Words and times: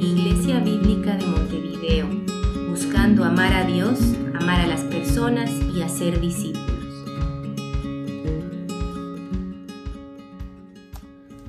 Iglesia 0.00 0.60
Bíblica 0.60 1.16
de 1.16 1.26
Montevideo, 1.26 2.06
buscando 2.70 3.24
amar 3.24 3.52
a 3.52 3.64
Dios, 3.64 3.98
amar 4.38 4.60
a 4.60 4.66
las 4.66 4.82
personas 4.82 5.50
y 5.74 5.82
hacer 5.82 6.20
discípulos. 6.20 6.68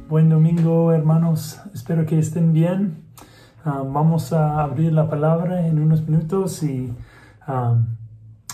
Buen 0.10 0.30
domingo 0.30 0.92
hermanos, 0.92 1.62
espero 1.74 2.06
que 2.06 2.18
estén 2.18 2.52
bien. 2.52 3.04
Ah, 3.64 3.84
vamos 3.86 4.34
a 4.34 4.64
abrir 4.64 4.94
la 4.94 5.10
palabra 5.10 5.68
en 5.68 5.80
unos 5.80 6.08
minutos 6.08 6.64
y 6.64 6.92
ah, 7.46 7.78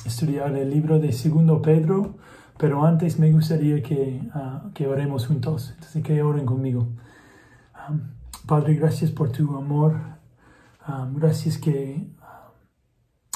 estudiar 0.05 0.55
el 0.55 0.69
libro 0.69 0.99
de 0.99 1.13
Segundo 1.13 1.61
Pedro, 1.61 2.17
pero 2.57 2.85
antes 2.85 3.19
me 3.19 3.31
gustaría 3.31 3.81
que, 3.81 4.21
ah, 4.33 4.69
que 4.73 4.87
oremos 4.87 5.27
juntos, 5.27 5.71
entonces 5.75 6.03
que 6.03 6.21
oren 6.21 6.45
conmigo. 6.45 6.87
Padre, 8.45 8.75
gracias 8.75 9.09
por 9.09 9.31
tu 9.31 9.57
amor, 9.57 9.99
gracias 11.13 11.57
que 11.57 12.07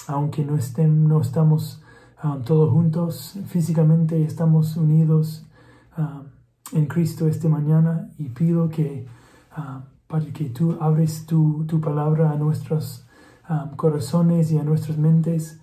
aunque 0.07 0.45
no, 0.45 0.55
estén, 0.55 1.07
no 1.07 1.19
estamos 1.19 1.81
todos 2.45 2.69
juntos 2.71 3.39
físicamente, 3.47 4.23
estamos 4.23 4.77
unidos 4.77 5.47
en 6.73 6.85
Cristo 6.85 7.27
esta 7.27 7.49
mañana 7.49 8.11
y 8.19 8.29
pido 8.29 8.69
que, 8.69 9.07
para 10.05 10.25
que 10.27 10.45
tú 10.45 10.77
abres 10.79 11.25
tu, 11.25 11.65
palabra 11.81 12.31
a 12.31 12.35
nuestros 12.35 13.07
corazones 13.77 14.51
y 14.51 14.59
a 14.59 14.63
nuestras 14.63 14.99
mentes. 14.99 15.59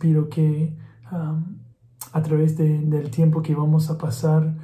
Pido 0.00 0.30
que 0.30 0.74
a 1.10 2.22
través 2.22 2.56
del 2.56 3.10
tiempo 3.10 3.42
que 3.42 3.54
vamos 3.54 3.90
a 3.90 3.98
pasar, 3.98 4.54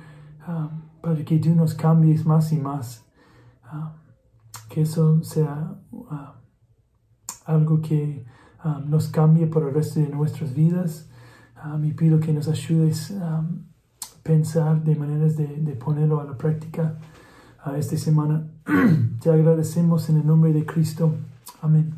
para 1.03 1.25
que 1.25 1.39
tú 1.39 1.55
nos 1.55 1.75
cambies 1.75 2.25
más 2.25 2.51
y 2.53 2.59
más, 2.59 3.02
que 4.69 4.83
eso 4.83 5.23
sea 5.23 5.75
uh, 5.91 6.07
algo 7.45 7.81
que 7.81 8.25
nos 8.87 9.09
cambie 9.09 9.47
por 9.49 9.65
el 9.65 9.75
resto 9.75 10.01
de 10.01 10.09
nuestras 10.09 10.55
vidas. 10.55 11.09
y 11.83 11.93
pido 11.93 12.21
que 12.21 12.33
nos 12.33 12.49
ayudes 12.49 13.11
a 13.11 13.45
pensar 14.23 14.85
de 14.85 14.95
maneras 14.95 15.37
de, 15.37 15.77
ponerlo 15.85 16.21
a 16.21 16.25
la 16.25 16.39
práctica 16.39 16.97
esta 17.77 17.97
semana. 17.97 18.47
Te 19.21 19.31
agradecemos 19.31 20.09
en 20.11 20.19
el 20.19 20.27
nombre 20.27 20.53
de 20.53 20.65
Cristo. 20.65 21.15
Amén. 21.61 21.95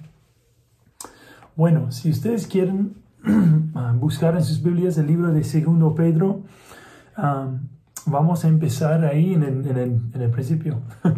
Bueno, 1.57 1.93
si 1.93 2.11
ustedes 2.11 2.47
quieren 2.47 2.97
buscar 4.01 4.35
en 4.35 4.45
sus 4.45 4.63
Biblias 4.63 4.99
el 4.99 5.07
libro 5.07 5.33
de 5.33 5.45
Segundo 5.45 5.95
Pedro. 5.95 6.43
vamos 8.07 8.45
a 8.45 8.49
empezar 8.49 9.05
ahí 9.05 9.35
en 9.35 9.43
el, 9.43 10.31
principio. 10.31 10.81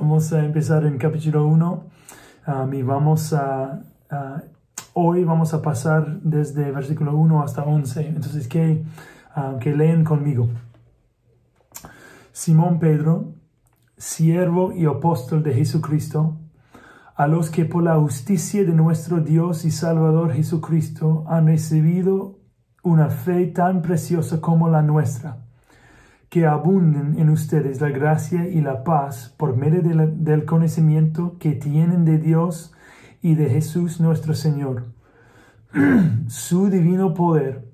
vamos 0.00 0.32
a 0.32 0.44
empezar 0.44 0.86
en 0.86 0.96
capítulo 0.96 1.46
1 1.48 1.84
y 2.72 2.82
vamos 2.82 3.32
a, 3.32 3.80
hoy 4.94 5.24
vamos 5.24 5.54
a 5.54 5.60
pasar 5.60 6.20
desde 6.20 6.70
versículo 6.70 7.16
1 7.16 7.42
hasta 7.42 7.64
11. 7.64 8.06
Entonces, 8.06 8.46
que, 8.46 8.84
que 9.60 9.74
leen 9.74 10.04
conmigo. 10.04 10.48
Simón 12.32 12.78
Pedro, 12.78 13.34
siervo 13.96 14.72
y 14.72 14.86
apóstol 14.86 15.42
de 15.42 15.54
Jesucristo, 15.54 16.36
a 17.16 17.26
los 17.26 17.50
que 17.50 17.64
por 17.64 17.82
la 17.82 17.96
justicia 17.96 18.64
de 18.64 18.72
nuestro 18.72 19.20
Dios 19.20 19.64
y 19.64 19.72
Salvador 19.72 20.32
Jesucristo 20.32 21.24
han 21.26 21.48
recibido 21.48 22.38
una 22.84 23.10
fe 23.10 23.46
tan 23.48 23.82
preciosa 23.82 24.40
como 24.40 24.68
la 24.68 24.82
nuestra, 24.82 25.47
que 26.28 26.46
abunden 26.46 27.18
en 27.18 27.30
ustedes 27.30 27.80
la 27.80 27.88
gracia 27.88 28.48
y 28.48 28.60
la 28.60 28.84
paz 28.84 29.34
por 29.36 29.56
medio 29.56 29.82
del 29.82 30.44
conocimiento 30.44 31.36
que 31.38 31.52
tienen 31.52 32.04
de 32.04 32.18
Dios 32.18 32.72
y 33.22 33.34
de 33.34 33.48
Jesús 33.48 34.00
nuestro 34.00 34.34
Señor. 34.34 34.84
Su 36.28 36.68
divino 36.68 37.14
poder, 37.14 37.66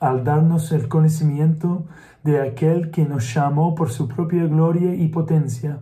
al 0.00 0.24
darnos 0.24 0.72
el 0.72 0.88
conocimiento 0.88 1.86
de 2.22 2.40
aquel 2.40 2.90
que 2.90 3.04
nos 3.04 3.32
llamó 3.32 3.74
por 3.74 3.90
su 3.90 4.08
propia 4.08 4.44
gloria 4.46 4.94
y 4.94 5.08
potencia, 5.08 5.80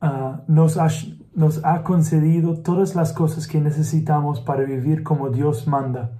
ah, 0.00 0.42
nos 0.48 0.76
ha 0.78 0.88
nos 1.34 1.64
ha 1.64 1.82
concedido 1.82 2.58
todas 2.58 2.94
las 2.94 3.12
cosas 3.12 3.48
que 3.48 3.60
necesitamos 3.60 4.40
para 4.40 4.62
vivir 4.62 5.02
como 5.02 5.30
Dios 5.30 5.66
manda. 5.66 6.12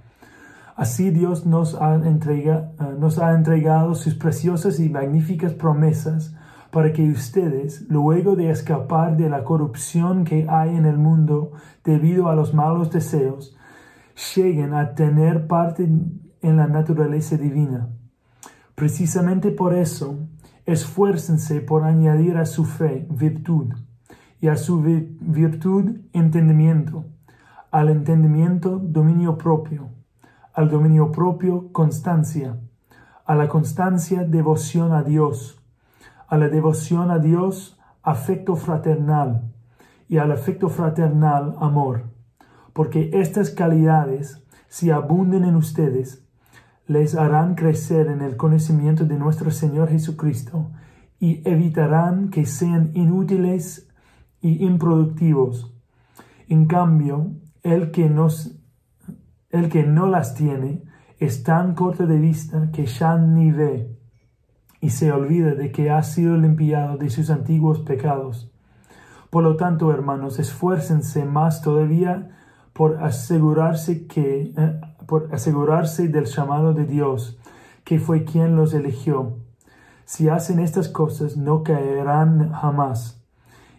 Así 0.75 1.09
Dios 1.09 1.45
nos 1.45 1.75
ha, 1.81 1.95
eh, 1.95 2.69
nos 2.99 3.17
ha 3.19 3.33
entregado 3.33 3.95
sus 3.95 4.15
preciosas 4.15 4.79
y 4.79 4.89
magníficas 4.89 5.53
promesas 5.53 6.35
para 6.69 6.91
que 6.91 7.09
ustedes, 7.09 7.85
luego 7.87 8.35
de 8.35 8.49
escapar 8.49 9.15
de 9.15 9.29
la 9.29 9.45
corrupción 9.45 10.25
que 10.25 10.45
hay 10.49 10.75
en 10.75 10.85
el 10.85 10.97
mundo 10.97 11.53
debido 11.85 12.27
a 12.27 12.35
los 12.35 12.53
malos 12.53 12.91
deseos, 12.91 13.55
lleguen 14.35 14.73
a 14.73 14.95
tener 14.95 15.47
parte 15.47 15.83
en 15.83 16.57
la 16.57 16.67
naturaleza 16.67 17.37
divina. 17.37 17.87
Precisamente 18.75 19.51
por 19.51 19.73
eso, 19.73 20.27
esfuércense 20.65 21.61
por 21.61 21.85
añadir 21.85 22.35
a 22.35 22.45
su 22.45 22.65
fe 22.65 23.07
virtud 23.09 23.73
y 24.41 24.49
a 24.49 24.57
su 24.57 24.81
virtud 24.81 26.01
entendimiento, 26.11 27.05
al 27.71 27.87
entendimiento 27.87 28.77
dominio 28.79 29.37
propio, 29.37 29.94
al 30.55 30.69
dominio 30.69 31.11
propio 31.11 31.71
constancia, 31.73 32.57
a 33.25 33.35
la 33.35 33.49
constancia 33.49 34.23
devoción 34.23 34.93
a 34.93 35.03
Dios, 35.03 35.61
a 36.27 36.37
la 36.37 36.47
devoción 36.47 37.11
a 37.11 37.19
Dios 37.19 37.77
afecto 38.01 38.55
fraternal 38.55 39.51
y 40.07 40.17
al 40.17 40.31
afecto 40.31 40.69
fraternal 40.69 41.55
amor, 41.59 42.03
porque 42.71 43.09
estas 43.13 43.49
calidades, 43.49 44.43
si 44.69 44.91
abunden 44.91 45.43
en 45.43 45.55
ustedes, 45.55 46.25
les 46.87 47.15
harán 47.15 47.55
crecer 47.55 48.07
en 48.07 48.21
el 48.21 48.37
conocimiento 48.37 49.05
de 49.05 49.17
nuestro 49.17 49.51
Señor 49.51 49.89
Jesucristo 49.89 50.71
y 51.19 51.41
evitarán 51.49 52.29
que 52.29 52.45
sean 52.45 52.91
inútiles 52.93 53.89
y 54.39 54.65
improductivos. 54.65 55.73
En 56.47 56.67
cambio, 56.67 57.31
el 57.63 57.91
que, 57.91 58.09
nos, 58.09 58.59
el 59.49 59.69
que 59.69 59.83
no 59.83 60.07
las 60.07 60.35
tiene 60.35 60.83
es 61.19 61.43
tan 61.43 61.75
corto 61.75 62.07
de 62.07 62.17
vista 62.17 62.69
que 62.71 62.85
ya 62.85 63.17
ni 63.17 63.51
ve 63.51 63.95
y 64.81 64.89
se 64.89 65.11
olvida 65.11 65.55
de 65.55 65.71
que 65.71 65.89
ha 65.89 66.03
sido 66.03 66.37
limpiado 66.37 66.97
de 66.97 67.09
sus 67.09 67.29
antiguos 67.29 67.79
pecados. 67.79 68.51
Por 69.29 69.43
lo 69.43 69.55
tanto, 69.55 69.91
hermanos, 69.91 70.39
esfuércense 70.39 71.25
más 71.25 71.61
todavía 71.61 72.29
por 72.73 73.03
asegurarse 73.03 74.07
que 74.07 74.53
eh, 74.55 74.81
por 75.07 75.33
asegurarse 75.33 76.07
del 76.07 76.25
llamado 76.25 76.73
de 76.73 76.85
Dios, 76.85 77.39
que 77.83 77.99
fue 77.99 78.25
quien 78.25 78.55
los 78.55 78.73
eligió. 78.73 79.37
Si 80.03 80.29
hacen 80.29 80.59
estas 80.59 80.89
cosas, 80.89 81.37
no 81.37 81.63
caerán 81.63 82.51
jamás 82.51 83.24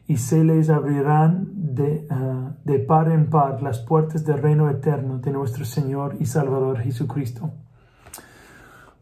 y 0.09 0.19
se 0.19 0.45
les 0.45 0.71
abrirán 0.71 1.49
de, 1.55 2.07
ah, 2.11 2.53
de, 2.65 2.79
par 2.79 3.11
en 3.11 3.29
par 3.29 3.63
las 3.63 3.81
puertas 3.81 4.25
del 4.25 4.41
reino 4.41 4.71
eterno 4.71 5.19
de 5.19 5.33
nuestro 5.33 5.65
Señor 5.65 6.17
y 6.21 6.27
Salvador 6.27 6.79
Jesucristo. 6.79 7.51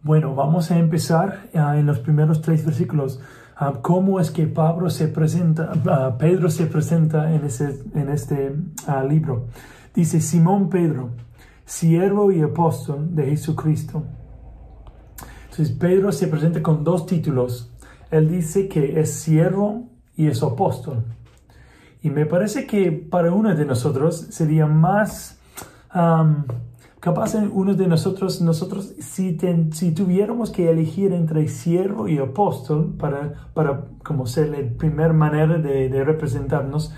Bueno, 0.02 0.34
vamos 0.34 0.70
a 0.70 0.78
empezar 0.78 1.48
ah, 1.54 1.76
en 1.76 1.86
los 1.86 1.98
primeros 1.98 2.40
tres 2.40 2.64
versículos. 2.64 3.20
Uh, 3.60 3.80
¿Cómo 3.82 4.18
es 4.18 4.30
que 4.30 4.46
Pablo 4.46 4.90
se 4.90 5.06
presenta, 5.06 5.72
Pedro 6.18 6.50
se 6.50 6.66
presenta 6.66 7.32
en, 7.32 7.44
ese, 7.44 7.82
en 7.94 8.08
este 8.08 8.56
libro? 9.08 9.46
Dice 9.94 10.20
Simón 10.20 10.68
Pedro, 10.70 11.10
siervo 11.64 12.32
y 12.32 12.42
apóstol 12.42 13.14
de 13.14 13.26
Jesucristo. 13.26 14.02
Entonces 15.44 15.70
Pedro 15.70 16.10
se 16.10 16.26
presenta 16.26 16.62
con 16.62 16.82
dos 16.82 17.06
títulos. 17.06 17.72
Él 18.10 18.28
dice 18.28 18.68
que 18.68 18.98
es 18.98 19.12
siervo 19.12 19.93
y 20.16 20.26
es 20.28 20.42
apóstol. 20.42 21.04
Y 22.02 22.10
me 22.10 22.26
parece 22.26 22.66
que 22.66 22.92
para 22.92 23.32
uno 23.32 23.54
de 23.54 23.64
nosotros 23.64 24.26
sería 24.30 24.66
más 24.66 25.38
um, 25.94 26.44
capaz 27.04 27.34
uno 27.34 27.74
de 27.74 27.86
nosotros, 27.86 28.40
nosotros 28.40 28.94
si, 28.98 29.38
si 29.72 29.92
tuviéramos 29.92 30.50
que 30.50 30.70
elegir 30.70 31.12
entre 31.12 31.48
siervo 31.48 32.08
y 32.08 32.18
apóstol 32.18 32.94
para, 32.98 33.50
para 33.52 33.84
como 34.02 34.26
ser 34.26 34.48
la 34.48 34.78
primera 34.78 35.12
manera 35.12 35.58
de, 35.58 35.88
de 35.88 36.04
representarnos, 36.04 36.94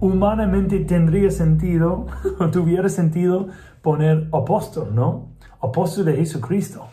humanamente 0.00 0.80
tendría 0.80 1.30
sentido, 1.30 2.06
o 2.38 2.48
tuviera 2.50 2.88
sentido 2.88 3.48
poner 3.80 4.28
apóstol, 4.32 4.94
¿no? 4.94 5.28
Apóstol 5.60 6.06
de 6.06 6.16
Jesucristo. 6.16 6.88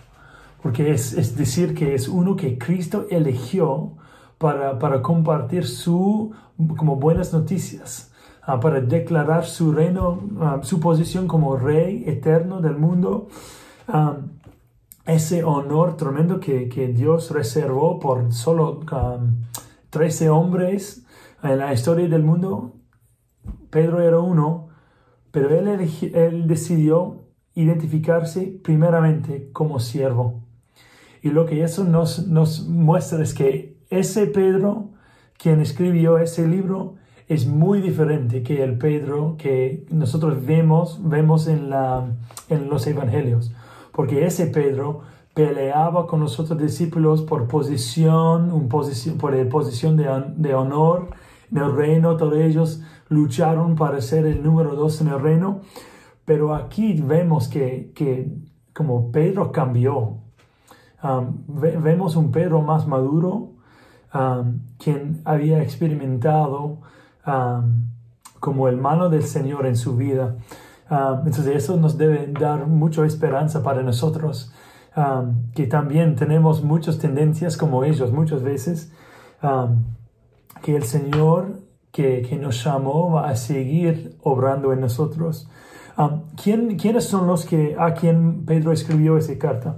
Porque 0.62 0.92
es, 0.92 1.14
es 1.14 1.36
decir 1.36 1.74
que 1.74 1.96
es 1.96 2.08
uno 2.08 2.36
que 2.36 2.58
Cristo 2.58 3.08
eligió 3.10 3.94
para, 4.42 5.02
compartir 5.04 5.68
su, 5.68 6.32
como 6.76 6.96
buenas 6.96 7.32
noticias, 7.32 8.12
ah, 8.42 8.60
para 8.60 8.82
declarar 8.82 9.46
su 9.46 9.72
reino, 9.72 10.20
ah, 10.40 10.60
su 10.64 10.80
posición 10.80 11.28
como 11.28 11.56
rey 11.58 12.04
eterno 12.08 12.60
del 12.60 12.76
mundo. 12.76 13.28
Ah, 13.88 14.18
ese 15.06 15.44
honor 15.44 15.96
tremendo 15.96 16.40
que, 16.40 16.66
Dios 16.96 17.30
reservó 17.30 18.00
por 18.00 18.34
solo 18.34 18.82
13 19.90 20.30
hombres 20.30 21.06
En 21.44 21.58
la 21.58 21.74
historia 21.74 22.08
del 22.08 22.24
mundo, 22.24 22.74
Pedro 23.70 24.02
era 24.02 24.20
uno, 24.20 24.70
pero 25.32 25.50
él, 25.50 25.68
él 26.14 26.48
decidió 26.48 27.26
identificarse 27.54 28.60
primeramente 28.64 29.50
como 29.52 29.80
siervo. 29.80 30.42
Y 31.22 31.30
lo 31.30 31.46
que 31.46 31.64
eso 31.64 31.84
nos, 31.84 32.28
nos 32.28 32.68
muestra 32.68 33.22
es 33.22 33.34
que 33.34 33.71
ese 33.92 34.26
Pedro, 34.26 34.90
quien 35.38 35.62
escribió 35.62 36.18
ese 36.18 36.48
libro, 36.48 36.96
es 37.28 37.46
muy 37.46 37.80
diferente 37.80 38.42
que 38.42 38.64
el 38.64 38.78
Pedro 38.78 39.36
que 39.38 39.86
nosotros 39.92 40.46
vemos, 40.46 41.00
vemos 41.04 41.48
en, 41.48 41.70
los 41.70 42.88
evangelios. 42.88 43.54
Porque 43.92 44.26
ese 44.26 44.48
Pedro 44.48 45.02
peleaba 45.34 46.08
con 46.08 46.20
los 46.20 46.40
otros 46.40 46.60
discípulos 46.60 47.22
por 47.22 47.48
posición, 47.48 48.68
posición 48.68 49.18
por 49.18 49.48
posición 49.50 49.96
de, 49.96 50.10
de 50.36 50.56
honor 50.56 51.10
en 51.52 51.58
el 51.60 51.76
reino. 51.76 52.18
Todos 52.18 52.38
ellos 52.38 52.82
lucharon 53.08 53.76
para 53.76 54.02
ser 54.02 54.26
el 54.26 54.44
número 54.44 54.76
dos 54.76 55.00
en 55.02 55.08
el 55.10 55.20
reino. 55.20 55.62
Pero 56.26 56.56
aquí 56.56 57.02
vemos 57.02 57.48
que, 57.48 57.92
que 57.94 58.32
como 58.74 59.12
Pedro 59.12 59.52
cambió, 59.52 60.18
um, 61.04 61.44
vemos 61.48 62.16
un 62.16 62.32
Pedro 62.32 62.62
más 62.62 62.88
maduro, 62.88 63.51
um, 64.14 64.60
quien 64.78 65.22
había 65.26 65.62
experimentado 65.62 66.80
um, 67.26 67.88
como 68.40 68.68
el 68.68 68.78
mano 68.78 69.10
del 69.10 69.24
Señor 69.24 69.66
en 69.66 69.76
su 69.76 69.96
vida. 69.96 70.36
entonces 70.90 71.56
eso 71.56 71.78
nos 71.78 71.98
debe 71.98 72.28
dar 72.28 72.68
mucha 72.68 73.06
esperanza 73.06 73.62
para 73.64 73.84
nosotros, 73.84 74.52
que 75.54 75.68
también 75.68 76.16
tenemos 76.16 76.64
muchas 76.64 76.98
tendencias 76.98 77.56
como 77.56 77.84
ellos 77.84 78.12
muchas 78.12 78.42
veces, 78.42 78.92
que 80.64 80.76
el 80.76 80.84
Señor 80.84 81.62
que, 81.92 82.24
que, 82.24 82.36
nos 82.36 82.64
llamó 82.64 83.20
a 83.20 83.36
seguir 83.36 84.18
obrando 84.24 84.74
en 84.74 84.82
nosotros. 84.82 85.48
Um, 85.98 86.22
¿Quiénes 86.36 87.06
son 87.06 87.28
los 87.28 87.46
que 87.46 87.76
a 87.78 87.94
quien 87.94 88.46
Pedro 88.46 88.72
escribió 88.72 89.18
esa 89.18 89.38
carta? 89.38 89.78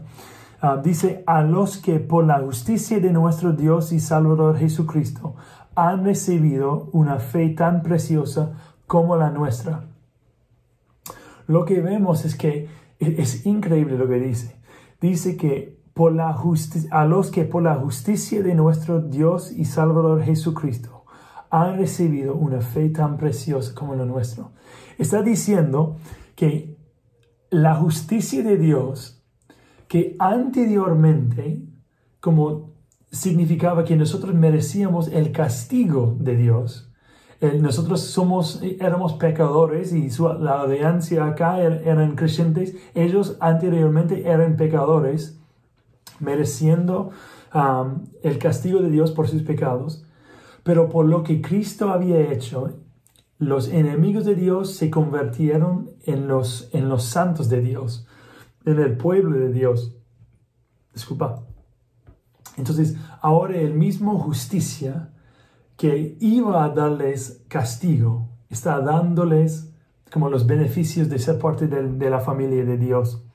Uh, 0.64 0.82
dice, 0.82 1.26
a 1.28 1.42
los 1.42 1.76
que 1.76 2.00
por 2.00 2.26
la 2.26 2.40
justicia 2.40 3.02
de 3.02 3.12
nuestro 3.12 3.52
Dios 3.52 3.92
y 3.92 4.00
Salvador 4.00 4.58
Jesucristo 4.58 5.36
han 5.76 6.06
recibido 6.06 6.88
una 6.94 7.20
fe 7.20 7.50
tan 7.50 7.84
preciosa 7.84 8.54
como 8.88 9.18
la 9.18 9.30
nuestra. 9.30 9.84
Lo 11.48 11.66
que 11.66 11.82
vemos 11.82 12.24
es 12.24 12.38
que 12.38 12.70
e-, 12.98 13.16
es 13.22 13.46
increíble 13.46 13.98
lo 13.98 14.08
que 14.08 14.22
dice. 14.22 14.56
Dice 15.02 15.36
que 15.36 15.84
por 15.94 16.14
la 16.14 16.34
a 16.92 17.06
los 17.06 17.30
que 17.30 17.44
por 17.44 17.62
la 17.62 17.76
justicia 17.76 18.42
de 18.42 18.56
nuestro 18.56 19.02
Dios 19.02 19.52
y 19.52 19.66
Salvador 19.66 20.24
Jesucristo 20.24 21.04
han 21.50 21.78
recibido 21.78 22.36
una 22.36 22.62
fe 22.62 22.88
tan 22.88 23.18
preciosa 23.18 23.76
como 23.76 23.96
la 23.96 24.06
nuestra. 24.06 24.46
Está 24.98 25.22
diciendo 25.24 25.98
que 26.38 26.78
la 27.50 27.76
justicia 27.76 28.42
de 28.44 28.58
Dios, 28.58 29.23
que 29.94 30.16
anteriormente, 30.18 31.62
como 32.20 32.72
significaba 33.12 33.86
que 33.86 33.96
nosotros 33.96 34.34
merecíamos 34.34 35.08
el 35.08 35.32
castigo 35.32 36.18
de 36.20 36.36
Dios, 36.36 36.92
nosotros 37.60 38.02
somos, 38.02 38.60
éramos 38.80 39.14
pecadores 39.14 39.94
y 39.94 40.10
la 40.40 40.62
audiencia 40.62 41.28
acá 41.28 41.62
er, 41.62 41.84
eran 41.86 42.16
creyentes, 42.16 42.76
ellos 42.96 43.38
anteriormente 43.40 44.28
eran 44.28 44.58
pecadores, 44.58 45.40
mereciendo 46.20 47.12
um, 47.54 48.08
el 48.24 48.40
castigo 48.40 48.82
de 48.82 48.90
Dios 48.90 49.12
por 49.12 49.28
sus 49.28 49.44
pecados, 49.44 50.08
pero 50.64 50.90
por 50.90 51.06
lo 51.06 51.22
que 51.22 51.40
Cristo 51.40 51.90
había 51.90 52.32
hecho 52.32 52.80
los 53.38 53.68
enemigos 53.68 54.26
de 54.26 54.34
Dios 54.34 54.74
se 54.74 54.90
convirtieron 54.90 55.92
en 56.04 56.28
los, 56.28 56.70
en 56.74 56.90
los 56.90 57.04
santos 57.04 57.48
de 57.48 57.62
Dios, 57.62 58.08
en 58.66 58.80
el 58.80 58.98
pueblo 58.98 59.38
de 59.38 59.52
Dios. 59.52 59.96
Disculpa. 60.94 61.44
Entonces, 62.58 62.96
ahora 63.22 63.58
el 63.58 63.74
mismo 63.74 64.20
justicia 64.20 65.10
que 65.78 66.18
iba 66.20 66.64
a 66.64 66.70
darles 66.70 67.44
castigo, 67.48 68.30
está 68.50 68.80
dándoles 68.80 69.74
como 70.12 70.30
los 70.30 70.46
beneficios 70.46 71.10
de 71.10 71.18
ser 71.18 71.40
parte 71.40 71.68
de, 71.68 72.10
la 72.10 72.20
familia 72.20 72.64
de 72.64 72.78
Dios. 72.78 73.26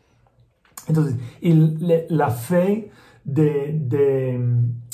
Entonces, 0.87 1.17
y 1.41 1.53
la 1.53 2.31
fe 2.31 2.93
de, 3.25 3.77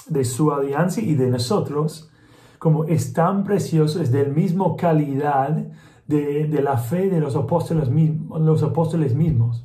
de, 0.08 0.24
su 0.24 0.50
alianza 0.50 1.00
y 1.02 1.14
de 1.14 1.28
nosotros 1.28 2.10
como 2.58 2.84
es 2.86 3.12
tan 3.12 3.44
precioso, 3.44 4.00
es 4.00 4.10
del 4.10 4.32
mismo 4.32 4.76
calidad 4.76 5.66
de, 6.06 6.48
la 6.62 6.78
fe 6.78 7.10
de 7.10 7.20
los 7.20 7.36
apóstoles 7.36 7.90
mismos. 7.90 9.62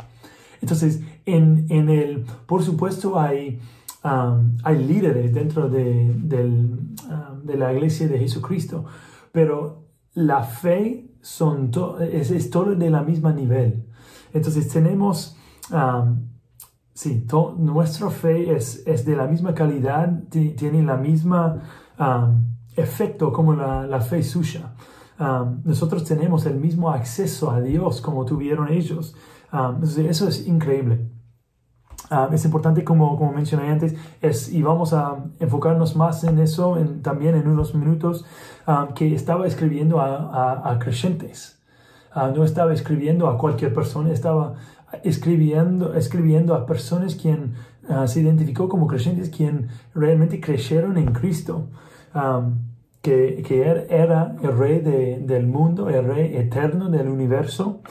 Entonces, 0.62 1.02
en, 1.26 1.90
el, 1.90 2.26
por 2.46 2.64
supuesto, 2.64 3.20
hay, 3.20 3.60
um, 4.04 4.58
hay 4.64 4.84
líderes 4.84 5.34
dentro 5.34 5.70
de, 5.70 6.12
um, 6.12 7.46
de, 7.46 7.58
la 7.58 7.74
iglesia 7.74 8.08
de 8.08 8.20
Jesucristo, 8.20 8.86
pero 9.32 9.86
la 10.14 10.44
fe 10.44 11.12
son 11.22 11.72
es, 12.12 12.32
es, 12.32 12.50
todo 12.50 12.76
de 12.76 12.90
la 12.90 13.04
misma 13.04 13.34
nivel. 13.34 13.86
Entonces, 14.34 14.68
tenemos, 14.68 15.38
um, 15.72 16.28
sí, 16.94 17.26
nuestra 17.58 18.10
fe 18.10 18.56
es, 18.56 18.84
es, 18.86 19.06
de 19.06 19.16
la 19.16 19.28
misma 19.28 19.54
calidad, 19.54 20.24
tiene 20.30 20.84
la 20.84 20.98
misma 20.98 21.62
efecto 22.76 23.32
como 23.32 23.54
la, 23.54 24.02
fe 24.02 24.24
suya. 24.24 24.74
Um, 25.20 25.62
nosotros 25.66 26.06
tenemos 26.06 26.46
el 26.46 26.56
mismo 26.56 26.90
acceso 26.90 27.52
a 27.52 27.60
Dios 27.60 28.00
como 28.00 28.26
tuvieron 28.26 28.70
ellos. 28.70 29.16
Eso 29.82 30.28
es 30.28 30.48
increíble. 30.48 31.10
Es 32.32 32.44
importante, 32.46 32.84
como, 32.84 33.18
como 33.18 33.34
mencioné 33.34 33.70
antes, 33.70 33.96
es, 34.22 34.52
y 34.52 34.64
vamos 34.64 34.94
a 34.94 35.26
enfocarnos 35.40 35.96
más 35.96 36.24
en 36.24 36.40
eso 36.40 36.78
también 37.04 37.36
en 37.36 37.48
unos 37.48 37.76
minutos, 37.76 38.26
que 38.96 39.14
estaba 39.14 39.46
escribiendo 39.46 40.00
a, 40.00 40.72
a, 40.72 40.80
creyentes. 40.80 41.60
No 42.16 42.44
estaba 42.44 42.74
escribiendo 42.74 43.28
a 43.28 43.38
cualquier 43.38 43.74
persona, 43.74 44.12
estaba 44.12 44.56
escribiendo, 45.04 45.94
escribiendo 45.94 46.56
a 46.56 46.66
personas 46.66 47.16
quien 47.16 47.54
uh, 47.88 48.08
se 48.08 48.22
identificó 48.22 48.68
como 48.68 48.88
creyentes, 48.88 49.30
quien 49.30 49.68
realmente 49.94 50.40
creyeron 50.40 50.98
en 50.98 51.14
Cristo 51.14 51.68
que, 53.02 53.44
que 53.46 53.86
era 53.90 54.36
el 54.42 54.58
rey 54.58 54.80
del 54.80 55.48
mundo, 55.48 55.90
el 55.90 56.06
rey 56.06 56.36
eterno 56.38 56.90
del 56.90 57.08
universo. 57.08 57.82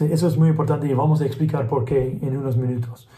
Eso 0.00 0.28
es 0.28 0.36
muy 0.36 0.48
importante 0.48 0.88
y 0.88 0.94
vamos 0.94 1.20
a 1.20 1.26
explicar 1.26 1.68
por 1.68 1.84
qué 1.84 2.18
en 2.22 2.36
unos 2.36 2.56
minutos. 2.56 3.08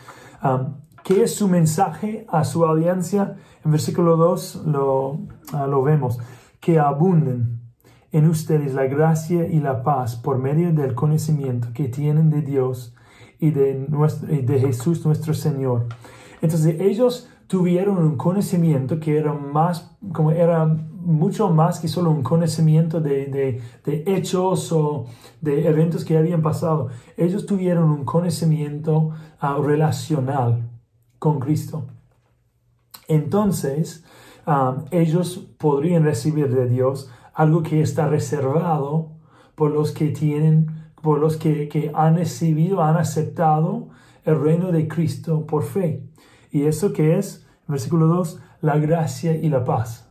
¿Qué 1.05 1.23
es 1.23 1.35
su 1.35 1.49
mensaje 1.49 2.27
a 2.29 2.45
su 2.45 2.65
audiencia? 2.65 3.37
En 3.65 3.71
versículo 3.71 4.17
2 4.17 4.67
lo, 4.67 5.21
ah, 5.53 5.67
lo 5.67 5.83
vemos. 5.83 6.19
Que 6.61 6.79
abunden 6.79 7.61
en 8.13 8.29
ustedes 8.29 8.75
la 8.75 8.85
gracia 8.85 9.47
y 9.47 9.61
la 9.61 9.83
paz 9.83 10.17
por 10.17 10.39
medio 10.39 10.73
del 10.73 10.95
conocimiento 10.95 11.69
que 11.73 11.89
tienen 11.89 12.31
de 12.31 12.43
Dios 12.43 12.95
y 13.39 13.51
de, 13.51 13.87
nuestro, 13.89 14.33
y 14.33 14.43
de 14.43 14.61
Jesús 14.61 15.05
nuestro 15.05 15.35
Señor. 15.35 15.87
Entonces 16.41 16.81
ellos 16.81 17.29
tuvieron 17.47 17.99
un 17.99 18.17
conocimiento 18.17 19.01
que 19.01 19.19
era 19.19 19.33
más, 19.33 19.97
como 20.13 20.31
era 20.31 20.77
mucho 21.09 21.49
más 21.49 21.81
que 21.81 21.89
solo 21.89 22.11
un 22.11 22.23
conocimiento 22.23 23.01
de, 23.01 23.63
hechos 23.87 24.71
o 24.73 25.07
de 25.41 25.67
eventos 25.67 26.05
que 26.05 26.19
habían 26.19 26.43
pasado. 26.43 26.89
Ellos 27.17 27.47
tuvieron 27.47 27.91
un 27.91 28.05
conocimiento 28.05 29.11
ah, 29.41 29.57
relacional 29.59 30.69
con 31.19 31.41
Cristo. 31.41 31.87
Entonces, 33.09 34.05
ah, 34.47 34.85
ellos 34.91 35.49
podrían 35.57 36.05
recibir 36.05 36.55
de 36.55 36.69
Dios 36.69 37.11
algo 37.33 37.63
que 37.63 37.81
está 37.81 38.07
reservado 38.07 39.13
por 39.55 39.71
los 39.71 39.93
que 39.93 40.09
tienen, 40.09 40.91
por 41.01 41.21
los 41.21 41.39
que, 41.39 41.69
que 41.69 41.91
han 41.95 42.17
recibido, 42.17 42.83
han 42.83 42.97
aceptado 42.97 43.89
el 44.25 44.39
reino 44.39 44.73
de 44.73 44.87
Cristo 44.87 45.47
por 45.47 45.63
fe. 45.63 46.03
¿Y 46.51 46.65
eso 46.65 46.93
que 46.93 47.19
es? 47.19 47.47
Versículo 47.67 48.09
2, 48.09 48.41
la 48.61 48.77
gracia 48.77 49.35
y 49.35 49.49
la 49.49 49.65
paz. 49.65 50.08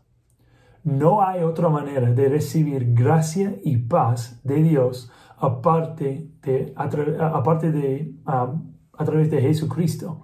No 0.87 1.21
hay 1.21 1.43
otra 1.43 1.67
manera 1.67 2.13
de 2.13 2.29
recibir 2.29 2.93
gracia 2.93 3.57
y 3.61 3.75
paz 3.75 4.39
de 4.45 4.63
Dios 4.63 5.11
aparte 5.35 6.31
de, 6.41 6.73
aparte 6.77 7.73
de, 7.73 8.15
a 8.25 9.03
través 9.03 9.29
de 9.29 9.41
Jesucristo. 9.41 10.21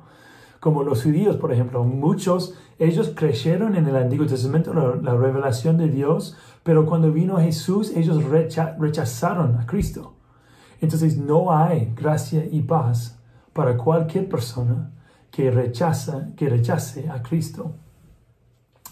Como 0.62 0.84
los 0.84 1.03
judíos, 1.03 1.36
por 1.36 1.51
ejemplo, 1.51 1.84
muchos, 1.84 2.58
ellos 2.79 3.12
creyeron 3.13 3.75
en 3.75 3.88
el 3.88 3.98
Antiguo 3.98 4.25
Testamento, 4.25 4.74
la, 4.74 5.13
revelación 5.17 5.77
de 5.77 5.89
Dios, 5.89 6.38
pero 6.63 6.86
cuando 6.86 7.12
vino 7.12 7.36
Jesús, 7.39 7.91
ellos 7.93 8.24
rechazaron 8.24 9.58
a 9.58 9.65
Cristo. 9.65 10.15
Entonces 10.79 11.17
no 11.17 11.53
hay 11.53 11.91
gracia 11.93 12.46
y 12.50 12.62
paz 12.62 13.22
para 13.51 13.75
cualquier 13.75 14.29
persona 14.29 14.93
que 15.29 15.51
rechaza, 15.51 16.29
que 16.38 16.48
rechace 16.48 17.10
a 17.10 17.22
Cristo. 17.22 17.83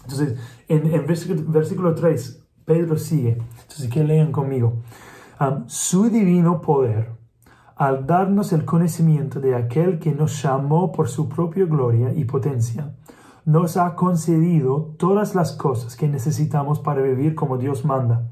Entonces, 0.02 0.38
en, 0.68 0.92
en 0.92 1.06
versículo, 1.06 1.42
versículo 1.50 1.94
3, 1.94 2.42
Pedro 2.64 2.96
sigue. 2.96 3.38
Entonces, 3.62 3.88
que 3.88 4.04
lean 4.04 4.32
conmigo. 4.32 4.82
Su 5.66 6.08
divino 6.08 6.60
poder, 6.60 7.10
al 7.74 8.06
darnos 8.06 8.52
el 8.52 8.64
conocimiento 8.64 9.40
de 9.40 9.56
aquel 9.56 9.98
que 9.98 10.12
nos 10.12 10.40
llamó 10.40 10.92
por 10.92 11.08
su 11.08 11.28
propia 11.28 11.64
gloria 11.64 12.12
y 12.14 12.24
potencia, 12.24 12.94
nos 13.44 13.76
ha 13.76 13.96
concedido 13.96 14.94
todas 14.98 15.34
las 15.34 15.52
cosas 15.52 15.96
que 15.96 16.08
necesitamos 16.08 16.78
para 16.78 17.02
vivir 17.02 17.34
como 17.34 17.58
Dios 17.58 17.84
manda. 17.84 18.28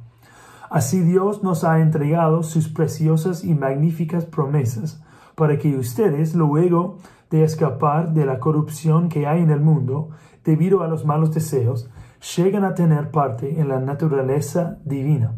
Así 0.70 1.00
Dios 1.00 1.42
nos 1.42 1.64
ha 1.64 1.80
entregado 1.80 2.44
sus 2.44 2.68
preciosas 2.68 3.42
y 3.42 3.54
magníficas 3.54 4.24
promesas 4.24 5.02
para 5.34 5.58
que 5.58 5.76
ustedes, 5.76 6.36
luego 6.36 6.98
de 7.28 7.42
escapar 7.42 8.12
de 8.12 8.24
la 8.24 8.38
corrupción 8.38 9.08
que 9.08 9.26
hay 9.26 9.42
en 9.42 9.50
el 9.50 9.60
mundo 9.60 10.10
debido 10.44 10.82
a 10.82 10.88
los 10.88 11.04
malos 11.04 11.32
deseos, 11.34 11.90
lleguen 12.36 12.64
a 12.64 12.74
tener 12.74 13.10
parte 13.10 13.60
en 13.60 13.68
la 13.68 13.80
naturaleza 13.80 14.78
divina. 14.84 15.34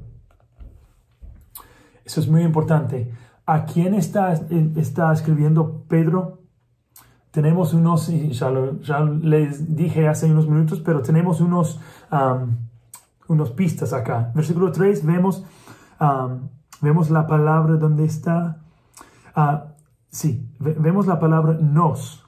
Eso 2.04 2.20
es 2.20 2.28
muy 2.28 2.42
importante. 2.42 3.12
¿A 3.46 3.64
quién 3.64 3.94
está, 3.94 4.32
está 4.32 5.12
escribiendo 5.12 5.84
Pedro? 5.88 6.42
Tenemos 7.30 7.72
unos, 7.72 8.08
ya, 8.08 9.00
les 9.00 9.74
dije 9.74 10.08
hace 10.08 10.30
unos 10.30 10.48
minutos, 10.48 10.80
pero 10.80 11.00
tenemos 11.00 11.40
unos, 11.40 11.80
unos 13.28 13.50
pistas 13.52 13.92
acá. 13.92 14.30
Versículo 14.34 14.70
3 14.70 15.04
vemos, 15.06 15.44
vemos 16.80 17.10
la 17.10 17.26
palabra 17.26 17.76
donde 17.76 18.04
está. 18.04 18.58
Uh, 19.34 19.70
sí, 20.10 20.46
vemos 20.58 21.06
la 21.06 21.18
palabra 21.18 21.54
nos. 21.54 22.21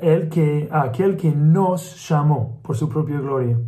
El 0.00 0.28
que, 0.28 0.68
aquel 0.70 1.16
que 1.16 1.32
nos 1.32 2.08
llamó 2.08 2.60
por 2.62 2.76
su 2.76 2.88
propia 2.88 3.20
gloria. 3.20 3.58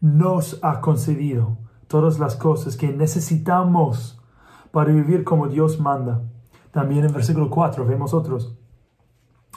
Nos 0.00 0.58
ha 0.62 0.80
concedido 0.80 1.58
todas 1.88 2.18
las 2.18 2.36
cosas 2.36 2.76
que 2.76 2.92
necesitamos 2.92 4.20
para 4.70 4.92
vivir 4.92 5.24
como 5.24 5.48
Dios 5.48 5.80
manda. 5.80 6.22
También 6.70 7.04
en 7.04 7.12
versículo 7.12 7.50
4 7.50 7.84
vemos 7.84 8.14
otros. 8.14 8.56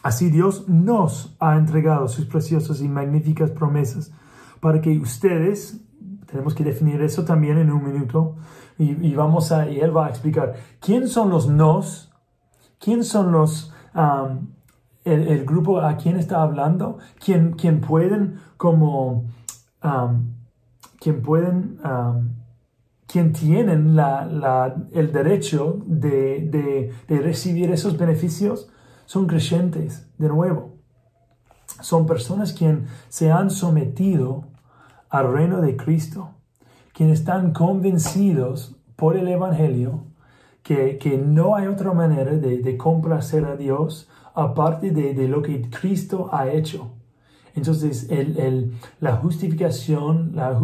Así 0.03 0.29
Dios 0.29 0.67
nos 0.67 1.35
ha 1.39 1.57
entregado 1.57 2.07
sus 2.07 2.25
preciosas 2.25 2.81
y 2.81 2.87
magníficas 2.87 3.51
promesas 3.51 4.11
para 4.59 4.81
que 4.81 4.97
ustedes, 4.99 5.81
tenemos 6.25 6.53
que 6.53 6.63
definir 6.63 7.01
eso 7.01 7.23
también 7.23 7.57
en 7.57 7.71
un 7.71 7.83
minuto, 7.83 8.35
y, 8.77 9.13
vamos 9.15 9.51
a, 9.51 9.67
él 9.67 9.95
va 9.95 10.07
a 10.07 10.09
explicar, 10.09 10.53
¿quién 10.81 11.07
son 11.07 11.29
los 11.29 11.47
nos? 11.47 12.11
¿Quién 12.77 13.05
son 13.05 13.31
los, 13.31 13.73
el, 15.05 15.45
grupo 15.45 15.79
a 15.79 15.95
quien 15.97 16.17
está 16.17 16.41
hablando? 16.41 16.97
¿Quién, 17.23 17.53
quién 17.53 17.79
pueden 17.79 18.39
como, 18.57 19.25
quién 20.99 21.21
pueden 21.21 21.79
quien 23.07 23.31
tienen 23.31 23.97
el 24.91 25.11
derecho 25.13 25.81
de, 25.85 26.91
recibir 27.07 27.71
esos 27.71 27.97
beneficios 27.97 28.69
son 29.05 29.27
creyentes, 29.27 30.09
de 30.17 30.27
nuevo. 30.27 30.73
Son 31.81 32.05
personas 32.05 32.53
quienes 32.53 32.89
se 33.07 33.31
han 33.31 33.51
sometido 33.51 34.49
al 35.09 35.31
reino 35.31 35.61
de 35.61 35.77
Cristo, 35.77 36.31
quienes 36.93 37.19
están 37.19 37.53
convencidos 37.53 38.75
por 38.95 39.15
el 39.15 39.27
Evangelio 39.27 40.05
que, 40.63 41.23
no 41.23 41.55
hay 41.55 41.67
otra 41.67 41.93
manera 41.93 42.31
de, 42.31 42.77
complacer 42.77 43.45
a 43.45 43.55
Dios 43.55 44.09
aparte 44.35 44.91
de, 44.91 45.27
lo 45.27 45.41
que 45.41 45.69
Cristo 45.69 46.29
ha 46.31 46.49
hecho. 46.49 46.91
Entonces, 47.55 48.09
la 48.99 49.15
justificación, 49.17 50.31
la 50.35 50.59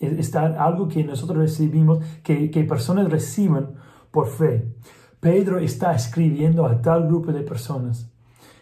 está 0.00 0.64
algo 0.64 0.88
que 0.88 1.04
nosotros 1.04 1.38
recibimos, 1.38 1.98
que, 2.22 2.50
que 2.50 2.64
personas 2.64 3.10
reciben 3.10 3.68
por 4.10 4.28
fe. 4.28 4.72
Pedro 5.20 5.58
está 5.58 5.94
escribiendo 5.94 6.64
a 6.64 6.80
tal 6.80 7.06
grupo 7.06 7.32
de 7.32 7.42
personas 7.42 8.10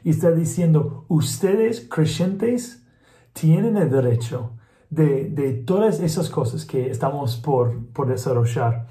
y 0.03 0.11
está 0.11 0.33
diciendo, 0.33 1.05
ustedes 1.09 1.87
creyentes 1.88 2.83
tienen 3.33 3.77
el 3.77 3.91
derecho 3.91 4.53
de, 4.91 5.29
de 5.29 5.53
todas 5.53 6.00
esas 6.00 6.29
cosas 6.29 6.65
que 6.65 6.91
estamos 6.91 7.37
por, 7.37 7.87
por 7.93 8.09
desarrollar. 8.09 8.87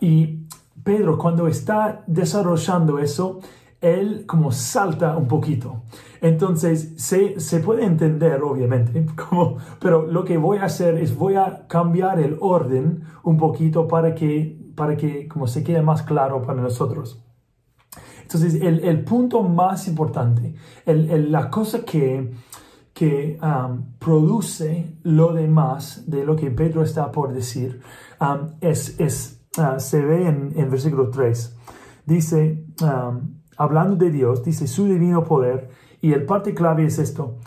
Y 0.00 0.46
Pedro, 0.84 1.18
cuando 1.18 1.48
está 1.48 2.04
desarrollando 2.06 2.98
eso, 2.98 3.40
él 3.84 4.24
como 4.26 4.50
salta 4.50 5.16
un 5.16 5.28
poquito. 5.28 5.82
Entonces, 6.20 6.94
se, 6.96 7.38
se, 7.38 7.60
puede 7.60 7.84
entender, 7.84 8.42
obviamente, 8.42 9.06
pero 9.80 10.06
lo 10.06 10.24
que 10.24 10.38
voy 10.38 10.58
a 10.58 10.64
hacer 10.64 10.96
es 10.96 11.14
voy 11.14 11.34
a 11.34 11.66
cambiar 11.68 12.18
el 12.18 12.38
orden 12.40 13.02
un 13.22 13.36
poquito 13.36 13.86
para 13.86 14.14
que, 14.14 14.58
para 14.74 14.96
que 14.96 15.28
como 15.28 15.46
se 15.46 15.62
quede 15.62 15.82
más 15.82 16.02
claro 16.02 16.42
para 16.42 16.62
nosotros. 16.62 17.22
Entonces, 18.22 18.54
el, 18.54 18.80
el 18.84 19.04
punto 19.04 19.42
más 19.42 19.86
importante, 19.86 20.54
el, 20.86 21.30
la 21.30 21.50
cosa 21.50 21.84
que, 21.84 22.32
que 22.94 23.38
um, 23.42 23.98
produce 23.98 24.96
lo 25.02 25.34
demás 25.34 26.04
de 26.06 26.24
lo 26.24 26.36
que 26.36 26.50
Pedro 26.50 26.82
está 26.82 27.12
por 27.12 27.34
decir, 27.34 27.82
um, 28.18 28.48
es, 28.62 28.98
es 28.98 29.44
uh, 29.58 29.78
se 29.78 30.00
ve 30.00 30.26
en, 30.26 30.54
en 30.56 30.70
versículo 30.70 31.10
3. 31.10 31.54
Dice, 32.06 32.64
um, 32.82 33.43
hablando 33.56 33.96
de 33.96 34.10
Dios, 34.10 34.42
dice 34.42 34.66
su 34.66 34.86
divino 34.86 35.24
poder, 35.24 35.70
y 36.00 36.12
el 36.12 36.26
parte 36.26 36.54
clave 36.54 36.84
es 36.84 36.98
esto, 36.98 37.38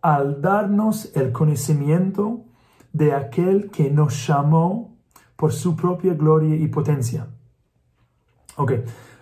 al 0.00 0.40
darnos 0.40 1.14
el 1.14 1.32
conocimiento 1.32 2.44
de 2.92 3.12
aquel 3.12 3.70
que 3.70 3.90
nos 3.90 4.26
llamó 4.26 4.96
por 5.36 5.52
su 5.52 5.76
propia 5.76 6.14
gloria 6.14 6.56
y 6.56 6.68
potencia. 6.68 7.28
Ok, 8.56 8.72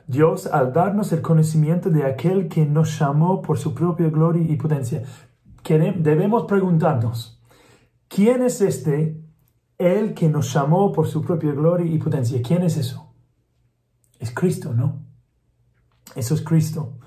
Dios 0.06 0.46
al 0.46 0.72
darnos 0.72 1.12
el 1.12 1.22
conocimiento 1.22 1.90
de 1.90 2.04
aquel 2.04 2.48
que 2.48 2.66
nos 2.66 2.98
llamó 2.98 3.42
por 3.42 3.58
su 3.58 3.74
propia 3.74 4.10
gloria 4.10 4.42
y 4.42 4.56
potencia, 4.56 5.02
debemos 5.66 6.44
preguntarnos, 6.44 7.42
¿quién 8.08 8.42
es 8.42 8.60
este, 8.60 9.20
el 9.78 10.14
que 10.14 10.28
nos 10.28 10.52
llamó 10.52 10.92
por 10.92 11.06
su 11.06 11.22
propia 11.22 11.52
gloria 11.52 11.86
y 11.86 11.98
potencia? 11.98 12.40
¿Quién 12.42 12.62
es 12.62 12.76
eso? 12.76 13.12
Es 14.20 14.30
Cristo, 14.30 14.72
¿no? 14.72 15.03
Eso 16.14 16.34
es 16.34 16.42
Cristo. 16.42 16.98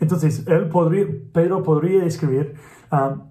Entonces, 0.00 0.46
él 0.46 0.68
podría, 0.68 1.06
Pedro 1.32 1.62
podría 1.62 2.04
escribir, 2.04 2.54
um, 2.90 3.28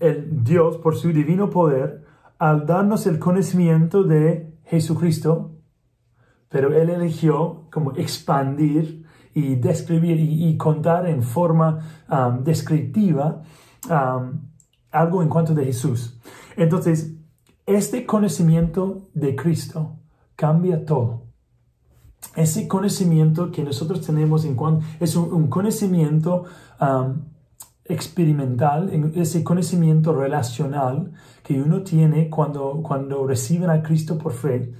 el 0.00 0.42
Dios 0.44 0.78
por 0.78 0.96
su 0.96 1.12
divino 1.12 1.50
poder, 1.50 2.04
al 2.38 2.66
darnos 2.66 3.06
el 3.06 3.18
conocimiento 3.18 4.02
de 4.02 4.58
Jesucristo, 4.64 5.52
pero 6.48 6.74
él 6.74 6.90
eligió 6.90 7.68
como 7.70 7.92
expandir 7.92 9.04
y 9.34 9.56
describir 9.56 10.18
y, 10.18 10.56
contar 10.56 11.06
en 11.06 11.22
forma 11.22 11.78
um, 12.10 12.42
descriptiva 12.42 13.42
um, 13.88 14.40
algo 14.90 15.22
en 15.22 15.28
cuanto 15.28 15.54
de 15.54 15.66
Jesús. 15.66 16.18
Entonces, 16.56 17.14
este 17.66 18.06
conocimiento 18.06 19.10
de 19.14 19.36
Cristo 19.36 19.98
cambia 20.34 20.84
todo 20.84 21.27
ese 22.36 22.68
conocimiento 22.68 23.50
que 23.50 23.62
nosotros 23.62 24.00
tenemos 24.00 24.44
en 24.44 24.54
cuanto, 24.54 24.84
es 25.00 25.16
un, 25.16 25.48
conocimiento 25.48 26.44
um, 26.80 27.22
experimental, 27.84 29.12
ese 29.16 29.42
conocimiento 29.42 30.12
relacional 30.14 31.12
que 31.42 31.60
uno 31.60 31.82
tiene 31.82 32.28
cuando, 32.28 32.80
cuando 32.82 33.26
reciben 33.26 33.70
a 33.70 33.82
Cristo 33.82 34.18
por 34.18 34.32
fe. 34.32 34.72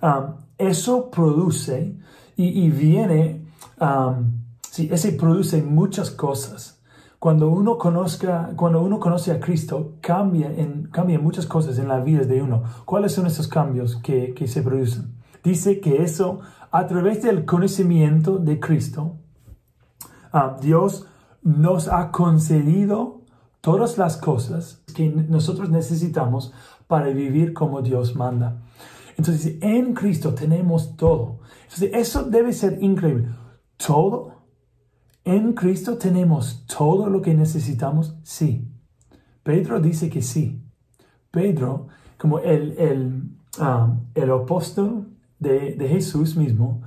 Um, 0.00 0.34
eso 0.58 1.10
produce 1.10 1.96
y, 2.36 2.70
viene, 2.70 3.44
um, 3.80 4.42
sí, 4.70 4.88
ese 4.92 5.12
produce 5.12 5.62
muchas 5.62 6.10
cosas. 6.10 6.80
Cuando 7.18 7.48
uno, 7.48 7.78
conozca, 7.78 8.50
cuando 8.56 8.82
uno 8.82 8.98
conoce 8.98 9.30
a 9.30 9.38
Cristo, 9.38 9.94
cambia, 10.00 10.52
en, 10.52 10.90
muchas 11.22 11.46
cosas 11.46 11.78
en 11.78 11.86
la 11.86 12.00
vida 12.00 12.24
de 12.24 12.42
uno. 12.42 12.64
¿Cuáles 12.84 13.12
son 13.12 13.26
esos 13.26 13.46
cambios 13.46 13.96
que, 13.96 14.34
que 14.34 14.48
se 14.48 14.62
producen? 14.62 15.21
Dice 15.42 15.80
que 15.80 16.02
eso 16.02 16.40
a 16.70 16.86
través 16.86 17.22
del 17.22 17.44
conocimiento 17.44 18.38
de 18.38 18.58
Cristo, 18.60 19.18
ah, 20.32 20.56
Dios 20.60 21.06
nos 21.42 21.88
ha 21.88 22.10
concedido 22.10 23.22
todas 23.60 23.98
las 23.98 24.16
cosas 24.16 24.82
que 24.94 25.08
nosotros 25.08 25.70
necesitamos 25.70 26.52
para 26.86 27.08
vivir 27.08 27.52
como 27.52 27.82
Dios 27.82 28.14
manda. 28.14 28.62
Entonces, 29.16 29.58
en 29.60 29.94
Cristo 29.94 30.34
tenemos 30.34 30.96
todo. 30.96 31.40
Entonces, 31.64 31.90
eso 31.94 32.24
debe 32.24 32.52
ser 32.52 32.82
increíble. 32.82 33.28
Todo. 33.76 34.42
En 35.24 35.52
Cristo 35.52 35.96
tenemos 35.98 36.66
todo 36.66 37.08
lo 37.08 37.22
que 37.22 37.34
necesitamos. 37.34 38.16
Sí. 38.22 38.68
Pedro 39.42 39.80
dice 39.80 40.08
que 40.08 40.22
sí. 40.22 40.60
Pedro, 41.30 41.88
como 42.18 42.38
el, 42.38 42.72
el, 42.78 43.22
ah, 43.58 43.94
el 44.14 44.30
apóstol 44.30 45.11
de, 45.42 45.88
Jesús 45.88 46.36
mismo, 46.36 46.82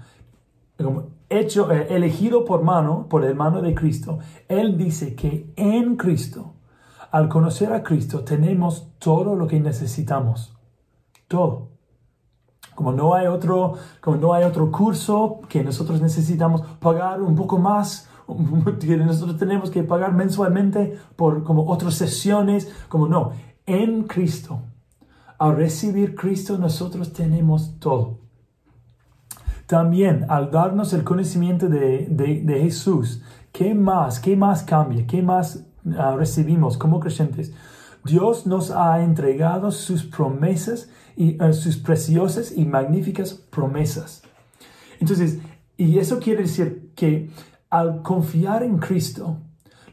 hecho, 1.29 1.71
eh, 1.71 1.88
elegido 1.89 2.45
por 2.45 2.63
mano, 2.63 3.07
por 3.09 3.24
el 3.25 3.35
mano 3.35 3.62
de 3.62 3.74
Cristo, 3.74 4.19
Él 4.47 4.77
dice 4.77 5.15
que 5.15 5.51
en 5.55 5.95
Cristo 5.95 6.55
al 7.15 7.29
conocer 7.29 7.71
a 7.71 7.81
Cristo 7.81 8.25
tenemos 8.25 8.89
todo 9.00 9.38
lo 9.38 9.47
que 9.47 9.57
necesitamos. 9.57 10.53
Todo. 11.29 11.69
Como 12.75 12.91
no 12.91 13.13
hay 13.13 13.27
otro, 13.27 13.75
como 14.01 14.17
no 14.17 14.33
hay 14.33 14.43
otro 14.43 14.69
curso 14.69 15.39
que 15.47 15.63
nosotros 15.63 16.01
necesitamos 16.01 16.62
pagar 16.79 17.21
un 17.21 17.33
poco 17.35 17.57
más, 17.57 18.09
que 18.81 18.97
nosotros 18.97 19.38
tenemos 19.38 19.71
que 19.71 19.83
pagar 19.83 20.13
mensualmente 20.13 21.00
por 21.15 21.45
como 21.45 21.69
otras 21.71 21.93
sesiones, 21.93 22.69
como 22.89 23.07
no, 23.07 23.31
en 23.65 24.03
Cristo. 24.03 24.59
Al 25.39 25.55
recibir 25.55 26.15
Cristo 26.15 26.57
nosotros 26.57 27.13
tenemos 27.13 27.79
todo. 27.79 28.25
También 29.67 30.25
al 30.29 30.51
darnos 30.51 30.93
el 30.93 31.03
conocimiento 31.03 31.67
de, 31.67 32.07
de, 32.10 32.62
Jesús, 32.62 33.22
¿qué 33.51 33.74
más? 33.74 34.19
¿Qué 34.19 34.36
más 34.36 34.63
cambia? 34.63 35.07
¿Qué 35.07 35.24
más 35.24 35.65
ah, 35.98 36.15
recibimos 36.15 36.77
como 36.77 37.00
creyentes? 37.00 37.51
Dios 38.03 38.45
nos 38.45 38.69
ha 38.69 39.01
entregado 39.01 39.72
sus 39.72 40.03
promesas 40.03 40.89
y 41.15 41.41
eh, 41.43 41.53
sus 41.53 41.77
preciosas 41.77 42.55
y 42.55 42.65
magníficas 42.65 43.34
promesas. 43.34 44.22
Entonces, 45.00 45.39
y 45.77 45.98
eso 45.98 46.19
quiere 46.19 46.43
decir 46.43 46.91
que 46.95 47.31
al 47.72 48.03
confiar 48.03 48.62
en 48.62 48.77
Cristo, 48.77 49.39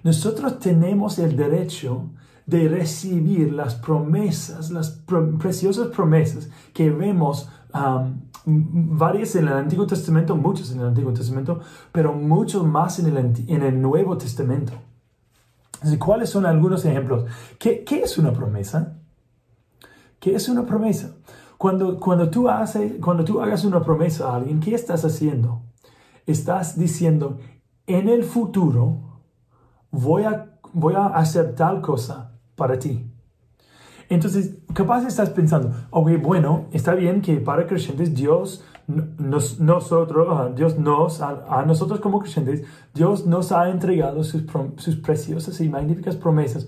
nosotros 0.03 0.59
tenemos 0.59 1.19
el 1.19 1.35
derecho 1.37 2.11
de 2.45 2.69
recibir 2.69 3.53
las 3.53 3.77
promesas, 3.77 4.71
las 4.71 5.03
preciosas 5.39 5.89
promesas 5.89 6.51
que 6.75 6.91
vemos 6.91 7.49
varias 8.45 9.37
en 9.37 9.49
el 9.49 9.55
Antiguo 9.55 9.87
Testamento, 9.87 10.37
muchos 10.37 10.73
en 10.73 10.81
el 10.81 10.87
Antiguo 10.87 11.13
Testamento, 11.13 11.61
pero 11.93 12.13
muchos 12.13 12.65
más 12.65 12.99
en 12.99 13.07
el, 13.07 13.17
en 13.49 13.63
el 13.63 13.81
Nuevo 13.81 14.17
Testamento. 14.19 14.73
¿Cuáles 15.99 16.31
son 16.31 16.47
algunos 16.47 16.85
ejemplos? 16.85 17.25
¿Qué, 17.59 17.85
¿Qué, 17.85 18.03
es 18.03 18.19
una 18.19 18.33
promesa? 18.33 18.99
¿Qué 20.21 20.35
es 20.35 20.49
una 20.49 20.65
promesa? 20.65 21.17
Cuando, 21.59 21.99
cuando, 21.99 22.31
tú 22.31 22.49
haces, 22.49 22.95
cuando 23.01 23.25
tú 23.25 23.41
hagas 23.41 23.65
una 23.65 23.83
promesa 23.83 24.31
a 24.31 24.37
alguien, 24.37 24.61
¿qué 24.61 24.75
estás 24.75 25.05
haciendo? 25.05 25.63
Estás 26.27 26.79
diciendo, 26.79 27.39
en 27.87 28.09
el 28.09 28.25
futuro 28.25 29.21
voy 29.91 30.25
a, 30.25 30.59
voy 30.73 30.95
a 30.95 31.07
hacer 31.07 31.55
tal 31.55 31.81
cosa 31.81 32.33
para 32.55 32.79
ti. 32.79 33.12
Entonces, 34.15 34.57
capaz 34.75 35.07
estás 35.07 35.31
pensando, 35.31 35.73
ok, 35.91 36.11
bueno, 36.21 36.67
está 36.73 36.95
bien 36.95 37.23
que 37.23 37.37
para 37.37 37.67
creyentes 37.67 38.15
Dios 38.15 38.63
nos, 38.87 39.59
nosotros, 39.59 40.55
Dios 40.55 40.79
nos, 40.79 41.23
a, 41.23 41.65
nosotros 41.67 42.01
como 42.01 42.21
creyentes, 42.21 42.63
Dios 42.93 43.27
nos 43.27 43.53
ha 43.53 43.71
entregado 43.71 44.23
sus, 44.23 44.45
sus 44.77 44.97
preciosas 44.97 45.59
y 45.63 45.69
magníficas 45.71 46.17
promesas. 46.17 46.67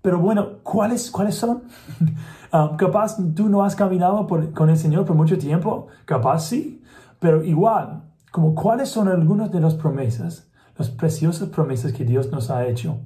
Pero 0.00 0.20
bueno, 0.20 0.58
¿cuáles, 0.62 1.10
¿cuáles 1.10 1.34
son? 1.34 1.62
Ah, 2.50 2.76
capaz 2.78 3.18
tú 3.34 3.50
no 3.50 3.62
has 3.62 3.76
caminado 3.76 4.26
con 4.26 4.70
el 4.70 4.78
Señor 4.78 5.04
por 5.04 5.14
mucho 5.14 5.36
tiempo, 5.36 5.88
capaz 6.06 6.46
sí, 6.46 6.82
pero 7.18 7.44
igual, 7.44 8.04
como 8.32 8.54
cuáles 8.54 8.88
son 8.88 9.08
algunas 9.08 9.52
de 9.52 9.60
las 9.60 9.74
promesas, 9.74 10.50
las 10.78 10.88
preciosas 10.88 11.50
promesas 11.50 11.92
que 11.92 12.06
Dios 12.06 12.32
nos 12.32 12.48
ha 12.48 12.66
hecho. 12.66 13.00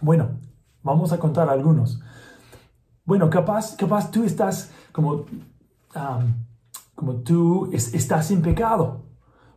Bueno, 0.00 0.30
vamos 0.84 1.12
a 1.12 1.18
contar 1.18 1.48
algunos. 1.48 2.00
Bueno, 3.04 3.28
capaz, 3.28 3.74
capaz 3.76 4.10
tú 4.12 4.22
estás 4.22 4.70
como, 4.92 5.24
como 6.94 7.14
tú 7.16 7.70
estás 7.72 8.28
sin 8.28 8.40
pecado. 8.40 9.02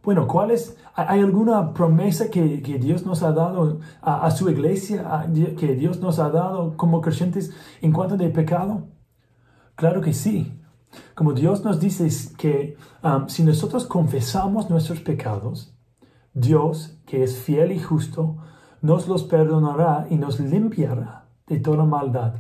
Bueno, 0.04 0.26
¿cuál 0.26 0.52
es? 0.52 0.76
¿Hay 0.96 1.20
alguna 1.20 1.74
promesa 1.74 2.30
que, 2.32 2.62
que 2.62 2.80
Dios 2.80 3.06
nos 3.06 3.22
ha 3.24 3.34
dado 3.34 3.80
a, 4.02 4.32
su 4.32 4.50
iglesia, 4.50 5.30
que 5.58 5.76
Dios 5.76 6.00
nos 6.00 6.18
ha 6.18 6.30
dado 6.30 6.76
como 6.78 7.02
creyentes 7.02 7.54
en 7.82 7.92
cuanto 7.92 8.18
de 8.18 8.30
pecado? 8.30 8.88
Claro 9.76 10.02
que 10.02 10.14
sí. 10.14 10.60
Como 11.14 11.34
Dios 11.34 11.64
nos 11.64 11.80
dice 11.80 12.10
que 12.38 12.78
si 13.28 13.44
nosotros 13.44 13.86
confesamos 13.86 14.70
nuestros 14.70 15.02
pecados, 15.02 15.78
Dios, 16.34 16.98
que 17.06 17.24
es 17.24 17.38
fiel 17.38 17.72
y 17.72 17.80
justo, 17.80 18.38
nos 18.82 19.08
los 19.08 19.24
perdonará 19.24 20.08
y 20.10 20.18
nos 20.18 20.40
limpiará 20.40 21.26
de 21.48 21.60
toda 21.60 21.86
maldad. 21.86 22.36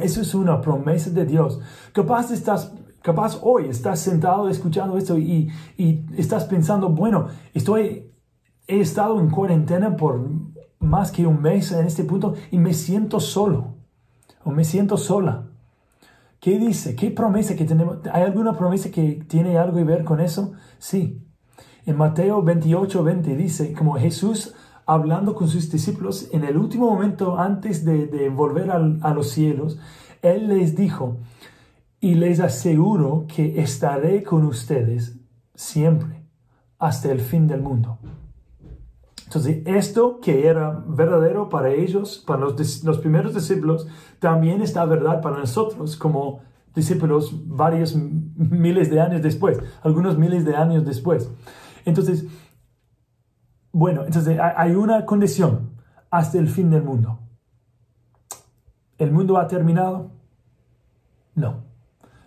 eso 0.00 0.20
es 0.20 0.34
una 0.34 0.60
promesa 0.60 1.10
de 1.10 1.26
Dios. 1.26 1.60
Capaz 1.92 2.30
estás, 2.30 2.72
capaz 3.02 3.38
hoy 3.42 3.66
estás 3.68 4.00
sentado 4.00 4.48
escuchando 4.48 4.96
esto 4.96 5.18
y, 5.18 5.50
y 5.76 6.04
estás 6.16 6.44
pensando, 6.44 6.88
bueno, 6.88 7.28
estoy, 7.52 8.10
he 8.66 8.80
estado 8.80 9.20
en 9.20 9.30
cuarentena 9.30 9.96
por 9.96 10.20
más 10.80 11.10
que 11.10 11.26
un 11.26 11.40
mes 11.40 11.72
en 11.72 11.86
este 11.86 12.04
punto 12.04 12.34
y 12.50 12.58
me 12.58 12.74
siento 12.74 13.20
solo 13.20 13.74
o 14.44 14.50
me 14.50 14.64
siento 14.64 14.96
sola. 14.96 15.48
¿Qué 16.40 16.58
dice? 16.58 16.94
¿Qué 16.94 17.10
promesa 17.10 17.56
que 17.56 17.64
tenemos? 17.64 17.98
¿Hay 18.12 18.22
alguna 18.22 18.52
promesa 18.52 18.90
que 18.90 19.24
tiene 19.26 19.56
algo 19.56 19.78
que 19.78 19.84
ver 19.84 20.04
con 20.04 20.20
eso? 20.20 20.52
Sí. 20.78 21.22
En 21.86 21.96
Mateo 21.96 22.42
28, 22.42 23.02
20 23.02 23.36
dice, 23.36 23.72
como 23.72 23.94
Jesús 23.94 24.54
hablando 24.86 25.34
con 25.34 25.48
sus 25.48 25.70
discípulos 25.70 26.28
en 26.32 26.44
el 26.44 26.56
último 26.56 26.90
momento 26.90 27.38
antes 27.38 27.84
de, 27.84 28.28
volver 28.28 28.70
a 28.70 29.14
los 29.14 29.30
cielos, 29.30 29.78
Él 30.22 30.48
les 30.48 30.76
dijo, 30.76 31.18
y 32.00 32.16
les 32.16 32.40
aseguro 32.40 33.26
que 33.34 33.62
estaré 33.62 34.22
con 34.22 34.44
ustedes 34.44 35.16
siempre, 35.54 36.22
hasta 36.78 37.10
el 37.10 37.20
fin 37.20 37.46
del 37.46 37.62
mundo. 37.62 37.98
Entonces, 39.24 39.62
esto 39.64 40.20
que 40.20 40.46
era 40.46 40.84
verdadero 40.86 41.48
para 41.48 41.72
ellos, 41.72 42.22
para 42.26 42.40
los, 42.40 42.84
los 42.84 42.98
primeros 42.98 43.34
discípulos, 43.34 43.88
también 44.18 44.60
está 44.60 44.84
verdad 44.84 45.22
para 45.22 45.38
nosotros 45.38 45.96
como 45.96 46.40
discípulos 46.74 47.32
varios 47.46 47.96
miles 47.96 48.90
de 48.90 49.00
años 49.00 49.22
después, 49.22 49.58
algunos 49.82 50.18
miles 50.18 50.44
de 50.44 50.56
años 50.56 50.84
después. 50.84 51.30
Entonces, 51.84 52.26
bueno, 53.74 54.04
entonces 54.04 54.38
hay 54.38 54.76
una 54.76 55.04
condición 55.04 55.70
hasta 56.08 56.38
el 56.38 56.46
fin 56.46 56.70
del 56.70 56.84
mundo. 56.84 57.18
¿El 58.98 59.10
mundo 59.10 59.36
ha 59.36 59.48
terminado? 59.48 60.12
No. 61.34 61.64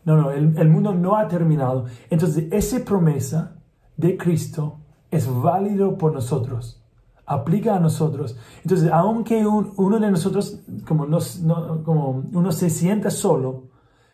No, 0.04 0.18
no, 0.18 0.32
el, 0.32 0.68
mundo 0.68 0.94
no 0.94 1.16
ha 1.16 1.30
terminado. 1.30 1.86
Entonces, 2.10 2.48
esa 2.52 2.84
promesa 2.84 3.62
de 3.96 4.18
Cristo 4.18 4.80
es 5.10 5.26
válido 5.42 5.98
por 5.98 6.14
nosotros. 6.14 6.84
Aplica 7.26 7.78
a 7.78 7.80
nosotros. 7.80 8.38
Entonces, 8.64 8.92
aunque 8.92 9.48
uno 9.48 10.00
de 10.00 10.12
nosotros, 10.12 10.60
como, 10.86 11.08
como 11.86 12.26
uno 12.34 12.52
se 12.52 12.70
sienta 12.70 13.10
solo, 13.10 13.70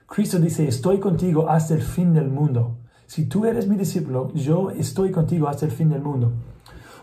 Cristo 0.05 0.37
dice, 0.37 0.67
estoy 0.67 0.99
contigo 0.99 1.49
hasta 1.49 1.73
el 1.73 1.81
fin 1.81 2.13
del 2.13 2.29
mundo. 2.29 2.77
Si 3.07 3.27
tú 3.27 3.45
eres 3.45 3.67
mi 3.67 3.75
discípulo, 3.75 4.31
yo 4.35 4.69
estoy 4.69 5.11
contigo 5.11 5.47
hasta 5.47 5.65
el 5.65 5.71
fin 5.71 5.89
del 5.89 6.01
mundo. 6.03 6.31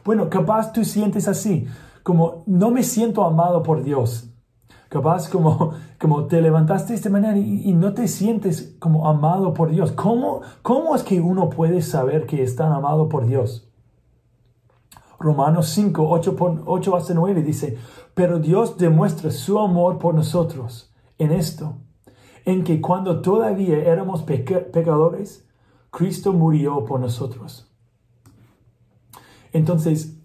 Bueno, 0.04 0.30
capaz 0.30 0.72
tú 0.72 0.84
sientes 0.84 1.28
así, 1.28 1.66
como 2.02 2.42
no 2.46 2.70
me 2.70 2.82
siento 2.82 3.24
amado 3.24 3.62
por 3.62 3.82
Dios. 3.82 4.30
Capaz 4.88 5.28
como, 5.28 5.72
como 6.00 6.26
te 6.26 6.42
levantaste 6.42 6.94
esta 6.94 7.10
mañana 7.10 7.38
y, 7.38 7.72
no 7.72 7.94
te 7.94 8.08
sientes 8.08 8.76
como 8.80 9.08
amado 9.08 9.54
por 9.54 9.70
Dios. 9.70 9.92
¿Cómo, 9.92 10.40
¿Cómo 10.62 10.96
es 10.96 11.04
que 11.04 11.20
uno 11.20 11.48
puede 11.48 11.80
saber 11.80 12.26
que 12.26 12.42
está 12.42 12.74
amado 12.74 13.08
por 13.08 13.24
Dios? 13.26 13.70
Romanos 15.20 15.68
5, 15.68 16.08
8, 16.08 16.62
8 16.66 16.96
hasta 16.96 17.14
9 17.14 17.42
dice, 17.42 17.78
pero 18.14 18.40
Dios 18.40 18.78
demuestra 18.78 19.30
su 19.30 19.58
amor 19.58 19.98
por 19.98 20.14
nosotros 20.14 20.92
en 21.18 21.30
esto, 21.30 21.76
en 22.44 22.64
que 22.64 22.80
cuando 22.80 23.20
todavía 23.20 23.84
éramos 23.84 24.22
pecadores, 24.22 25.46
Cristo 25.90 26.32
murió 26.32 26.84
por 26.84 26.98
nosotros. 26.98 27.69
Entonces, 29.52 30.18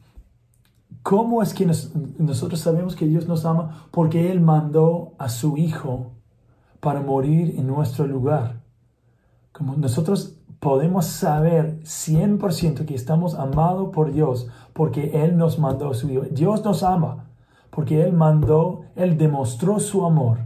¿cómo 1.03 1.41
es 1.41 1.53
que 1.53 1.65
nosotros 1.65 2.59
sabemos 2.59 2.95
que 2.95 3.07
Dios 3.07 3.27
nos 3.27 3.45
ama? 3.45 3.87
Porque 3.91 4.31
Él 4.31 4.41
mandó 4.41 5.13
a 5.17 5.29
su 5.29 5.57
Hijo 5.57 6.11
para 6.79 7.01
morir 7.01 7.55
en 7.57 7.67
nuestro 7.67 8.05
lugar. 8.05 8.61
Como 9.51 9.75
nosotros 9.75 10.37
podemos 10.59 11.05
saber 11.05 11.79
100% 11.81 12.85
que 12.85 12.95
estamos 12.95 13.35
amados 13.35 13.89
por 13.93 14.11
Dios 14.11 14.47
porque 14.73 15.23
Él 15.23 15.37
nos 15.37 15.59
mandó 15.59 15.91
a 15.91 15.93
su 15.93 16.09
Hijo. 16.09 16.23
Dios 16.31 16.63
nos 16.63 16.83
ama 16.83 17.25
porque 17.69 18.03
Él 18.03 18.13
mandó, 18.13 18.81
Él 18.95 19.17
demostró 19.17 19.79
su 19.79 20.05
amor 20.05 20.39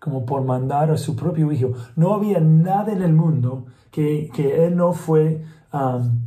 como 0.00 0.24
por 0.24 0.44
mandar 0.44 0.90
a 0.90 0.96
su 0.96 1.16
propio 1.16 1.50
Hijo. 1.52 1.72
No 1.96 2.14
había 2.14 2.40
nada 2.40 2.92
en 2.92 3.02
el 3.02 3.12
mundo 3.12 3.66
que, 3.90 4.30
Él 4.36 4.76
no 4.76 4.92
fue, 4.92 5.44
um, 5.72 6.24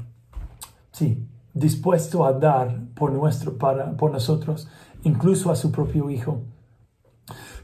sí, 0.92 1.28
dispuesto 1.54 2.26
a 2.26 2.34
dar 2.34 2.80
por, 2.96 3.12
nuestro, 3.12 3.58
para, 3.58 3.96
por 3.98 4.12
nosotros, 4.12 4.68
incluso 5.04 5.52
a 5.52 5.56
su 5.56 5.72
propio 5.72 6.10
Hijo. 6.10 6.42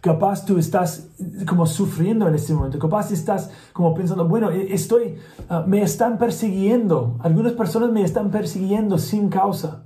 Capaz 0.01 0.45
tú 0.45 0.57
estás 0.57 1.09
como 1.47 1.65
sufriendo 1.65 2.27
en 2.27 2.35
este 2.35 2.53
momento, 2.53 2.77
capaz 2.79 3.11
estás 3.11 3.51
como 3.73 3.93
pensando, 3.93 4.27
bueno, 4.27 4.51
e, 4.51 4.73
estoy, 4.73 5.15
ah, 5.49 5.63
me 5.65 5.81
están 5.81 6.17
persiguiendo, 6.17 7.17
algunas 7.21 7.53
personas 7.53 7.91
me 7.91 8.03
están 8.03 8.29
persiguiendo 8.29 8.97
sin 8.99 9.29
causa. 9.29 9.85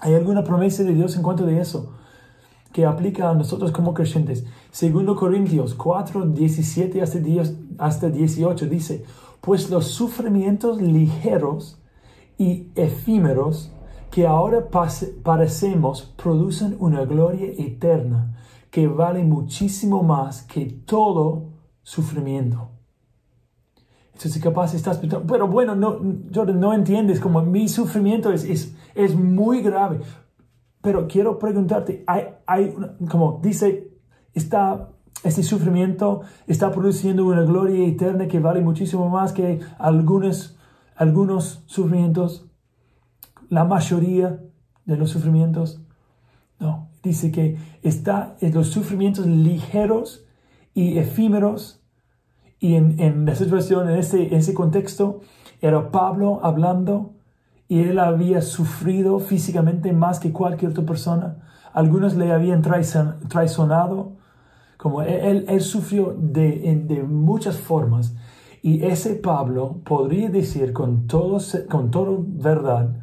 ¿Hay 0.00 0.14
alguna 0.14 0.42
promesa 0.42 0.82
de 0.82 0.94
Dios 0.94 1.14
en 1.16 1.22
cuanto 1.22 1.44
de 1.44 1.60
eso? 1.60 1.94
que 2.72 2.86
aplica 2.86 3.30
a 3.30 3.34
nosotros 3.34 3.72
como 3.72 3.94
creyentes. 3.94 4.44
Segundo 4.70 5.16
Corintios 5.16 5.74
4, 5.74 6.26
17 6.26 7.02
hasta 7.02 8.08
18 8.08 8.66
dice, 8.66 9.04
pues 9.40 9.70
los 9.70 9.88
sufrimientos 9.88 10.80
ligeros 10.80 11.79
y 12.40 12.72
efímeros 12.74 13.70
que 14.10 14.26
ahora 14.26 14.70
parecemos 15.22 16.14
producen 16.16 16.74
una 16.80 17.04
gloria 17.04 17.52
eterna 17.58 18.34
que 18.70 18.88
vale 18.88 19.22
muchísimo 19.24 20.02
más 20.02 20.42
que 20.44 20.64
todo 20.64 21.50
sufrimiento. 21.82 22.70
Entonces 24.14 24.42
capaz 24.42 24.72
estás 24.72 24.96
pensando, 24.96 25.26
pero 25.26 25.48
bueno, 25.48 25.76
no, 25.76 25.98
no 26.00 26.72
entiendes 26.72 27.20
como 27.20 27.42
mi 27.42 27.68
sufrimiento 27.68 28.32
es, 28.32 28.44
es, 28.44 28.74
es 28.94 29.14
muy 29.14 29.60
grave. 29.60 30.00
Pero 30.80 31.08
quiero 31.08 31.38
preguntarte, 31.38 32.04
hay, 32.06 32.24
hay 32.46 32.74
como 33.10 33.38
dice, 33.42 33.92
está, 34.32 34.88
este 35.24 35.42
sufrimiento 35.42 36.22
está 36.46 36.72
produciendo 36.72 37.26
una 37.26 37.42
gloria 37.42 37.86
eterna 37.86 38.28
que 38.28 38.40
vale 38.40 38.62
muchísimo 38.62 39.10
más 39.10 39.34
que 39.34 39.60
algunos, 39.78 40.58
algunos 41.00 41.62
sufrimientos, 41.64 42.44
la 43.48 43.64
mayoría 43.64 44.38
de 44.84 44.96
los 44.98 45.08
sufrimientos. 45.08 45.80
No, 46.58 46.90
dice 47.02 47.32
que 47.32 47.56
está 47.82 48.36
en 48.42 48.52
los 48.52 48.68
sufrimientos 48.68 49.24
ligeros 49.24 50.26
y 50.74 50.98
efímeros. 50.98 51.80
Y 52.58 52.74
en, 52.74 53.00
en 53.00 53.26
esa 53.30 53.44
situación, 53.44 53.88
en 53.88 53.96
ese, 53.96 54.36
ese 54.36 54.52
contexto, 54.52 55.22
era 55.62 55.90
Pablo 55.90 56.40
hablando 56.42 57.14
y 57.66 57.78
él 57.80 57.98
había 57.98 58.42
sufrido 58.42 59.20
físicamente 59.20 59.94
más 59.94 60.20
que 60.20 60.32
cualquier 60.32 60.72
otra 60.72 60.84
persona. 60.84 61.38
Algunos 61.72 62.14
le 62.14 62.30
habían 62.30 62.60
traicionado, 62.60 64.12
como 64.76 65.00
él, 65.00 65.46
él 65.48 65.60
sufrió 65.62 66.14
de, 66.18 66.84
de, 66.86 67.02
muchas 67.04 67.56
formas. 67.56 68.14
Y 68.62 68.84
ese 68.84 69.14
Pablo 69.14 69.80
podría 69.84 70.28
decir 70.28 70.72
con 70.72 71.06
todo, 71.06 71.38
con 71.68 71.90
toda 71.90 72.18
verdad 72.20 72.96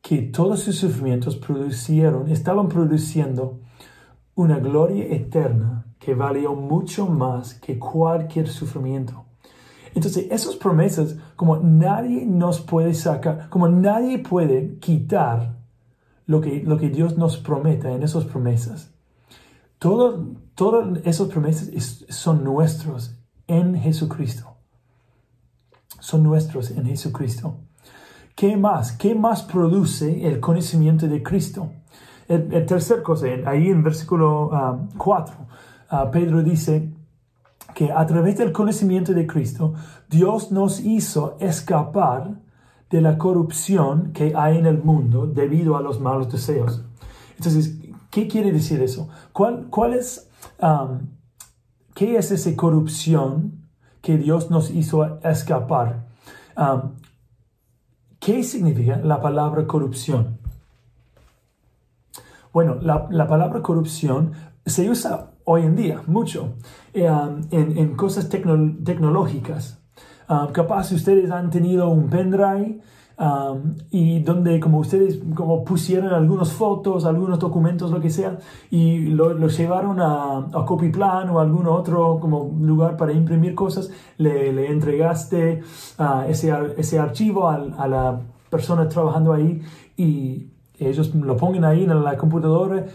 que 0.00 0.22
todos 0.22 0.60
sus 0.60 0.76
sufrimientos 0.76 1.36
producieron, 1.36 2.30
estaban 2.30 2.68
produciendo 2.68 3.58
una 4.36 4.60
gloria 4.60 5.04
eterna 5.06 5.86
que 5.98 6.14
valió 6.14 6.54
mucho 6.54 7.06
más 7.06 7.54
que 7.54 7.78
cualquier 7.78 8.46
sufrimiento. 8.48 9.24
Entonces, 9.94 10.28
esas 10.30 10.54
promesas, 10.56 11.16
como 11.34 11.56
nadie 11.56 12.24
nos 12.26 12.60
puede 12.60 12.94
sacar, 12.94 13.48
como 13.48 13.66
nadie 13.66 14.18
puede 14.18 14.78
quitar 14.78 15.56
lo 16.26 16.40
que, 16.40 16.62
lo 16.62 16.76
que 16.76 16.90
Dios 16.90 17.16
nos 17.16 17.38
promete 17.38 17.90
en 17.90 18.02
esas 18.02 18.24
promesas. 18.24 18.92
Todas 19.78 20.20
esas 21.04 21.28
promesas 21.28 21.70
son 22.10 22.44
nuestros 22.44 23.18
en 23.46 23.80
Jesucristo. 23.80 24.54
Son 26.00 26.22
nuestros 26.22 26.70
en 26.70 26.86
Jesucristo. 26.86 27.56
¿Qué 28.34 28.56
más? 28.56 28.92
¿Qué 28.92 29.14
más 29.14 29.42
produce 29.42 30.26
el 30.26 30.40
conocimiento 30.40 31.06
de 31.06 31.22
Cristo? 31.22 31.70
El, 32.28 32.66
tercer 32.66 33.02
cosa, 33.02 33.26
ahí 33.46 33.68
en 33.68 33.82
versículo 33.82 34.50
4, 34.98 35.34
ah, 35.38 35.46
ah, 35.88 36.10
Pedro 36.10 36.42
dice, 36.42 36.90
que 37.76 37.92
a 37.92 38.06
través 38.06 38.38
del 38.38 38.52
conocimiento 38.52 39.12
de 39.12 39.26
Cristo, 39.26 39.74
Dios 40.08 40.50
nos 40.50 40.80
hizo 40.80 41.36
escapar 41.40 42.40
de 42.88 43.02
la 43.02 43.18
corrupción 43.18 44.12
que 44.14 44.32
hay 44.34 44.56
en 44.56 44.64
el 44.64 44.82
mundo 44.82 45.26
debido 45.26 45.76
a 45.76 45.82
los 45.82 46.00
malos 46.00 46.32
deseos. 46.32 46.82
Entonces, 47.36 47.76
¿qué 48.10 48.28
quiere 48.28 48.50
decir 48.50 48.80
eso? 48.80 49.10
¿Cuál, 49.32 49.66
cuál 49.68 49.92
es, 49.92 50.26
um, 50.62 51.00
qué 51.96 52.16
es 52.16 52.30
esa 52.30 52.54
corrupción 52.54 53.66
que 54.02 54.16
Dios 54.18 54.50
nos 54.50 54.70
hizo 54.70 55.18
escapar? 55.24 56.06
¿Qué 58.20 58.44
significa 58.44 58.98
la 58.98 59.20
palabra 59.20 59.66
corrupción? 59.66 60.38
Bueno, 62.52 62.76
la, 62.80 63.08
la 63.10 63.26
palabra 63.26 63.62
corrupción 63.62 64.32
se 64.64 64.88
usa 64.88 65.30
hoy 65.44 65.62
en 65.62 65.76
día 65.76 66.02
mucho 66.06 66.54
eh, 66.92 67.08
en, 67.50 67.96
cosas 67.96 68.28
tecnológicas. 68.28 69.80
Capaz 70.52 70.92
ustedes 70.92 71.30
han 71.30 71.50
tenido 71.50 71.88
un 71.88 72.10
pendrive 72.10 72.80
um, 73.18 73.74
y 73.90 74.20
donde 74.20 74.60
como 74.60 74.78
ustedes 74.78 75.20
como 75.34 75.64
pusieron 75.64 76.12
algunas 76.12 76.52
fotos, 76.52 77.04
algunos 77.04 77.38
documentos, 77.38 77.90
lo 77.90 78.00
que 78.00 78.10
sea, 78.10 78.38
y 78.70 79.06
lo, 79.06 79.48
llevaron 79.48 80.00
a, 80.00 80.38
a 80.38 80.64
Copyplan 80.64 81.30
o 81.30 81.40
algún 81.40 81.66
otro 81.66 82.18
como 82.20 82.56
lugar 82.60 82.96
para 82.96 83.12
imprimir 83.12 83.54
cosas, 83.54 83.90
le, 84.18 84.52
le 84.52 84.70
entregaste 84.70 85.62
uh, 85.98 86.28
ese, 86.28 86.52
ese 86.76 86.98
archivo 86.98 87.48
a, 87.48 87.56
a 87.56 87.88
la 87.88 88.20
persona 88.50 88.88
trabajando 88.88 89.32
ahí 89.32 89.60
y 89.96 90.50
ellos 90.78 91.14
lo 91.14 91.36
ponen 91.36 91.64
ahí 91.64 91.84
en 91.84 92.04
la 92.04 92.16
computadora 92.16 92.86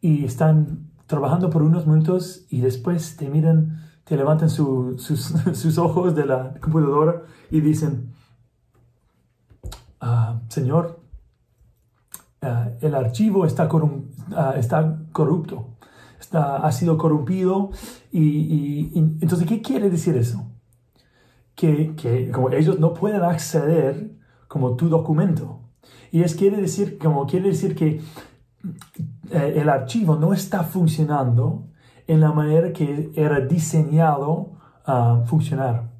y 0.00 0.24
están 0.24 0.90
trabajando 1.06 1.50
por 1.50 1.62
unos 1.62 1.86
minutos 1.86 2.46
y 2.50 2.60
después 2.60 3.16
te 3.16 3.28
miran, 3.28 3.80
te 4.04 4.16
levantan 4.16 4.50
sus, 4.50 5.02
sus, 5.52 5.78
ojos 5.78 6.14
de 6.14 6.26
la 6.26 6.54
computadora 6.60 7.22
y 7.50 7.60
dicen, 7.60 8.12
ah, 10.00 10.40
Señor, 10.48 11.00
ah, 12.42 12.70
el 12.80 12.94
archivo 12.94 13.46
está, 13.46 13.68
ah, 14.36 14.54
está 14.56 14.98
corrupto, 15.12 15.76
está, 16.20 16.56
ha 16.56 16.72
sido 16.72 16.98
corrompido. 16.98 17.70
Y, 18.12 18.92
entonces, 18.94 19.46
¿qué 19.46 19.62
quiere 19.62 19.90
decir 19.90 20.16
eso? 20.16 20.50
Que, 21.54 21.94
que, 21.96 22.30
como 22.30 22.50
ellos 22.50 22.78
no 22.78 22.94
pueden 22.94 23.22
acceder 23.22 24.12
como 24.48 24.76
tu 24.76 24.88
documento. 24.88 25.60
Y 26.12 26.22
es 26.22 26.34
quiere 26.34 26.58
decir, 26.60 26.98
como 26.98 27.26
quiere 27.26 27.48
decir 27.48 27.74
que 27.74 28.00
eh, 29.30 29.54
el 29.56 29.68
archivo 29.68 30.16
no 30.16 30.32
está 30.32 30.62
funcionando 30.62 31.66
en 32.06 32.20
la 32.20 32.32
manera 32.32 32.72
que 32.72 33.10
era 33.14 33.40
diseñado 33.40 34.52
a 34.84 35.22
funcionar. 35.26 35.95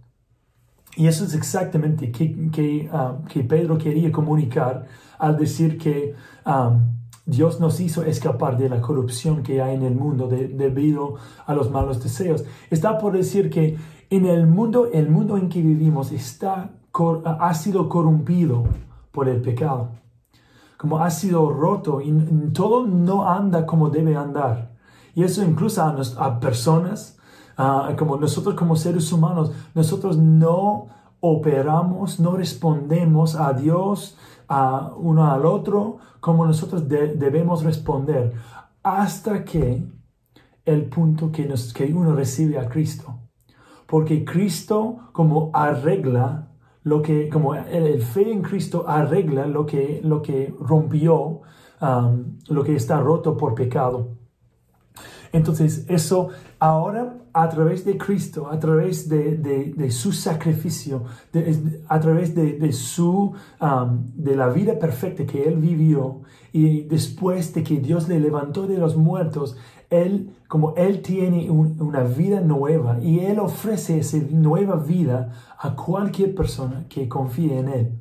Y 0.97 1.07
eso 1.07 1.25
es 1.25 1.35
exactamente 1.35 2.11
que, 2.11 2.51
que, 2.51 2.89
ah, 2.93 3.19
que 3.29 3.45
Pedro 3.45 3.79
quería 3.79 4.11
comunicar 4.11 4.87
al 5.19 5.37
decir 5.37 5.79
que 5.79 6.15
ah, 6.45 6.79
Dios 7.27 7.61
nos 7.61 7.81
hizo 7.81 8.03
escapar 8.03 8.57
de 8.57 8.69
la 8.69 8.81
corrupción 8.81 9.43
que 9.43 9.61
hay 9.61 9.75
en 9.75 9.83
el 9.83 9.95
mundo 9.95 10.29
debido 10.29 11.17
a 11.45 11.55
los 11.55 11.71
malos 11.71 12.03
deseos. 12.03 12.45
Está 12.71 12.99
por 12.99 13.13
decir 13.13 13.51
que 13.51 13.77
en 14.11 14.27
el 14.27 14.47
mundo, 14.47 14.89
el 14.93 15.11
mundo 15.11 15.37
en 15.37 15.49
que 15.49 15.61
vivimos 15.61 16.13
está, 16.13 16.71
ha 17.25 17.55
sido 17.55 17.89
corrompido 17.89 18.65
por 19.13 19.29
el 19.29 19.43
pecado 19.43 19.91
como 20.77 20.99
ha 20.99 21.11
sido 21.11 21.51
roto 21.51 22.01
y 22.01 22.13
todo 22.53 22.87
no 22.87 23.29
anda 23.29 23.67
como 23.67 23.91
debe 23.91 24.17
andar. 24.17 24.77
Y 25.15 25.25
eso 25.25 25.43
incluso 25.43 25.83
a 25.83 26.41
personas, 26.41 27.16
como 27.97 28.17
nosotros 28.17 28.55
como 28.55 28.77
seres 28.77 29.13
humanos, 29.13 29.53
nosotros 29.75 30.19
no 30.19 30.89
operamos, 31.21 32.21
no 32.21 32.37
respondemos 32.37 33.35
a 33.35 33.53
Dios, 33.53 34.17
a 34.49 34.93
uno 34.97 35.31
al 35.31 35.47
otro, 35.47 35.99
como 36.21 36.47
nosotros 36.47 36.89
debemos 36.89 37.65
responder, 37.65 38.33
hasta 38.83 39.45
que 39.45 39.85
el 40.65 40.85
punto 40.85 41.31
que, 41.33 41.47
nos, 41.47 41.73
que 41.73 41.93
uno 41.93 42.15
recibe 42.15 42.59
a 42.59 42.69
Cristo. 42.69 43.21
Porque 43.87 44.25
Cristo 44.25 45.11
como 45.13 45.51
arregla 45.55 46.49
lo 46.83 47.03
que, 47.03 47.29
como 47.29 47.55
el, 47.55 48.03
fe 48.03 48.31
en 48.31 48.43
Cristo 48.43 48.85
arregla 48.87 49.47
lo 49.47 49.65
que, 49.65 50.01
lo 50.05 50.23
que 50.23 50.55
rompió, 50.61 51.41
um, 51.81 52.39
lo 52.49 52.63
que 52.63 52.77
está 52.77 53.01
roto 53.01 53.37
por 53.37 53.55
pecado. 53.55 54.17
Entonces, 55.33 55.85
eso 55.89 56.29
ahora 56.59 57.17
a 57.39 57.51
través 57.51 57.85
de 57.85 57.99
Cristo, 57.99 58.49
a 58.51 58.59
través 58.59 59.11
de, 59.11 59.37
de, 59.37 59.91
su 59.91 60.11
sacrificio, 60.11 61.05
a 61.87 62.01
través 62.01 62.35
de, 62.35 62.73
su, 62.73 63.35
um, 63.61 64.07
de 64.15 64.35
la 64.35 64.49
vida 64.49 64.79
perfecta 64.79 65.27
que 65.27 65.47
Él 65.47 65.57
vivió 65.57 66.23
y 66.51 66.85
después 66.85 67.53
de 67.53 67.63
que 67.63 67.79
Dios 67.79 68.09
le 68.09 68.21
levantó 68.21 68.67
de 68.67 68.79
los 68.79 68.97
muertos, 68.97 69.59
él, 69.91 70.35
como 70.49 70.75
Él 70.77 71.03
tiene 71.03 71.51
una 71.51 72.05
vida 72.05 72.41
nueva 72.41 72.99
y 73.03 73.19
Él 73.19 73.39
ofrece 73.39 73.99
esa 73.99 74.17
nueva 74.31 74.77
vida 74.77 75.31
a 75.59 75.77
cualquier 75.77 76.35
persona 76.35 76.87
que 76.89 77.07
confíe 77.07 77.59
en 77.59 77.69
Él. 77.69 77.99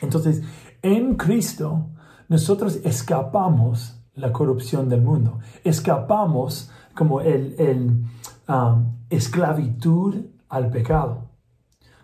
Entonces, 0.00 0.42
en 0.80 1.16
Cristo, 1.16 1.90
nosotros 2.28 2.80
escapamos 2.82 4.02
la 4.14 4.32
corrupción 4.32 4.88
del 4.88 5.02
mundo. 5.02 5.38
Escapamos 5.64 6.70
como 6.94 7.20
el, 7.20 7.54
el 7.58 8.04
um, 8.48 8.92
esclavitud 9.10 10.16
al 10.48 10.70
pecado. 10.70 11.32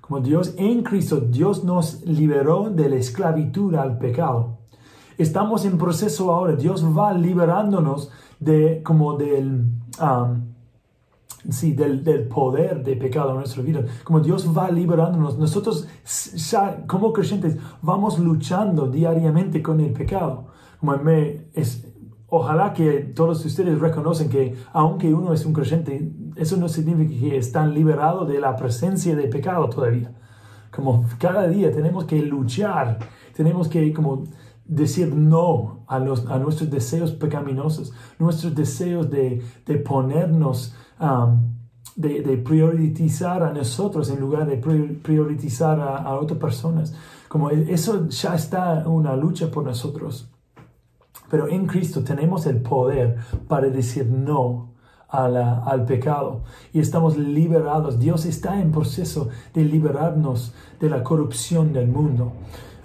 Como 0.01 0.21
Dios 0.21 0.55
en 0.57 0.83
Cristo, 0.83 1.21
Dios 1.21 1.65
nos 1.65 2.03
liberó 2.07 2.71
de 2.71 2.89
la 2.89 2.97
esclavitud 2.97 3.75
al 3.75 3.99
pecado. 3.99 4.59
estamos 5.19 5.67
en 5.67 5.77
proceso 5.77 6.33
ahora. 6.33 6.57
Dios 6.57 6.83
va 6.97 7.13
liberándonos 7.13 8.11
de 8.41 8.83
como 8.83 9.17
del, 9.19 9.67
sí, 11.51 11.73
del, 11.73 12.03
del, 12.05 12.27
poder 12.27 12.83
de 12.83 12.97
pecado 12.97 13.31
en 13.31 13.37
nuestra 13.37 13.63
vida. 13.63 13.85
Como 14.05 14.21
Dios 14.21 14.49
va 14.57 14.71
liberándonos, 14.71 15.39
nosotros 15.39 15.87
como 16.87 17.13
creyentes 17.13 17.59
vamos 17.83 18.19
luchando 18.19 18.87
diariamente 18.87 19.63
con 19.63 19.81
el 19.81 19.93
pecado. 19.93 20.47
Como 20.81 20.97
me, 20.99 21.49
es, 21.53 21.88
ojalá 22.29 22.73
que 22.73 23.01
todos 23.15 23.45
ustedes 23.45 23.79
reconocen 23.79 24.29
que 24.29 24.55
aunque 24.73 25.13
uno 25.13 25.33
es 25.33 25.45
un 25.47 25.53
creyente, 25.53 26.13
eso 26.37 26.57
no 26.57 26.69
significa 26.69 27.19
que 27.21 27.37
están 27.37 27.75
liberados 27.75 28.29
de 28.29 28.39
la 28.39 28.55
presencia 28.57 29.17
de 29.17 29.29
pecado 29.29 29.69
todavía. 29.69 30.13
Como 30.71 31.07
cada 31.19 31.49
día 31.49 31.73
tenemos 31.73 32.05
que 32.05 32.21
luchar, 32.23 32.99
tenemos 33.35 33.69
que 33.69 33.93
como 33.93 34.25
decir 34.65 35.15
no 35.15 35.85
a, 35.89 35.99
los, 35.99 36.27
a 36.27 36.39
nuestros 36.39 36.71
deseos 36.71 37.13
pecaminosos, 37.13 37.93
nuestros 38.19 38.55
deseos 38.55 39.11
de, 39.11 39.43
de 39.65 39.77
ponernos, 39.79 40.75
um, 41.01 41.57
de, 41.97 42.37
priorizar 42.37 43.43
a 43.43 43.53
nosotros 43.53 44.11
en 44.11 44.21
lugar 44.21 44.47
de 44.47 44.59
priorizar 44.59 45.81
a 45.81 46.15
otras 46.17 46.39
personas. 46.39 46.95
Como 47.29 47.51
eso 47.51 48.09
ya 48.09 48.35
está 48.35 48.85
una 48.87 49.17
lucha 49.17 49.51
por 49.51 49.65
nosotros. 49.65 50.31
Pero 51.31 51.49
en 51.49 51.67
Cristo 51.67 52.03
tenemos 52.03 52.47
el 52.47 52.61
poder 52.63 53.17
para 53.47 53.69
decir 53.69 54.07
no 54.07 54.69
al 55.09 55.85
pecado 55.87 56.43
y 56.73 56.81
estamos 56.81 57.17
liberados. 57.17 57.99
Dios 57.99 58.27
está 58.27 58.61
en 58.61 58.73
proceso 58.73 59.29
de 59.55 59.65
liberarnos 59.65 60.55
de 60.81 60.91
la 60.91 61.03
corrupción 61.03 61.73
del 61.73 61.89
mundo. 61.89 62.33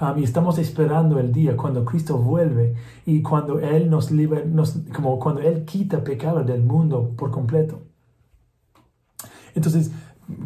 Um, 0.01 0.17
y 0.17 0.23
estamos 0.23 0.57
esperando 0.57 1.19
el 1.19 1.31
día 1.31 1.55
cuando 1.55 1.85
Cristo 1.85 2.17
vuelve 2.17 2.73
y 3.05 3.21
cuando 3.21 3.59
Él 3.59 3.89
nos 3.89 4.11
libera, 4.11 4.43
como 4.93 5.19
cuando 5.19 5.41
Él 5.41 5.65
quita 5.65 6.03
pecado 6.03 6.43
del 6.43 6.63
mundo 6.63 7.13
por 7.15 7.29
completo. 7.29 7.81
Entonces, 9.55 9.91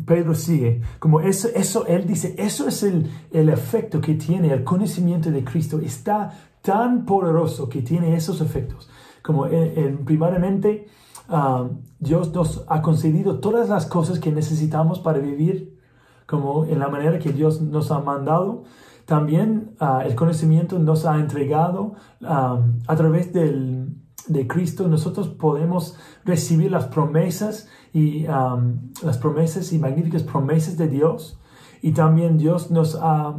Pedro 0.05 0.35
sigue, 0.35 0.81
como 0.99 1.21
eso, 1.21 1.47
eso, 1.55 1.85
él 1.85 2.07
dice, 2.07 2.35
eso 2.37 2.67
es 2.67 2.83
el, 2.83 3.09
el 3.31 3.47
efecto 3.49 4.01
que 4.01 4.15
tiene 4.15 4.51
el 4.51 4.63
conocimiento 4.63 5.31
de 5.31 5.43
Cristo. 5.43 5.79
Está 5.79 6.33
tan 6.67 7.05
poderoso 7.05 7.69
que 7.69 7.81
tiene 7.81 8.17
esos 8.17 8.41
efectos. 8.41 8.89
Como 9.21 9.47
en, 9.47 10.03
primariamente, 10.03 10.87
ah, 11.29 11.69
Dios 11.97 12.33
nos 12.33 12.65
ha 12.67 12.81
concedido 12.81 13.39
todas 13.39 13.69
las 13.69 13.85
cosas 13.85 14.19
que 14.19 14.33
necesitamos 14.33 14.99
para 14.99 15.19
vivir 15.19 15.79
como 16.25 16.65
en 16.65 16.79
la 16.79 16.89
manera 16.89 17.19
que 17.19 17.31
Dios 17.31 17.61
nos 17.61 17.89
ha 17.89 17.99
mandado. 17.99 18.65
También 19.05 19.75
ah, 19.79 20.03
el 20.05 20.15
conocimiento 20.15 20.77
nos 20.77 21.05
ha 21.05 21.17
entregado 21.21 21.93
ah, 22.21 22.59
a 22.85 22.95
través 22.97 23.31
del, 23.31 23.95
de 24.27 24.45
Cristo. 24.45 24.89
Nosotros 24.89 25.29
podemos 25.29 25.95
recibir 26.25 26.69
las 26.69 26.87
promesas 26.87 27.69
y 27.93 28.23
las 28.23 29.17
promesas 29.21 29.71
y 29.71 29.79
magníficas 29.79 30.23
promesas 30.23 30.75
de 30.75 30.89
Dios. 30.89 31.39
Y 31.81 31.93
también 31.93 32.37
Dios 32.37 32.71
nos 32.71 32.97
ha 33.01 33.37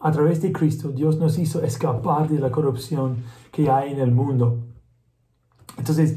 a 0.00 0.12
través 0.12 0.40
de 0.40 0.52
Cristo, 0.52 0.90
Dios 0.90 1.18
nos 1.18 1.38
hizo 1.38 1.62
escapar 1.62 2.28
de 2.28 2.38
la 2.38 2.50
corrupción 2.50 3.24
que 3.50 3.70
hay 3.70 3.92
en 3.92 4.00
el 4.00 4.12
mundo. 4.12 4.60
Entonces, 5.76 6.16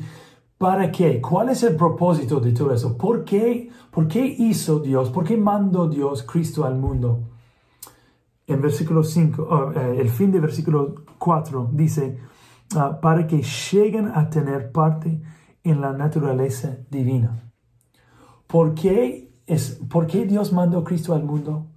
¿para 0.58 0.91
qué? 0.91 1.20
¿Cuál 1.20 1.50
es 1.50 1.63
el 1.63 1.76
propósito 1.76 2.39
de 2.39 2.52
todo 2.52 2.74
eso? 2.74 2.98
¿Por 2.98 3.26
qué, 3.26 3.70
¿Por 3.89 4.08
qué 4.08 4.26
hizo 4.26 4.80
Dios? 4.80 5.10
¿Por 5.10 5.24
qué 5.24 5.38
mandó 5.38 5.88
Dios 5.88 6.24
Cristo 6.24 6.65
al 6.65 6.78
mundo? 6.78 7.30
En 8.46 8.62
versículo 8.62 9.04
5, 9.04 9.74
eh, 9.76 9.98
el 10.00 10.10
fin 10.10 10.32
de 10.32 10.39
versículo 10.39 10.96
4 11.17 11.70
dice, 11.74 12.20
ah, 12.76 13.00
para 13.02 13.26
que 13.26 13.41
lleguen 13.41 14.12
a 14.13 14.30
tener 14.30 14.72
parte 14.72 15.22
en 15.63 15.82
la 15.82 15.94
naturaleza 15.94 16.78
divina. 16.89 17.52
¿Por 18.48 18.76
qué, 18.76 19.32
es, 19.48 19.80
¿Por 19.89 20.08
qué 20.08 20.26
Dios 20.26 20.52
mandó 20.52 20.84
Cristo 20.84 21.13
al 21.13 21.24
mundo? 21.24 21.71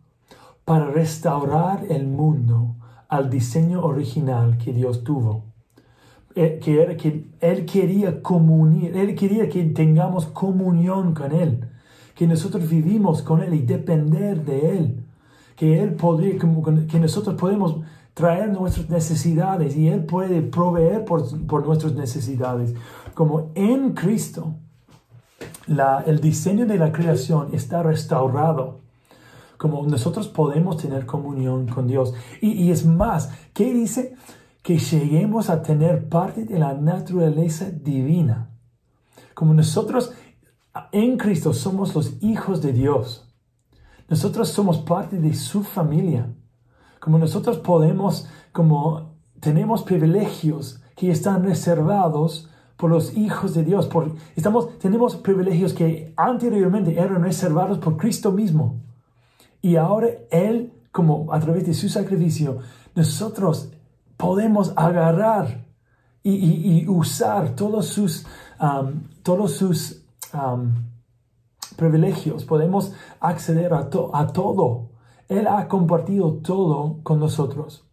Para 0.65 0.87
restaurar 0.87 1.85
el 1.89 2.07
mundo 2.07 2.77
al 3.09 3.31
diseño 3.31 3.85
original 3.85 4.59
que 4.59 4.73
Dios 4.73 5.05
tuvo. 5.05 5.45
Eh, 6.37 6.59
que 6.61 6.83
era 6.83 6.97
que 6.97 7.29
Él 7.41 7.65
quería 7.65 8.21
comunir, 8.21 8.97
Él 8.97 9.15
quería 9.15 9.49
que 9.49 9.63
tengamos 9.67 10.27
comunión 10.27 11.15
con 11.15 11.31
Él, 11.31 11.69
que 12.17 12.27
nosotros 12.27 12.69
vivimos 12.69 13.23
con 13.23 13.41
Él 13.41 13.55
y 13.55 13.61
depender 13.61 14.45
de 14.45 14.77
Él, 14.77 15.05
que 15.55 15.81
Él 15.81 15.95
podría, 15.95 16.37
que 16.37 16.99
nosotros 16.99 17.37
podemos 17.37 17.77
traer 18.15 18.49
nuestras 18.49 18.91
necesidades 18.91 19.77
y 19.77 19.87
Él 19.87 20.07
puede 20.07 20.43
proveer 20.43 21.05
por, 21.05 21.47
por 21.47 21.65
nuestras 21.65 21.95
necesidades. 21.95 22.75
Como 23.15 23.53
en 23.55 23.93
Cristo, 23.93 24.55
la, 25.69 26.03
el 26.05 26.19
diseño 26.19 26.67
de 26.67 26.79
la 26.79 26.91
creación 26.91 27.51
está 27.53 27.85
restaurado 27.85 28.84
como 29.65 29.83
nosotros 29.87 30.29
podemos 30.29 30.77
tener 30.77 31.07
comunión 31.07 31.67
con 31.67 31.87
Dios. 31.87 32.13
Y, 32.43 32.71
es 32.71 32.85
más, 32.85 33.31
¿qué 33.55 33.73
dice? 33.73 34.15
Que 34.63 34.77
lleguemos 34.77 35.49
a 35.49 35.63
tener 35.63 36.11
parte 36.11 36.45
de 36.45 36.59
la 36.59 36.75
naturaleza 36.75 37.71
divina. 37.71 38.51
Como 39.33 39.55
nosotros 39.55 40.13
en 40.93 41.17
Cristo 41.17 41.55
somos 41.55 41.95
los 41.95 42.23
hijos 42.23 42.61
de 42.61 42.75
Dios. 42.75 43.33
Nosotros 44.07 44.51
somos 44.51 44.77
parte 44.81 45.19
de 45.19 45.33
su 45.33 45.63
familia. 45.63 46.31
Como 47.01 47.19
nosotros 47.19 47.57
podemos, 47.57 48.29
como 48.53 49.15
tenemos 49.41 49.83
privilegios 49.83 50.83
que 50.95 51.11
están 51.11 51.43
reservados 51.43 52.51
por 52.77 52.91
los 52.91 53.17
hijos 53.17 53.55
de 53.55 53.65
Dios. 53.65 53.87
Por, 53.87 54.15
estamos, 54.37 54.79
tenemos 54.79 55.17
privilegios 55.17 55.73
que 55.73 56.13
anteriormente 56.19 57.01
eran 57.01 57.23
reservados 57.23 57.79
por 57.79 57.97
Cristo 57.97 58.31
mismo. 58.31 58.85
Y 59.65 59.77
ahora 59.77 60.09
Él, 60.31 60.75
como 60.93 61.33
a 61.33 61.41
través 61.41 61.65
de 61.65 61.73
su 61.73 61.89
sacrificio, 61.89 62.59
nosotros 62.95 63.71
podemos 64.19 64.75
agarrar 64.77 65.65
y, 66.23 66.87
usar 66.87 67.55
todos 67.57 67.87
sus, 67.87 68.27
um, 68.61 69.09
todos 69.23 69.53
sus 69.53 70.03
privilegios. 71.77 72.45
Podemos 72.45 72.93
acceder 73.21 73.73
a, 73.73 73.89
a 74.13 74.27
todo. 74.35 74.91
Él 75.31 75.47
ha 75.47 75.67
compartido 75.67 76.35
todo 76.43 77.01
con 77.03 77.19
nosotros. 77.19 77.89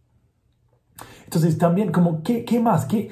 Entonces 1.24 1.56
también 1.56 1.90
como, 1.90 2.22
¿qué, 2.22 2.44
qué 2.44 2.60
más? 2.60 2.84
¿Qué, 2.84 3.08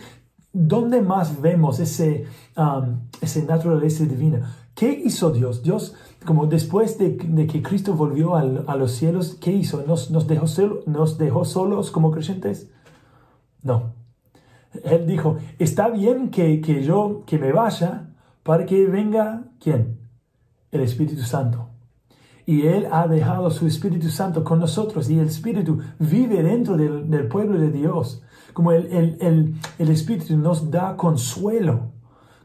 ¿Dónde 0.53 1.01
más 1.01 1.41
vemos 1.41 1.81
ese, 1.81 2.27
esa 3.23 3.41
naturaleza 3.41 4.05
divina? 4.05 4.55
¿Qué 4.75 4.93
hizo 4.93 5.31
Dios? 5.31 5.63
Dios, 5.63 5.95
como 6.25 6.47
después 6.47 6.99
de, 6.99 7.17
que 7.17 7.63
Cristo 7.63 7.95
volvió 7.95 8.35
a 8.35 8.77
los 8.77 8.93
cielos, 8.93 9.37
¿qué 9.41 9.53
hizo? 9.53 9.85
¿Nos, 9.87 10.11
nos, 10.11 10.27
dejó 10.27 10.47
¿Nos 10.87 11.19
dejó 11.19 11.45
solos 11.45 11.91
como 11.91 12.11
creyentes? 12.11 12.71
No. 13.63 13.95
Él 14.85 15.07
dijo, 15.07 15.39
está 15.59 15.89
bien 15.89 16.31
que, 16.31 16.61
que 16.61 16.83
yo, 16.83 17.25
que 17.27 17.39
me 17.39 17.53
vaya 17.53 18.11
para 18.43 18.67
que 18.67 18.87
venga, 18.87 19.45
¿quién? 19.61 19.99
El 20.71 20.83
Espíritu 20.83 21.23
Santo. 21.23 21.69
Y 22.47 22.67
Él 22.67 22.87
ha 22.91 23.07
dejado 23.07 23.51
su 23.51 23.67
Espíritu 23.67 24.09
Santo 24.09 24.45
con 24.45 24.59
nosotros 24.59 25.09
y 25.09 25.19
el 25.19 25.27
Espíritu 25.27 25.79
vive 25.99 26.43
dentro 26.43 26.77
del, 26.77 27.11
del 27.11 27.29
pueblo 27.29 27.59
de 27.59 27.71
Dios. 27.71 28.23
Como 28.53 28.73
el, 28.73 28.87
el, 28.87 29.17
el, 29.21 29.55
el 29.79 29.89
Espíritu 29.89 30.37
nos 30.37 30.71
da 30.71 30.97
consuelo 30.97 31.93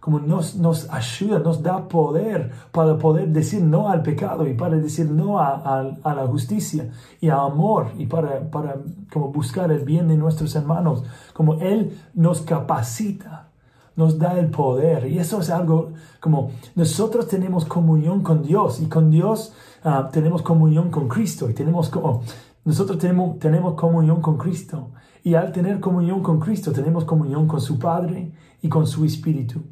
como 0.05 0.19
nos, 0.19 0.55
nos 0.55 0.87
ayuda, 0.91 1.39
nos 1.39 1.63
da 1.63 1.87
poder 1.87 2.51
para 2.71 2.95
poder 2.95 3.29
decir 3.29 3.63
no 3.63 3.89
al 3.89 4.03
pecado 4.03 4.47
y 4.47 4.53
para 4.53 4.77
decir 4.77 5.09
no 5.09 5.39
a, 5.39 5.79
a, 6.03 6.13
la 6.13 6.27
justicia 6.27 6.91
y 7.19 7.29
a 7.29 7.37
amor 7.37 7.87
y 7.97 8.05
para, 8.05 8.51
para 8.51 8.75
como 9.11 9.31
buscar 9.31 9.71
el 9.71 9.83
bien 9.83 10.07
de 10.07 10.15
nuestros 10.15 10.55
hermanos, 10.55 11.03
como 11.33 11.55
Él 11.55 11.97
nos 12.13 12.41
capacita, 12.41 13.47
nos 13.95 14.19
da 14.19 14.37
el 14.37 14.51
poder. 14.51 15.07
Y 15.07 15.17
eso 15.17 15.39
es 15.39 15.49
algo 15.49 15.93
como 16.19 16.51
nosotros 16.75 17.27
tenemos 17.27 17.65
comunión 17.65 18.21
con 18.21 18.43
Dios 18.43 18.81
y 18.81 18.85
con 18.85 19.09
Dios 19.09 19.53
ah, 19.83 20.09
tenemos 20.13 20.43
comunión 20.43 20.91
con 20.91 21.07
Cristo 21.07 21.49
y 21.49 21.55
tenemos 21.55 21.89
como 21.89 22.21
nosotros 22.63 22.99
tenemos, 22.99 23.39
tenemos 23.39 23.73
comunión 23.73 24.21
con 24.21 24.37
Cristo. 24.37 24.91
Y 25.23 25.33
al 25.33 25.51
tener 25.51 25.79
comunión 25.79 26.21
con 26.21 26.39
Cristo 26.39 26.71
tenemos 26.71 27.05
comunión 27.05 27.47
con 27.47 27.59
su 27.59 27.79
Padre 27.79 28.33
y 28.61 28.69
con 28.69 28.85
su 28.85 29.03
Espíritu. 29.03 29.63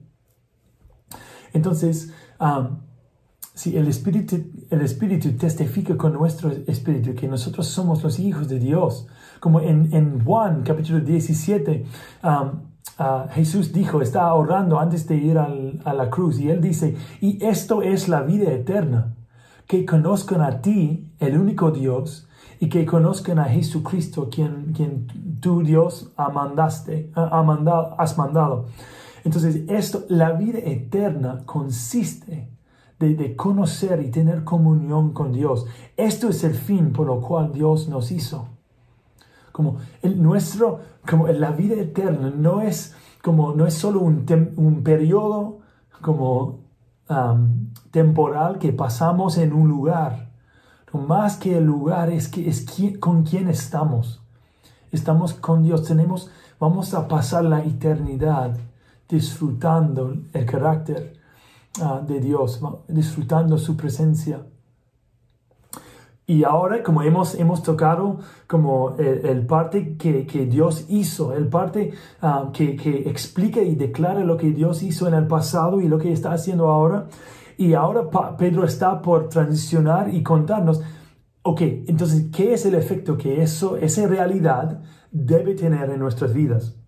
Entonces, 1.53 2.11
si 3.53 3.77
el 3.77 3.87
Espíritu, 3.87 4.37
el 4.69 4.81
Espíritu 4.81 5.31
testifica 5.37 5.95
con 5.95 6.13
nuestro 6.13 6.51
Espíritu 6.51 7.13
que 7.13 7.27
nosotros 7.27 7.67
somos 7.67 8.03
los 8.03 8.19
hijos 8.19 8.49
de 8.49 8.59
Dios, 8.59 9.07
como 9.39 9.61
en, 9.61 9.93
en 9.93 10.23
Juan 10.23 10.63
capítulo 10.63 10.99
17, 10.99 11.85
Jesús 13.31 13.73
dijo, 13.73 14.01
estaba 14.01 14.33
orando 14.33 14.79
antes 14.79 15.07
de 15.07 15.15
ir 15.15 15.37
a 15.37 15.93
la 15.93 16.09
cruz, 16.09 16.39
y 16.39 16.49
él 16.49 16.61
dice, 16.61 16.95
y 17.21 17.43
esto 17.43 17.81
es 17.81 18.07
la 18.07 18.21
vida 18.21 18.51
eterna, 18.51 19.15
que 19.67 19.85
conozcan 19.85 20.41
a 20.41 20.61
ti, 20.61 21.13
el 21.19 21.37
único 21.37 21.71
Dios, 21.71 22.27
y 22.59 22.69
que 22.69 22.85
conozcan 22.85 23.39
a 23.39 23.45
Jesucristo, 23.45 24.29
quien, 24.29 24.73
quien 24.73 25.07
tú 25.41 25.63
Dios 25.63 26.13
mandaste, 26.33 27.11
has 27.15 28.17
mandado. 28.17 28.67
Entonces, 29.23 29.63
esto, 29.69 30.05
la 30.09 30.33
vida 30.33 30.59
eterna 30.59 31.43
consiste 31.45 32.49
de, 32.99 33.15
de, 33.15 33.35
conocer 33.35 34.01
y 34.01 34.11
tener 34.11 34.43
comunión 34.43 35.13
con 35.13 35.31
Dios. 35.31 35.65
Esto 35.97 36.29
es 36.29 36.43
el 36.43 36.55
fin 36.55 36.91
por 36.91 37.07
lo 37.07 37.21
cual 37.21 37.53
Dios 37.53 37.87
nos 37.87 38.11
hizo. 38.11 38.47
Como 39.51 39.77
el 40.01 40.21
nuestro, 40.21 40.79
como 41.09 41.27
la 41.27 41.51
vida 41.51 41.75
eterna 41.75 42.33
no 42.35 42.61
es 42.61 42.95
como 43.21 43.53
no 43.53 43.65
es 43.65 43.75
solo 43.75 44.01
un, 44.01 44.25
un 44.57 44.83
periodo 44.83 45.59
como 46.01 46.59
um, 47.09 47.69
temporal 47.91 48.59
que 48.59 48.73
pasamos 48.73 49.37
en 49.37 49.53
un 49.53 49.69
lugar. 49.69 50.31
más 50.91 51.37
que 51.37 51.57
el 51.57 51.65
lugar 51.65 52.09
es 52.09 52.27
que 52.27 52.49
es 52.49 52.65
con 52.99 53.23
quién 53.23 53.47
estamos. 53.47 54.21
Estamos 54.91 55.33
con 55.33 55.63
Dios. 55.63 55.85
Tenemos, 55.87 56.29
vamos 56.59 56.93
a 56.93 57.07
pasar 57.07 57.45
la 57.45 57.63
eternidad 57.63 58.57
disfrutando 59.13 60.15
el 60.33 60.45
carácter 60.45 61.13
uh, 61.79 62.05
de 62.05 62.19
Dios, 62.19 62.59
disfrutando 62.87 63.57
su 63.57 63.77
presencia. 63.77 64.43
Y 66.25 66.43
ahora, 66.45 66.81
como 66.81 67.03
hemos, 67.03 67.35
hemos 67.35 67.61
tocado 67.61 68.19
como 68.47 68.95
el, 68.97 69.45
parte 69.45 69.97
que, 69.97 70.25
que, 70.25 70.45
Dios 70.45 70.85
hizo, 70.87 71.33
el 71.33 71.47
parte 71.47 71.91
ah, 72.21 72.49
que, 72.53 72.77
que, 72.77 73.09
explica 73.09 73.61
y 73.61 73.75
declara 73.75 74.23
lo 74.23 74.37
que 74.37 74.51
Dios 74.51 74.83
hizo 74.83 75.07
en 75.07 75.15
el 75.15 75.27
pasado 75.27 75.81
y 75.81 75.89
lo 75.89 75.99
que 75.99 76.13
está 76.13 76.31
haciendo 76.31 76.69
ahora. 76.69 77.07
Y 77.57 77.73
ahora 77.73 78.09
Pedro 78.37 78.63
está 78.63 79.01
por 79.01 79.27
transicionar 79.29 80.13
y 80.13 80.23
contarnos, 80.23 80.81
ok, 81.43 81.61
entonces, 81.87 82.29
¿qué 82.31 82.53
es 82.53 82.65
el 82.65 82.75
efecto 82.75 83.17
que 83.17 83.43
eso, 83.43 83.75
esa 83.77 84.07
realidad 84.07 84.81
debe 85.11 85.53
tener 85.55 85.89
en 85.89 85.99
nuestras 85.99 86.33
vidas? 86.33 86.82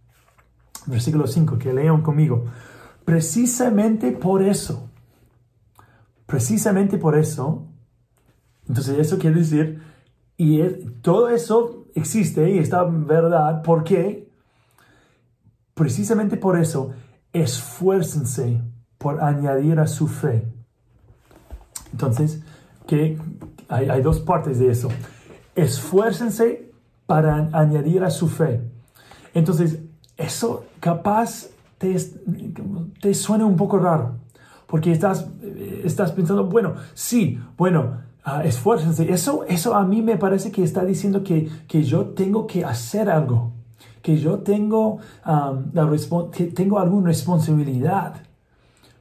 Versículo 0.87 1.27
5, 1.27 1.57
que 1.57 1.73
lean 1.73 2.01
conmigo. 2.01 2.45
Precisamente 3.03 4.11
por 4.11 4.41
eso, 4.41 4.89
precisamente 6.25 6.97
por 6.97 7.17
eso, 7.17 7.67
entonces 8.67 8.97
eso 8.97 9.17
quiere 9.19 9.39
decir, 9.39 9.81
y 10.37 10.61
todo 11.01 11.29
eso 11.29 11.85
existe 11.93 12.49
y 12.49 12.57
está 12.57 12.83
verdad, 12.83 13.61
porque 13.63 14.27
precisamente 15.73 16.35
por 16.35 16.59
eso 16.59 16.93
esfuércense 17.31 18.61
por 18.97 19.23
añadir 19.23 19.79
a 19.79 19.87
su 19.87 20.07
fe. 20.07 20.47
Entonces, 21.91 22.41
que 22.87 23.17
hay, 23.69 23.89
hay 23.89 24.01
dos 24.01 24.19
partes 24.19 24.59
de 24.59 24.69
eso. 24.69 24.89
Esfuércense 25.55 26.71
para 27.05 27.49
añadir 27.53 28.03
a 28.03 28.09
su 28.09 28.27
fe. 28.27 28.61
Entonces, 29.33 29.79
eso 30.17 30.65
capaz 30.79 31.47
te, 31.77 31.95
te 33.01 33.13
suena 33.13 33.45
un 33.45 33.55
poco 33.55 33.77
raro, 33.77 34.15
porque 34.67 34.91
estás, 34.91 35.27
estás 35.83 36.11
pensando, 36.11 36.45
bueno, 36.45 36.75
sí, 36.93 37.39
bueno, 37.57 37.99
uh, 38.25 38.41
esfuércense. 38.41 39.11
Eso, 39.11 39.43
eso 39.45 39.75
a 39.75 39.85
mí 39.85 40.01
me 40.01 40.17
parece 40.17 40.51
que 40.51 40.63
está 40.63 40.83
diciendo 40.83 41.23
que, 41.23 41.49
que 41.67 41.83
yo 41.83 42.07
tengo 42.07 42.47
que 42.47 42.63
hacer 42.63 43.09
algo, 43.09 43.51
que 44.01 44.17
yo 44.17 44.39
tengo, 44.39 44.99
la 45.25 45.89
que 46.31 46.45
tengo 46.45 46.79
alguna 46.79 47.07
responsabilidad. 47.07 48.21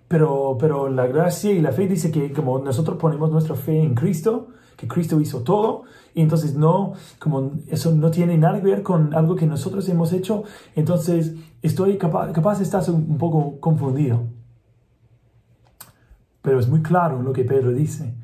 Pero, 0.09 0.57
pero 0.61 0.89
la 0.89 1.07
gracia 1.07 1.51
y 1.51 1.61
la 1.61 1.73
fe 1.73 1.89
dice 1.89 2.11
que 2.11 2.33
como 2.33 2.59
nosotros 2.59 2.99
ponemos 2.99 3.31
nuestra 3.31 3.57
fe 3.57 3.83
en 3.83 3.95
Cristo, 3.95 4.49
que 4.77 4.89
Cristo 4.89 5.21
hizo 5.21 5.43
todo, 5.43 5.85
y 6.15 6.21
entonces 6.21 6.55
no, 6.55 6.93
como 7.19 7.53
eso 7.69 7.93
no 7.93 8.11
tiene 8.11 8.39
nada 8.39 8.61
que 8.61 8.67
ver 8.67 8.83
con 8.83 9.15
algo 9.15 9.37
que 9.37 9.47
nosotros 9.47 9.89
hemos 9.89 10.13
hecho, 10.13 10.45
entonces 10.75 11.35
estoy 11.63 11.99
capaz, 11.99 12.33
capaz 12.33 12.61
estás 12.61 12.89
un, 12.89 13.19
poco 13.19 13.59
confundido. 13.61 14.23
Pero 16.43 16.61
es 16.61 16.69
muy 16.69 16.83
claro 16.83 17.23
lo 17.23 17.33
que 17.33 17.45
Pedro 17.45 17.73
dice 17.73 18.15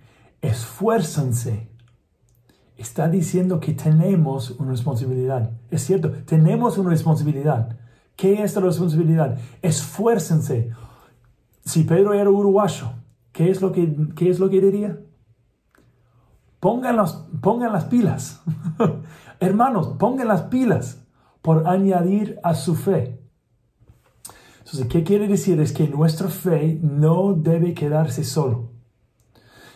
esfuérzanse. 0.43 1.69
Está 2.77 3.09
diciendo 3.09 3.61
que 3.61 3.75
tenemos 3.75 4.53
una 4.53 4.71
responsabilidad. 4.71 5.51
Es 5.71 5.83
cierto, 5.85 6.13
tenemos 6.25 6.79
una 6.79 6.91
responsabilidad. 6.91 7.77
¿Qué 8.17 8.43
es 8.43 8.55
la 8.55 8.63
responsabilidad? 8.63 9.39
Esfuércense. 9.61 10.71
Si 11.65 11.85
Pedro 11.85 12.15
era 12.15 12.31
uruguayo, 12.31 12.93
¿qué 13.33 13.51
es 13.51 13.61
lo 13.61 13.71
que, 13.73 13.95
qué 14.17 14.31
es 14.31 14.39
lo 14.39 14.49
que 14.49 14.61
diría? 14.61 14.99
Pongan, 16.61 17.05
pongan 17.41 17.73
las 17.73 17.87
pilas. 17.87 18.43
Hermanos, 19.41 19.95
pongan 19.99 20.29
las 20.29 20.43
pilas 20.43 21.03
por 21.41 21.67
añadir 21.67 22.39
a 22.43 22.55
su 22.55 22.75
fe. 22.75 23.19
Entonces, 24.59 24.87
¿qué 24.87 25.03
quiere 25.03 25.27
decir? 25.27 25.59
Es 25.61 25.73
que 25.73 25.89
nuestra 25.89 26.29
fe 26.29 26.79
no 26.83 27.33
debe 27.33 27.73
quedarse 27.75 28.25
solo. 28.25 28.69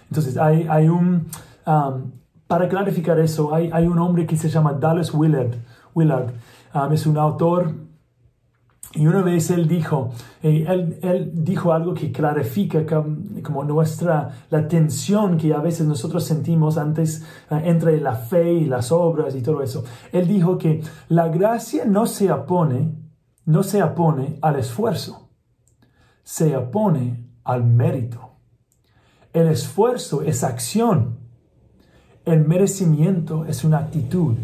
Entonces, 0.09 0.37
hay, 0.37 0.67
hay 0.69 0.89
un, 0.89 1.27
um, 1.67 2.13
para 2.47 2.69
clarificar 2.69 3.19
eso, 3.19 3.55
hay, 3.55 3.71
hay, 3.73 3.87
un 3.87 3.99
hombre 3.99 4.27
que 4.27 4.37
se 4.37 4.51
llama 4.51 4.75
Dallas 4.75 5.13
Willard. 5.13 5.55
Willard 5.95 6.33
um, 6.75 6.93
es 6.93 7.07
un 7.07 7.17
autor 7.17 7.75
y 8.97 9.09
una 9.09 9.23
vez 9.23 9.51
él 9.51 9.67
dijo, 9.67 10.11
eh, 10.41 10.65
él, 10.69 10.99
él, 11.03 11.33
dijo 11.35 11.73
algo 11.73 11.95
que 11.95 12.13
clarifica 12.13 12.87
como 12.87 13.65
nuestra, 13.65 14.47
la 14.51 14.69
tensión 14.69 15.37
que 15.37 15.53
a 15.53 15.59
veces 15.59 15.87
nosotros 15.87 16.23
sentimos 16.23 16.79
antes 16.79 17.25
uh, 17.51 17.57
entre 17.57 18.01
la 18.01 18.15
fe 18.15 18.53
y 18.53 18.67
las 18.67 18.93
obras 18.93 19.35
y 19.35 19.43
todo 19.43 19.63
eso. 19.63 19.85
Él 20.13 20.29
dijo 20.29 20.59
que 20.59 20.81
la 21.09 21.27
gracia 21.27 21.85
no 21.85 22.07
se 22.07 22.31
opone, 22.31 22.95
no 23.47 23.65
se 23.65 23.83
opone 23.83 24.39
al 24.43 24.61
esfuerzo, 24.61 25.29
se 26.23 26.57
opone 26.57 27.31
al 27.43 27.65
mérito. 27.65 28.37
El 29.33 29.49
esfuerzo 29.49 30.23
es 30.23 30.45
acción. 30.45 31.19
El 32.25 32.47
merecimiento 32.47 33.45
es 33.45 33.65
una 33.65 33.79
actitud. 33.79 34.37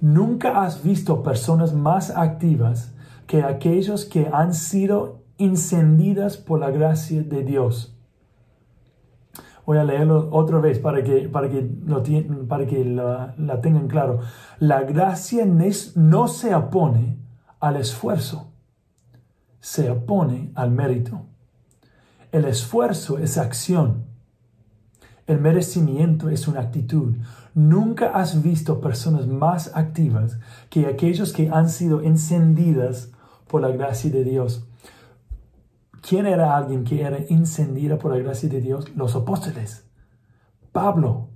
Nunca 0.00 0.64
has 0.64 0.82
visto 0.82 1.22
personas 1.22 1.74
más 1.74 2.08
activas 2.08 2.94
que 3.30 3.44
aquellos 3.44 4.06
que 4.06 4.28
han 4.32 4.52
sido 4.54 5.22
incendidas 5.36 6.36
por 6.36 6.58
la 6.58 6.72
gracia 6.72 7.22
de 7.22 7.44
Dios. 7.44 7.96
Voy 9.64 9.78
a 9.78 9.84
leerlo 9.84 10.30
otra 10.32 10.58
vez 10.58 10.80
para 10.80 11.04
que, 11.04 11.28
para 11.28 11.48
que, 11.48 11.70
lo, 11.86 12.02
para 12.48 12.66
que 12.66 12.84
la, 12.84 13.36
la 13.38 13.60
tengan 13.60 13.86
claro. 13.86 14.18
La 14.58 14.82
gracia 14.82 15.46
no 15.46 16.26
se 16.26 16.56
opone 16.56 17.18
al 17.60 17.76
esfuerzo, 17.76 18.50
se 19.60 19.88
opone 19.92 20.50
al 20.56 20.72
mérito. 20.72 21.26
El 22.32 22.46
esfuerzo 22.46 23.18
es 23.18 23.38
acción. 23.38 24.06
El 25.28 25.38
merecimiento 25.38 26.30
es 26.30 26.48
una 26.48 26.62
actitud. 26.62 27.14
Nunca 27.54 28.08
has 28.08 28.42
visto 28.42 28.80
personas 28.80 29.28
más 29.28 29.70
activas 29.76 30.40
que 30.68 30.88
aquellos 30.88 31.32
que 31.32 31.48
han 31.48 31.68
sido 31.68 32.02
encendidas 32.02 33.12
por 33.50 33.60
la 33.60 33.68
gracia 33.68 34.10
de 34.10 34.24
Dios. 34.24 34.64
¿Quién 36.06 36.26
era 36.26 36.56
alguien 36.56 36.84
que 36.84 37.02
era 37.02 37.18
encendida 37.28 37.98
por 37.98 38.12
la 38.12 38.18
gracia 38.18 38.48
de 38.48 38.60
Dios? 38.60 38.86
Los 38.96 39.14
apóstoles. 39.16 39.84
Pablo, 40.72 41.28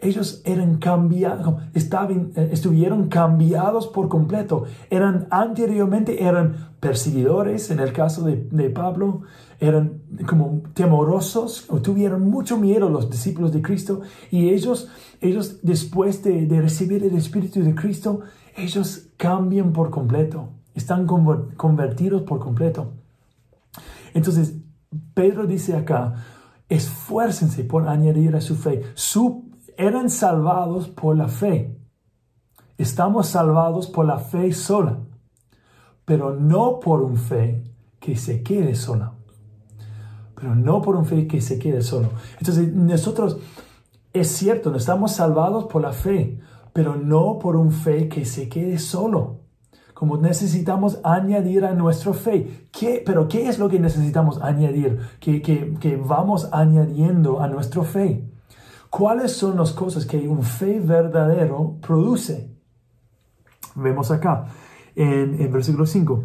ellos 0.00 0.42
eran 0.44 0.78
cambiados, 0.78 1.56
estaban, 1.74 2.32
eh, 2.36 2.50
estuvieron 2.52 3.08
cambiados 3.08 3.88
por 3.88 4.08
completo. 4.08 4.64
Eran 4.90 5.26
anteriormente, 5.30 6.24
eran 6.24 6.70
perseguidores, 6.80 7.70
en 7.70 7.80
el 7.80 7.92
caso 7.92 8.24
de, 8.24 8.48
de, 8.50 8.70
Pablo, 8.70 9.22
eran 9.60 10.02
como 10.26 10.62
temorosos, 10.72 11.66
o 11.68 11.82
tuvieron 11.82 12.22
mucho 12.30 12.56
miedo 12.58 12.88
los 12.88 13.10
discípulos 13.10 13.52
de 13.52 13.60
Cristo, 13.60 14.00
y 14.30 14.50
ellos, 14.50 14.88
ellos 15.20 15.58
después 15.62 16.22
de, 16.22 16.46
de 16.46 16.60
recibir 16.60 17.04
el 17.04 17.16
Espíritu 17.16 17.62
de 17.62 17.74
Cristo, 17.74 18.20
ellos 18.56 19.08
cambian 19.16 19.72
por 19.72 19.90
completo, 19.90 20.50
están 20.74 21.06
convertidos 21.06 22.22
por 22.22 22.38
completo. 22.38 22.92
Entonces, 24.14 24.54
Pedro 25.14 25.46
dice 25.46 25.76
acá, 25.76 26.14
esfuércense 26.68 27.64
por 27.64 27.88
añadir 27.88 28.34
a 28.36 28.40
su 28.40 28.56
fe. 28.56 28.82
Eran 29.76 30.10
salvados 30.10 30.88
por 30.88 31.16
la 31.16 31.28
fe. 31.28 31.76
Estamos 32.78 33.28
salvados 33.28 33.88
por 33.88 34.06
la 34.06 34.18
fe 34.18 34.52
sola, 34.52 34.98
pero 36.04 36.34
no 36.34 36.80
por 36.80 37.02
un 37.02 37.16
fe 37.16 37.64
que 37.98 38.16
se 38.16 38.42
quede 38.42 38.74
sola. 38.74 39.14
Pero 40.34 40.54
no 40.54 40.80
por 40.80 40.94
un 40.94 41.04
fe 41.04 41.26
que 41.26 41.40
se 41.40 41.58
quede 41.58 41.82
solo. 41.82 42.10
Entonces, 42.38 42.72
nosotros, 42.72 43.38
es 44.12 44.28
cierto, 44.28 44.70
no 44.70 44.76
estamos 44.76 45.12
salvados 45.12 45.64
por 45.64 45.82
la 45.82 45.92
fe, 45.92 46.38
pero 46.72 46.94
no 46.94 47.38
por 47.40 47.56
un 47.56 47.72
fe 47.72 48.08
que 48.08 48.24
se 48.24 48.48
quede 48.48 48.78
solo. 48.78 49.40
Como 49.98 50.16
necesitamos 50.16 51.00
añadir 51.02 51.64
a 51.64 51.74
nuestra 51.74 52.12
fe. 52.12 52.68
¿Qué, 52.70 53.02
pero 53.04 53.26
¿qué 53.26 53.48
es 53.48 53.58
lo 53.58 53.68
que 53.68 53.80
necesitamos 53.80 54.40
añadir? 54.40 55.00
Que, 55.18 55.42
que, 55.42 55.74
que 55.80 55.96
vamos 55.96 56.48
añadiendo 56.52 57.40
a 57.40 57.48
nuestra 57.48 57.82
fe 57.82 58.24
¿Cuáles 58.90 59.36
son 59.36 59.58
las 59.58 59.72
cosas 59.72 60.06
que 60.06 60.28
un 60.28 60.42
fe 60.42 60.80
verdadero 60.80 61.76
produce? 61.82 62.50
Vemos 63.74 64.10
acá 64.10 64.46
en, 64.94 65.40
en 65.40 65.52
versículo 65.52 65.84
5. 65.84 66.24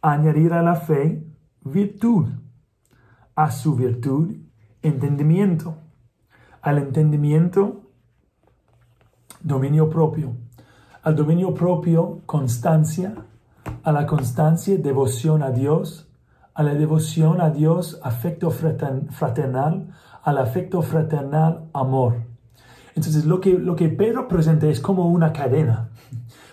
Añadir 0.00 0.52
a 0.52 0.62
la 0.62 0.76
fe 0.76 1.24
virtud, 1.62 2.28
a 3.34 3.50
su 3.50 3.74
virtud 3.74 4.36
entendimiento, 4.80 5.76
al 6.62 6.78
entendimiento 6.78 7.82
dominio 9.40 9.90
propio, 9.90 10.36
al 11.08 11.16
dominio 11.16 11.54
propio 11.54 12.20
constancia, 12.26 13.14
a 13.82 13.92
la 13.92 14.06
constancia 14.06 14.76
devoción 14.76 15.42
a 15.42 15.50
Dios, 15.50 16.06
a 16.52 16.62
la 16.62 16.74
devoción 16.74 17.40
a 17.40 17.48
Dios 17.48 17.98
afecto 18.02 18.50
fraternal, 18.50 19.88
al 20.22 20.36
afecto 20.36 20.82
fraternal 20.82 21.64
amor. 21.72 22.24
Entonces 22.94 23.24
lo 23.24 23.40
que, 23.40 23.54
lo 23.54 23.74
que 23.74 23.88
Pedro 23.88 24.28
presenta 24.28 24.66
es 24.66 24.80
como 24.80 25.06
una 25.08 25.32
cadena, 25.32 25.88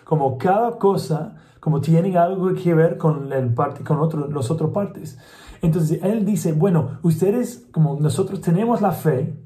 como 0.05 0.37
cada 0.37 0.79
cosa, 0.79 1.35
como 1.59 1.81
tiene 1.81 2.17
algo 2.17 2.53
que 2.53 2.73
ver 2.73 2.97
con, 2.97 3.33
el 3.33 3.53
parte, 3.53 3.83
con 3.83 3.99
otro, 3.99 4.27
los 4.29 4.49
otros 4.51 4.71
partes. 4.71 5.17
Entonces 5.61 5.99
él 6.01 6.23
dice, 6.23 6.53
bueno, 6.53 6.99
ustedes, 7.01 7.67
como 7.73 7.99
nosotros 7.99 8.39
tenemos 8.39 8.79
la 8.79 8.93
fe, 8.93 9.37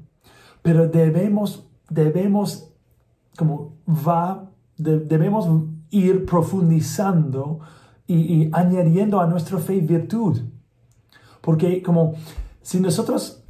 pero 0.62 0.86
debemos, 0.86 1.68
debemos, 1.88 2.72
como 3.36 3.72
va, 3.88 4.49
debemos 4.82 5.48
ir 5.90 6.24
profundizando 6.24 7.60
y, 8.06 8.48
añadiendo 8.52 9.20
a 9.20 9.26
nuestra 9.26 9.58
fe 9.58 9.80
virtud. 9.80 10.40
Porque 11.40 11.82
como 11.82 12.14
si 12.62 12.80
nosotros, 12.80 13.44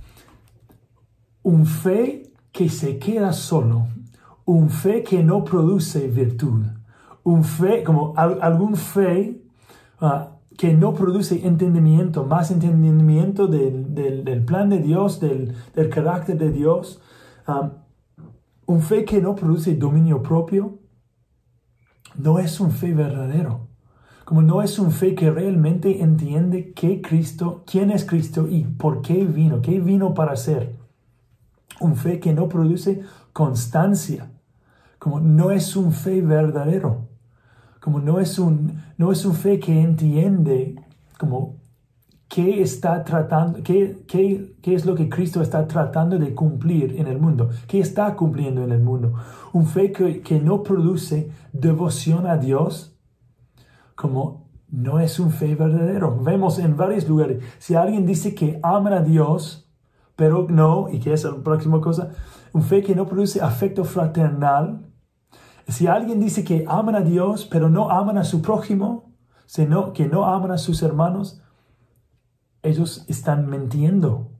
un 1.42 1.66
fe 1.66 2.32
que 2.52 2.68
se 2.68 2.98
queda 2.98 3.32
solo, 3.32 3.86
un 4.44 4.70
fe 4.70 5.02
que 5.02 5.22
no 5.22 5.44
produce 5.44 6.08
virtud, 6.08 6.64
un 7.22 7.44
fe, 7.44 7.82
como 7.84 8.14
algún 8.16 8.76
fe 8.76 9.42
ah, 10.00 10.36
que 10.56 10.74
no 10.74 10.92
produce 10.92 11.46
entendimiento, 11.46 12.24
más 12.24 12.50
entendimiento 12.50 13.46
del, 13.46 14.44
plan 14.46 14.68
de 14.68 14.78
Dios, 14.78 15.20
del, 15.20 15.54
carácter 15.90 16.38
de 16.38 16.50
Dios, 16.50 17.00
ah, 17.46 17.70
un 18.66 18.82
fe 18.82 19.04
que 19.04 19.20
no 19.20 19.34
produce 19.34 19.74
dominio 19.74 20.22
propio, 20.22 20.78
no 22.16 22.38
es 22.38 22.60
un 22.60 22.70
fe 22.70 22.94
verdadero. 22.94 23.68
Como 24.24 24.42
no 24.42 24.62
es 24.62 24.78
un 24.78 24.92
fe 24.92 25.14
que 25.14 25.30
realmente 25.30 26.02
entiende 26.02 26.72
que 26.72 27.00
Cristo, 27.00 27.64
quién 27.66 27.90
es 27.90 28.04
Cristo 28.04 28.46
y 28.48 28.64
por 28.64 29.02
qué 29.02 29.24
vino, 29.24 29.60
qué 29.60 29.80
vino 29.80 30.14
para 30.14 30.32
hacer. 30.32 30.76
Un 31.80 31.96
fe 31.96 32.20
que 32.20 32.32
no 32.32 32.48
produce 32.48 33.02
constancia. 33.32 34.30
Como 34.98 35.18
no 35.20 35.50
es 35.50 35.74
un 35.76 35.92
fe 35.92 36.22
verdadero. 36.22 37.08
Como 37.80 37.98
no 37.98 38.20
es 38.20 38.38
un, 38.38 38.82
no 38.98 39.10
es 39.10 39.24
un 39.24 39.34
fe 39.34 39.58
que 39.58 39.80
entiende 39.80 40.76
como 41.18 41.59
qué 42.30 42.62
está 42.62 43.02
tratando, 43.02 43.60
qué, 43.64 44.04
qué, 44.06 44.54
qué, 44.62 44.74
es 44.74 44.86
lo 44.86 44.94
que 44.94 45.08
Cristo 45.08 45.42
está 45.42 45.66
tratando 45.66 46.16
de 46.16 46.32
cumplir 46.32 46.94
en 46.96 47.08
el 47.08 47.18
mundo, 47.18 47.50
qué 47.66 47.80
está 47.80 48.14
cumpliendo 48.14 48.62
en 48.62 48.70
el 48.70 48.80
mundo. 48.80 49.14
Un 49.52 49.66
fe 49.66 49.90
que, 49.90 50.40
no 50.40 50.62
produce 50.62 51.32
devoción 51.52 52.28
a 52.28 52.36
Dios 52.36 52.96
como 53.96 54.48
no 54.68 55.00
es 55.00 55.18
un 55.18 55.32
fe 55.32 55.56
verdadero. 55.56 56.22
Vemos 56.22 56.60
en 56.60 56.76
varios 56.76 57.08
lugares, 57.08 57.42
si 57.58 57.74
alguien 57.74 58.06
dice 58.06 58.32
que 58.32 58.60
ama 58.62 58.94
a 58.96 59.02
Dios, 59.02 59.68
pero 60.14 60.46
no, 60.48 60.88
y 60.88 61.00
que 61.00 61.12
es 61.12 61.24
la 61.24 61.34
próxima 61.42 61.80
cosa, 61.80 62.12
un 62.52 62.62
fe 62.62 62.80
que 62.84 62.94
no 62.94 63.08
produce 63.08 63.40
afecto 63.40 63.82
fraternal. 63.84 64.86
Si 65.66 65.88
alguien 65.88 66.20
dice 66.20 66.44
que 66.44 66.64
aman 66.68 66.94
a 66.94 67.00
Dios, 67.00 67.44
pero 67.50 67.68
no 67.68 67.90
aman 67.90 68.18
a 68.18 68.24
su 68.24 68.40
prójimo, 68.40 69.16
sino 69.46 69.92
que 69.92 70.06
no 70.06 70.26
aman 70.26 70.52
a 70.52 70.58
sus 70.58 70.80
hermanos, 70.82 71.42
ellos 72.62 73.04
están 73.08 73.48
mintiendo. 73.48 74.30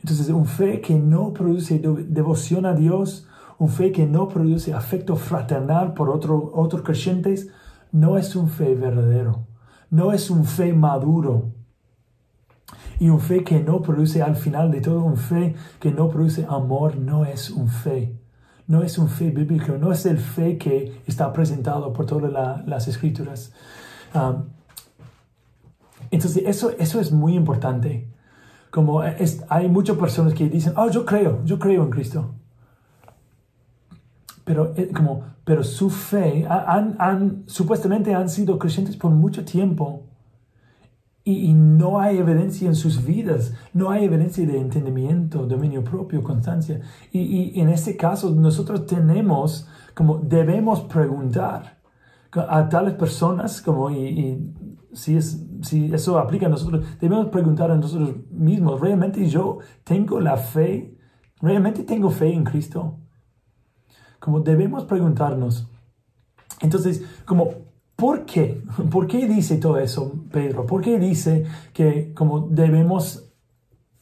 Entonces, 0.00 0.28
un 0.28 0.46
fe 0.46 0.80
que 0.80 0.94
no 0.94 1.32
produce 1.32 1.78
devoción 1.78 2.66
a 2.66 2.74
Dios, 2.74 3.26
un 3.58 3.68
fe 3.68 3.92
que 3.92 4.06
no 4.06 4.28
produce 4.28 4.74
afecto 4.74 5.16
fraternal 5.16 5.94
por 5.94 6.10
otro, 6.10 6.52
otros 6.54 6.82
creyentes, 6.82 7.48
no 7.92 8.18
es 8.18 8.36
un 8.36 8.48
fe 8.48 8.74
verdadero, 8.74 9.46
no 9.90 10.12
es 10.12 10.30
un 10.30 10.44
fe 10.44 10.72
maduro. 10.72 11.52
Y 13.00 13.08
un 13.08 13.20
fe 13.20 13.42
que 13.42 13.60
no 13.60 13.82
produce 13.82 14.22
al 14.22 14.36
final 14.36 14.70
de 14.70 14.80
todo, 14.80 15.02
un 15.02 15.16
fe 15.16 15.54
que 15.80 15.90
no 15.90 16.08
produce 16.08 16.46
amor, 16.48 16.96
no 16.96 17.24
es 17.24 17.50
un 17.50 17.68
fe. 17.68 18.18
No 18.66 18.82
es 18.82 18.98
un 18.98 19.08
fe 19.08 19.30
bíblico, 19.30 19.76
no 19.78 19.92
es 19.92 20.06
el 20.06 20.18
fe 20.18 20.56
que 20.56 21.02
está 21.06 21.32
presentado 21.32 21.92
por 21.92 22.06
todas 22.06 22.32
las 22.66 22.88
escrituras. 22.88 23.52
Um, 24.14 24.44
entonces, 26.14 26.42
eso, 26.46 26.72
eso 26.78 27.00
es 27.00 27.12
muy 27.12 27.34
importante. 27.34 28.08
Como 28.70 29.02
hay 29.48 29.68
muchas 29.68 29.96
personas 29.96 30.34
que 30.34 30.48
dicen, 30.48 30.72
oh, 30.76 30.90
yo 30.90 31.04
creo, 31.04 31.44
yo 31.44 31.58
creo 31.58 31.84
en 31.84 31.90
Cristo. 31.90 32.34
Pero, 34.44 34.74
eh, 34.76 34.90
como, 34.94 35.24
pero 35.44 35.62
su 35.64 35.90
fe, 35.90 36.46
han, 36.48 36.96
han, 36.98 37.44
supuestamente 37.46 38.14
han 38.14 38.28
sido 38.28 38.58
creyentes 38.58 38.96
por 38.96 39.10
mucho 39.10 39.44
tiempo 39.44 40.02
y, 41.24 41.54
no 41.54 42.00
hay 42.00 42.18
evidencia 42.18 42.68
en 42.68 42.74
sus 42.74 43.02
vidas, 43.02 43.54
no 43.72 43.90
hay 43.90 44.04
evidencia 44.04 44.46
de 44.46 44.58
entendimiento, 44.58 45.46
dominio 45.46 45.82
propio, 45.82 46.22
constancia. 46.22 46.80
Y, 47.12 47.52
y 47.54 47.60
en 47.60 47.70
este 47.70 47.96
caso 47.96 48.30
nosotros 48.30 48.86
tenemos, 48.86 49.66
como 49.94 50.18
debemos 50.18 50.82
preguntar 50.82 51.78
a 52.32 52.68
tales 52.68 52.94
personas, 52.94 53.62
como 53.62 53.90
y 53.90 54.52
si, 54.94 55.16
es, 55.16 55.44
si 55.62 55.92
eso 55.92 56.18
aplica 56.18 56.46
a 56.46 56.48
nosotros, 56.48 56.84
debemos 57.00 57.26
preguntar 57.28 57.70
a 57.70 57.76
nosotros 57.76 58.14
mismos, 58.30 58.80
¿realmente 58.80 59.28
yo 59.28 59.58
tengo 59.82 60.20
la 60.20 60.36
fe? 60.36 60.96
¿Realmente 61.40 61.82
tengo 61.82 62.10
fe 62.10 62.32
en 62.32 62.44
Cristo? 62.44 62.98
Como 64.20 64.40
debemos 64.40 64.84
preguntarnos. 64.84 65.68
Entonces, 66.60 67.04
como, 67.26 67.50
¿por 67.96 68.24
qué? 68.24 68.62
¿Por 68.90 69.06
qué 69.06 69.26
dice 69.26 69.56
todo 69.56 69.78
eso 69.78 70.12
Pedro? 70.30 70.66
¿Por 70.66 70.80
qué 70.80 70.98
dice 70.98 71.44
que 71.72 72.14
como 72.14 72.48
debemos 72.48 73.32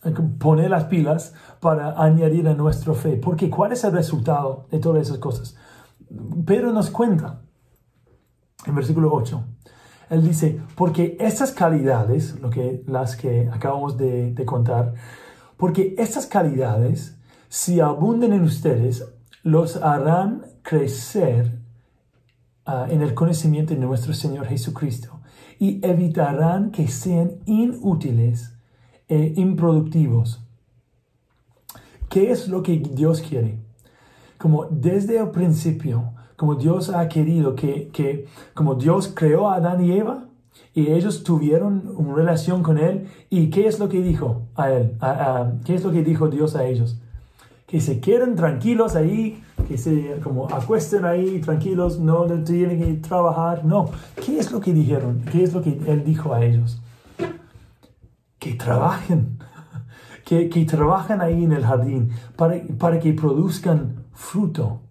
eh, 0.04 0.12
poner 0.38 0.70
las 0.70 0.84
pilas 0.84 1.34
para 1.60 2.00
añadir 2.00 2.46
a 2.48 2.54
nuestra 2.54 2.94
fe? 2.94 3.16
Porque 3.16 3.50
¿cuál 3.50 3.72
es 3.72 3.82
el 3.84 3.92
resultado 3.92 4.66
de 4.70 4.78
todas 4.78 5.02
esas 5.02 5.18
cosas? 5.18 5.56
Pedro 6.46 6.72
nos 6.72 6.90
cuenta 6.90 7.40
en 8.66 8.74
versículo 8.74 9.12
8. 9.12 9.44
Él 10.12 10.22
dice, 10.22 10.60
porque 10.74 11.16
estas 11.18 11.52
calidades, 11.52 12.38
lo 12.38 12.50
que, 12.50 12.82
las 12.86 13.16
que 13.16 13.48
acabamos 13.50 13.96
de, 13.96 14.34
contar, 14.44 14.92
porque 15.56 15.94
estas 15.96 16.26
calidades, 16.26 17.16
si 17.48 17.80
abunden 17.80 18.34
en 18.34 18.42
ustedes, 18.42 19.06
los 19.42 19.76
harán 19.76 20.44
crecer 20.60 21.58
ah, 22.66 22.88
en 22.90 23.00
el 23.00 23.14
conocimiento 23.14 23.72
de 23.72 23.80
nuestro 23.80 24.12
Señor 24.12 24.48
Jesucristo 24.48 25.18
y 25.58 25.80
evitarán 25.82 26.72
que 26.72 26.88
sean 26.88 27.38
inútiles 27.46 28.52
e 29.08 29.32
improductivos. 29.36 30.44
¿Qué 32.10 32.30
es 32.30 32.48
lo 32.48 32.62
que 32.62 32.76
Dios 32.76 33.22
quiere? 33.22 33.60
Como 34.36 34.66
desde 34.66 35.18
el 35.18 35.30
principio, 35.30 36.12
como 36.42 36.56
Dios 36.56 36.88
ha 36.88 37.08
querido, 37.08 37.54
que, 37.54 37.88
que 37.92 38.26
como 38.52 38.74
Dios 38.74 39.12
creó 39.14 39.48
a 39.48 39.58
Adán 39.58 39.84
y 39.84 39.92
Eva, 39.92 40.24
y 40.74 40.88
ellos 40.90 41.22
tuvieron 41.22 41.94
una 41.96 42.16
relación 42.16 42.64
con 42.64 42.78
Él, 42.78 43.06
¿y 43.30 43.48
qué 43.48 43.68
es 43.68 43.78
lo 43.78 43.88
que 43.88 44.02
dijo 44.02 44.42
a 44.56 44.72
Él? 44.72 44.96
¿Qué 45.64 45.76
es 45.76 45.84
lo 45.84 45.92
que 45.92 46.02
dijo 46.02 46.26
Dios 46.26 46.56
a 46.56 46.64
ellos? 46.64 46.98
Que 47.64 47.80
se 47.80 48.00
queden 48.00 48.34
tranquilos 48.34 48.96
ahí, 48.96 49.40
que 49.68 49.78
se 49.78 50.18
como 50.20 50.52
acuesten 50.52 51.04
ahí 51.04 51.40
tranquilos, 51.40 52.00
no 52.00 52.24
tienen 52.42 52.80
que 52.80 52.94
trabajar, 52.94 53.64
no. 53.64 53.90
¿Qué 54.16 54.40
es 54.40 54.50
lo 54.50 54.58
que 54.58 54.72
dijeron? 54.72 55.22
¿Qué 55.30 55.44
es 55.44 55.54
lo 55.54 55.62
que 55.62 55.78
Él 55.86 56.02
dijo 56.04 56.34
a 56.34 56.44
ellos? 56.44 56.82
Que 58.40 58.54
trabajen, 58.54 59.38
que, 60.24 60.48
que 60.48 60.64
trabajen 60.64 61.20
ahí 61.20 61.44
en 61.44 61.52
el 61.52 61.64
jardín 61.64 62.10
para, 62.34 62.60
para 62.80 62.98
que 62.98 63.12
produzcan 63.12 64.06
fruto 64.12 64.81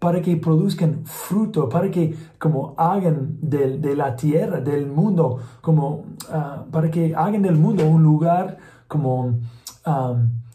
para 0.00 0.22
que 0.22 0.36
produzcan 0.36 1.04
fruto, 1.04 1.68
para 1.68 1.90
que 1.90 2.16
como 2.38 2.74
hagan 2.78 3.36
de, 3.40 3.94
la 3.94 4.16
tierra, 4.16 4.60
del 4.60 4.86
mundo, 4.86 5.38
como 5.60 6.04
ah, 6.32 6.64
para 6.72 6.90
que 6.90 7.14
hagan 7.14 7.42
del 7.42 7.56
mundo 7.56 7.86
un 7.86 8.02
lugar 8.02 8.56
como 8.88 9.38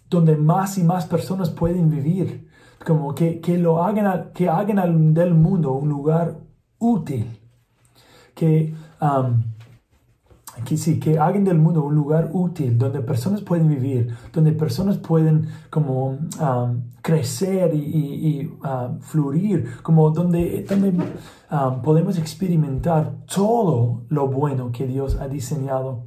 donde 0.10 0.36
más 0.36 0.78
y 0.78 0.84
más 0.84 1.06
personas 1.06 1.50
pueden 1.50 1.90
vivir, 1.90 2.48
como 2.86 3.16
que, 3.16 3.42
lo 3.58 3.84
hagan, 3.84 4.32
que 4.34 4.50
hagan 4.50 5.14
del 5.14 5.34
mundo 5.34 5.74
un 5.74 5.90
lugar 5.90 6.38
útil, 6.80 7.40
que, 8.34 8.74
que 10.64 11.20
hagan 11.20 11.44
del 11.44 11.58
mundo 11.58 11.84
un 11.84 11.96
lugar 11.96 12.30
útil 12.34 12.78
donde 12.78 13.02
personas 13.02 13.42
pueden 13.42 13.68
vivir, 13.68 14.16
donde 14.32 14.52
personas 14.54 14.98
pueden 14.98 15.50
como 15.70 16.08
um, 16.08 16.84
crecer 17.02 17.74
y, 17.74 17.80
y, 17.80 18.46
um, 18.64 19.00
como 19.84 20.12
donde, 20.12 20.66
um, 21.52 21.82
podemos 21.82 22.18
experimentar 22.18 23.14
todo 23.34 24.04
lo 24.10 24.28
bueno 24.28 24.72
que 24.72 24.88
Dios 24.88 25.18
ha 25.20 25.28
diseñado. 25.28 26.06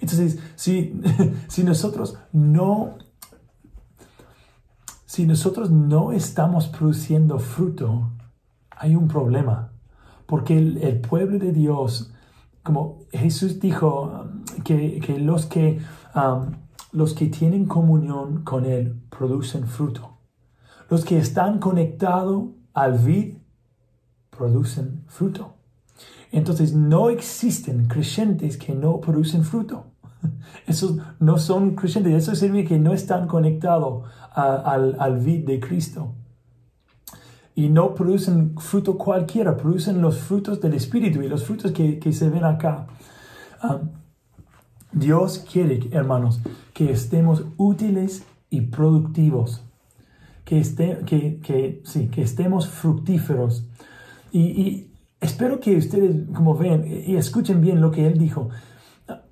Entonces, 0.00 0.38
si, 0.56 1.00
si 1.46 1.62
nosotros 1.62 2.18
no 2.32 2.94
si 5.14 5.26
nosotros 5.26 5.70
no 5.70 6.10
estamos 6.10 6.66
produciendo 6.66 7.38
fruto, 7.38 8.10
hay 8.76 8.96
un 8.96 9.06
problema. 9.06 9.70
Porque 10.26 10.58
el, 10.58 11.00
pueblo 11.00 11.38
de 11.38 11.52
Dios, 11.52 12.12
como 12.64 13.04
Jesús 13.12 13.60
dijo, 13.60 14.24
que, 14.64 15.18
los, 15.20 15.46
que 15.46 15.80
los 16.92 17.14
que 17.14 17.26
tienen 17.26 17.66
comunión 17.66 18.42
con 18.42 18.64
Él 18.64 19.02
producen 19.10 19.68
fruto. 19.68 20.18
Los 20.88 21.04
que 21.04 21.18
están 21.18 21.58
conectados 21.58 22.46
al 22.72 22.98
vid 22.98 23.36
producen 24.30 25.04
fruto. 25.06 25.54
Entonces 26.32 26.74
no 26.74 27.10
existen 27.10 27.86
creyentes 27.86 28.56
que 28.56 28.74
no 28.74 29.00
producen 29.00 29.44
fruto. 29.44 29.84
Esos 30.66 30.98
no 31.20 31.36
son 31.38 31.74
creyentes, 31.74 32.14
eso 32.14 32.34
significa 32.34 32.70
que 32.70 32.78
no 32.80 32.94
están 32.94 33.28
conectados 33.28 34.04
al, 34.32 34.96
al 34.98 35.18
vid 35.18 35.46
de 35.46 35.60
Cristo. 35.60 36.14
Y 37.54 37.68
no 37.68 37.94
producen 37.94 38.56
fruto 38.58 38.98
cualquiera, 38.98 39.56
producen 39.56 40.02
los 40.02 40.18
frutos 40.18 40.60
del 40.60 40.74
Espíritu 40.74 41.22
y 41.22 41.28
los 41.28 41.44
frutos 41.44 41.72
que, 41.72 42.12
se 42.12 42.28
ven 42.28 42.44
acá. 42.44 42.86
Ah, 43.60 43.80
Dios 44.92 45.44
quiere, 45.50 45.88
hermanos, 45.92 46.40
que 46.72 46.90
estemos 46.90 47.44
útiles 47.56 48.24
y 48.50 48.62
productivos, 48.62 49.62
que, 50.44 50.58
esté, 50.58 50.98
que, 51.06 51.80
sí, 51.84 52.08
que 52.08 52.22
estemos 52.22 52.68
fructíferos. 52.68 53.66
Y, 54.32 54.90
espero 55.20 55.60
que 55.60 55.76
ustedes, 55.76 56.28
como 56.34 56.56
ven 56.56 56.84
y 57.06 57.16
escuchen 57.16 57.60
bien 57.60 57.80
lo 57.80 57.90
que 57.90 58.06
Él 58.06 58.18
dijo, 58.18 58.50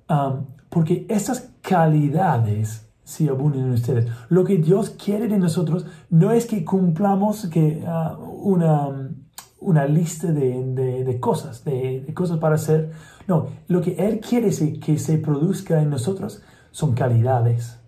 ah, 0.07 0.41
porque 0.69 1.05
esas 1.09 1.51
calidades 1.61 2.87
si 3.03 3.27
abunden 3.27 3.65
en 3.65 3.71
ustedes. 3.71 4.09
Lo 4.29 4.43
que 4.43 4.57
Dios 4.57 4.91
quiere 4.91 5.27
de 5.27 5.37
nosotros 5.37 5.85
no 6.09 6.31
es 6.31 6.45
que 6.45 6.63
cumplamos 6.63 7.47
que, 7.47 7.83
ah, 7.85 8.17
una, 8.17 9.11
una, 9.59 9.85
lista 9.85 10.31
de, 10.31 11.03
de, 11.03 11.19
cosas, 11.19 11.63
de, 11.65 12.11
cosas 12.13 12.37
para 12.37 12.55
hacer. 12.55 12.91
No, 13.27 13.47
lo 13.67 13.81
que 13.81 13.95
Él 13.95 14.19
quiere 14.19 14.49
que 14.79 14.97
se 14.97 15.17
produzca 15.17 15.81
en 15.81 15.89
nosotros 15.89 16.41
son 16.71 16.93
calidades. 16.93 17.79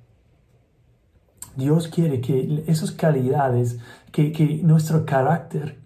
Dios 1.56 1.88
quiere 1.88 2.20
que 2.20 2.66
esas 2.68 2.92
calidades, 2.92 3.80
que, 4.12 4.34
que 4.34 4.62
nuestro 4.64 5.06
carácter 5.06 5.82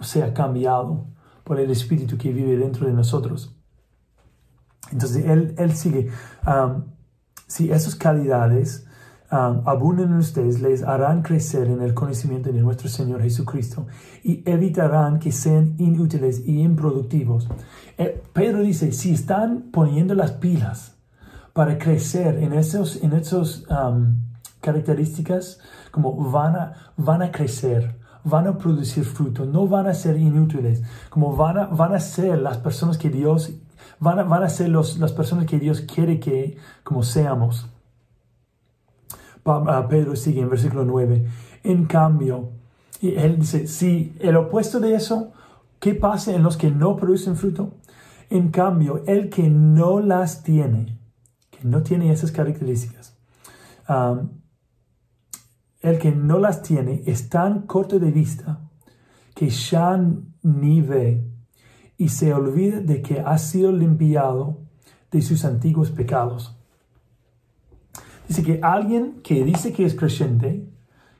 sea 0.00 0.32
cambiado 0.32 1.06
por 1.44 1.60
el 1.60 1.70
Espíritu 1.70 2.16
que 2.16 2.32
vive 2.32 2.56
dentro 2.56 2.86
de 2.86 2.94
nosotros. 2.94 3.54
Entonces 4.90 5.26
Él, 5.26 5.54
él 5.58 5.76
sigue. 5.76 6.10
Um, 6.46 6.97
si 7.48 7.72
esas 7.72 7.96
calidades 7.96 8.86
um, 9.32 9.66
abunden 9.66 10.10
en 10.10 10.18
ustedes, 10.18 10.60
les 10.60 10.84
harán 10.84 11.22
crecer 11.22 11.66
en 11.66 11.82
el 11.82 11.94
conocimiento 11.94 12.52
de 12.52 12.60
nuestro 12.60 12.88
Señor 12.88 13.22
Jesucristo 13.22 13.88
y 14.22 14.42
evitarán 14.48 15.18
que 15.18 15.32
sean 15.32 15.74
inútiles 15.78 16.46
y 16.46 16.60
improductivos. 16.60 17.48
Eh, 17.96 18.22
Pedro 18.32 18.60
dice, 18.60 18.92
si 18.92 19.12
están 19.12 19.70
poniendo 19.72 20.14
las 20.14 20.30
pilas 20.32 20.94
para 21.52 21.76
crecer 21.78 22.36
en 22.36 22.52
esas 22.52 23.02
en 23.02 23.12
esos, 23.14 23.66
um, 23.68 24.28
características, 24.60 25.58
como 25.90 26.30
van 26.30 26.56
a, 26.56 26.72
van 26.96 27.22
a 27.22 27.30
crecer, 27.30 27.96
van 28.24 28.46
a 28.46 28.58
producir 28.58 29.04
fruto, 29.04 29.46
no 29.46 29.66
van 29.66 29.86
a 29.86 29.94
ser 29.94 30.16
inútiles, 30.16 30.82
como 31.10 31.34
van 31.34 31.58
a, 31.58 31.66
van 31.66 31.94
a 31.94 32.00
ser 32.00 32.38
las 32.38 32.58
personas 32.58 32.98
que 32.98 33.08
Dios 33.08 33.52
van 34.00 34.18
a, 34.18 34.22
van 34.24 34.42
a 34.42 34.48
ser 34.48 34.68
los, 34.68 34.98
las 34.98 35.12
personas 35.12 35.46
que 35.46 35.58
Dios 35.58 35.80
quiere 35.82 36.20
que 36.20 36.56
como 36.84 37.02
seamos. 37.02 37.68
Ah, 39.44 39.86
Pedro 39.88 40.14
sigue 40.14 40.40
en 40.40 40.50
versículo 40.50 40.84
9. 40.84 41.26
En 41.64 41.86
cambio, 41.86 42.50
y 43.00 43.14
él 43.14 43.38
dice, 43.38 43.66
si 43.66 44.14
el 44.20 44.36
opuesto 44.36 44.80
de 44.80 44.94
eso, 44.94 45.32
¿qué 45.78 45.94
pasa 45.94 46.34
en 46.34 46.42
los 46.42 46.56
que 46.56 46.70
no 46.70 46.96
producen 46.96 47.36
fruto? 47.36 47.74
En 48.30 48.50
cambio, 48.50 49.02
el 49.06 49.30
que 49.30 49.48
no 49.48 50.00
las 50.00 50.42
tiene, 50.42 50.98
que 51.50 51.64
no 51.64 51.82
tiene 51.82 52.12
esas 52.12 52.30
características, 52.30 53.16
el 55.80 55.98
que 55.98 56.12
no 56.12 56.38
las 56.38 56.62
tiene 56.62 57.02
es 57.06 57.30
tan 57.30 57.62
corto 57.62 57.98
de 57.98 58.10
vista 58.10 58.60
que 59.34 59.48
ya 59.48 59.98
ni 60.42 60.82
ve 60.82 61.24
y 61.98 62.10
se 62.10 62.32
olvida 62.32 62.80
de 62.80 63.02
que 63.02 63.20
ha 63.20 63.36
sido 63.38 63.72
limpiado 63.72 64.58
de 65.10 65.20
sus 65.20 65.44
antiguos 65.44 65.90
pecados. 65.90 66.56
Dice 68.28 68.42
que 68.42 68.60
alguien 68.62 69.20
que 69.22 69.44
dice 69.44 69.72
que 69.72 69.84
es 69.84 69.94
creyente, 69.94 70.64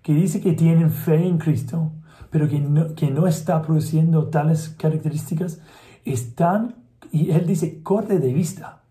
que 0.03 0.15
dice 0.15 0.41
que 0.41 0.53
tiene 0.53 0.89
fe 0.89 1.27
en 1.27 1.39
Cristo, 1.39 1.93
pero 2.31 2.49
que 2.49 2.61
no, 2.61 2.95
que 2.95 3.11
no 3.11 3.27
está 3.27 3.61
produciendo 3.63 4.29
tales 4.29 4.69
características, 4.69 5.61
están, 6.05 6.77
y 7.11 7.31
él 7.31 7.47
dice, 7.47 7.83
corte 7.83 8.19
de 8.19 8.33
vista. 8.33 8.83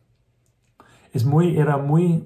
Es 1.13 1.25
muy, 1.25 1.57
era 1.57 1.77
muy 1.77 2.25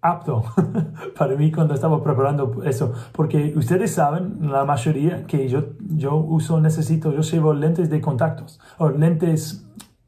apto 0.00 0.44
para 1.18 1.36
mí 1.36 1.50
cuando 1.50 1.74
estaba 1.74 2.02
preparando 2.02 2.62
eso, 2.64 2.92
porque 3.12 3.52
ustedes 3.56 3.94
saben, 3.94 4.50
la 4.50 4.64
mayoría 4.64 5.26
que 5.26 5.48
yo, 5.48 5.70
yo 5.80 6.16
uso, 6.16 6.60
necesito, 6.60 7.12
yo 7.12 7.22
llevo 7.22 7.52
lentes 7.52 7.90
de 7.90 8.00
contactos, 8.00 8.60
o 8.78 8.90
lentes, 8.90 9.66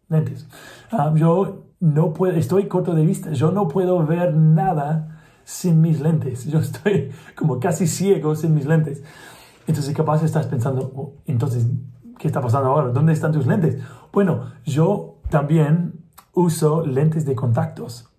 lentes. 0.08 0.48
Ah, 0.92 1.12
yo 1.14 1.64
no 1.80 2.12
puedo, 2.12 2.36
estoy 2.36 2.66
corto 2.66 2.94
de 2.94 3.04
vista, 3.04 3.32
yo 3.32 3.50
no 3.50 3.68
puedo 3.68 4.04
ver 4.06 4.34
nada 4.34 5.22
sin 5.44 5.80
mis 5.80 6.00
lentes, 6.00 6.46
yo 6.46 6.60
estoy 6.60 7.10
como 7.36 7.58
casi 7.58 7.86
ciego 7.86 8.34
sin 8.34 8.54
mis 8.54 8.66
lentes. 8.66 9.02
Entonces 9.66 9.94
capaz 9.94 10.22
estás 10.22 10.46
pensando, 10.46 10.92
oh, 10.94 11.14
entonces, 11.26 11.66
¿qué 12.18 12.26
está 12.26 12.40
pasando 12.40 12.70
ahora? 12.70 12.88
¿Dónde 12.88 13.12
están 13.12 13.32
tus 13.32 13.46
lentes? 13.46 13.80
Bueno, 14.12 14.52
yo 14.64 15.20
también 15.30 16.04
uso 16.32 16.84
lentes 16.84 17.24
de 17.24 17.34
contactos 17.34 18.10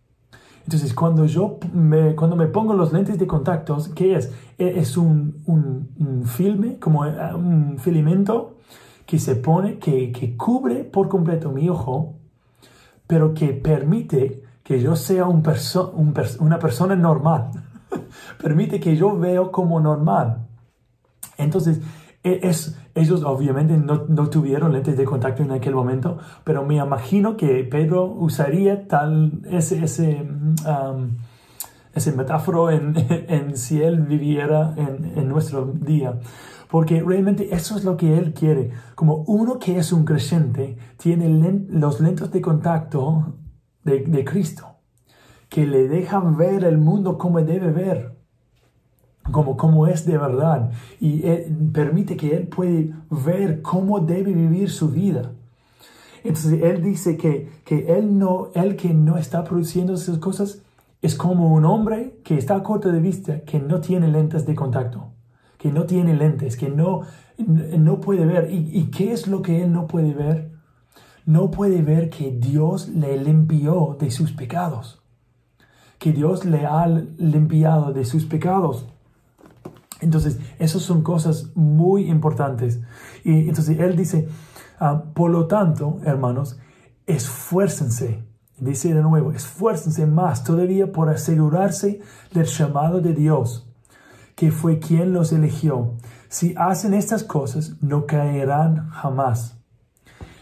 entonces, 0.64 0.94
cuando 0.94 1.26
yo 1.26 1.60
me, 1.74 2.16
cuando 2.16 2.36
me 2.36 2.48
pongo 2.48 2.74
los 2.74 2.94
lentes 2.94 3.18
de 3.18 3.28
contactos, 3.28 3.90
¿qué 3.90 4.16
es? 4.16 4.32
E, 4.58 4.80
es 4.80 4.96
un, 4.96 5.42
un, 5.46 6.24
filme, 6.26 6.78
como 6.80 7.06
eh, 7.06 7.34
un 7.34 7.78
filamento 7.80 8.58
que 9.06 9.20
se 9.20 9.36
pone, 9.36 9.80
que, 9.80 10.12
que 10.12 10.38
cubre 10.38 10.84
por 10.84 11.10
completo 11.10 11.52
mi 11.52 11.68
ojo, 11.68 12.16
pero 13.08 13.34
que 13.34 13.54
permite 13.54 14.44
que 14.64 14.80
yo 14.80 14.96
sea 14.96 15.26
un 15.26 15.44
un 15.94 16.14
una 16.40 16.60
persona 16.60 16.96
normal. 16.96 17.52
permite 18.42 18.80
que 18.80 18.96
yo 18.96 19.18
veo 19.18 19.52
como 19.52 19.80
normal. 19.80 20.48
Entonces, 21.38 21.82
e, 22.24 22.40
es, 22.44 22.78
ellos 22.96 23.24
obviamente 23.24 23.78
no, 23.78 24.06
no, 24.08 24.30
tuvieron 24.30 24.74
lentes 24.74 24.98
de 24.98 25.06
contacto 25.06 25.44
en 25.44 25.52
aquel 25.52 25.76
momento, 25.76 26.18
pero 26.44 26.66
me 26.66 26.76
imagino 26.76 27.38
que 27.38 27.64
Pedro 27.64 28.06
usaría 28.06 28.88
tal 28.88 29.42
ese, 29.50 29.84
ese, 29.84 30.22
um, 30.22 31.18
ese 31.94 32.12
metáforo 32.12 32.70
en, 32.70 32.94
en, 33.28 33.58
si 33.58 33.82
él 33.82 34.02
viviera 34.02 34.74
en, 34.78 35.14
en, 35.16 35.30
nuestro 35.30 35.66
día. 35.66 36.20
Porque 36.70 37.02
realmente 37.02 37.54
eso 37.54 37.78
es 37.78 37.84
lo 37.84 37.98
que 37.98 38.18
él 38.18 38.34
quiere. 38.34 38.72
Como 38.96 39.24
uno 39.28 39.60
que 39.60 39.78
es 39.78 39.92
un 39.92 40.06
creyente 40.06 40.78
tiene 40.98 41.28
los 41.70 42.00
lentes 42.00 42.32
de 42.32 42.42
contacto 42.42 43.36
de, 43.84 44.00
de 44.06 44.24
Cristo, 44.24 44.78
que 45.50 45.66
le 45.66 45.88
dejan 45.90 46.38
ver 46.38 46.64
el 46.64 46.78
mundo 46.78 47.18
como 47.18 47.42
debe 47.42 47.72
ver 47.72 48.21
como, 49.30 49.58
como 49.58 49.88
es 49.88 50.06
de 50.06 50.18
verdad 50.18 50.72
y 51.00 51.22
permite 51.74 52.18
que 52.18 52.36
Él 52.36 52.48
puede 52.48 52.94
ver 53.10 53.62
cómo 53.62 54.00
debe 54.00 54.34
vivir 54.34 54.70
su 54.70 54.90
vida. 54.90 55.32
Entonces 56.24 56.62
Él 56.62 56.82
dice 56.82 57.18
que, 57.18 57.50
que 57.66 57.98
él, 57.98 58.18
no, 58.18 58.50
él 58.54 58.76
que 58.76 58.94
no 58.94 59.18
está 59.18 59.44
produciendo 59.44 59.94
esas 59.94 60.18
cosas 60.20 60.62
es 61.02 61.16
como 61.16 61.54
un 61.54 61.66
hombre 61.66 62.20
que 62.24 62.38
está 62.38 62.56
a 62.56 62.64
corto 62.64 62.92
de 62.92 63.00
vista, 63.00 63.42
que 63.42 63.60
no 63.60 63.82
tiene 63.82 64.08
lentes 64.08 64.46
de 64.46 64.54
contacto, 64.54 65.10
que 65.58 65.72
no 65.72 65.86
tiene 65.86 66.14
lentes, 66.14 66.56
que 66.56 66.70
no, 66.70 67.02
no 67.38 68.00
puede 68.00 68.26
ver. 68.26 68.52
¿Y, 68.52 68.70
¿Y 68.72 68.92
qué 68.92 69.12
es 69.12 69.28
lo 69.28 69.42
que 69.42 69.64
Él 69.64 69.74
no 69.74 69.88
puede 69.88 70.14
ver? 70.14 70.52
No 71.26 71.50
puede 71.50 71.82
ver 71.82 72.10
que 72.10 72.32
Dios 72.32 72.90
le 72.90 73.18
limpió 73.18 73.98
de 74.00 74.12
sus 74.12 74.32
pecados, 74.32 75.02
que 75.98 76.12
Dios 76.12 76.46
le 76.46 76.66
ha 76.66 76.88
limpiado 76.88 77.94
de 77.94 78.06
sus 78.06 78.26
pecados. 78.26 78.88
Entonces, 80.02 80.40
esas 80.60 80.82
son 80.82 81.04
cosas 81.04 81.52
muy 81.56 82.10
importantes. 82.10 82.82
Y 83.24 83.48
entonces 83.48 83.80
él 83.80 83.96
dice, 83.96 84.28
ah, 84.80 85.04
por 85.14 85.30
lo 85.30 85.48
tanto, 85.48 86.00
hermanos, 86.04 86.60
esfuércense. 87.06 88.28
Dice 88.58 88.94
de 88.94 89.02
nuevo, 89.02 89.32
esfuércense 89.32 90.06
más 90.06 90.44
todavía 90.44 90.92
por 90.92 91.10
asegurarse 91.10 92.02
del 92.32 92.46
llamado 92.46 93.00
de 93.02 93.14
Dios, 93.14 93.68
que 94.36 94.52
fue 94.52 94.80
quien 94.80 95.14
los 95.14 95.32
eligió. 95.32 95.94
Si 96.30 96.54
hacen 96.58 96.94
estas 96.94 97.24
cosas, 97.24 97.82
no 97.82 98.06
caerán 98.06 98.90
jamás. 98.90 99.58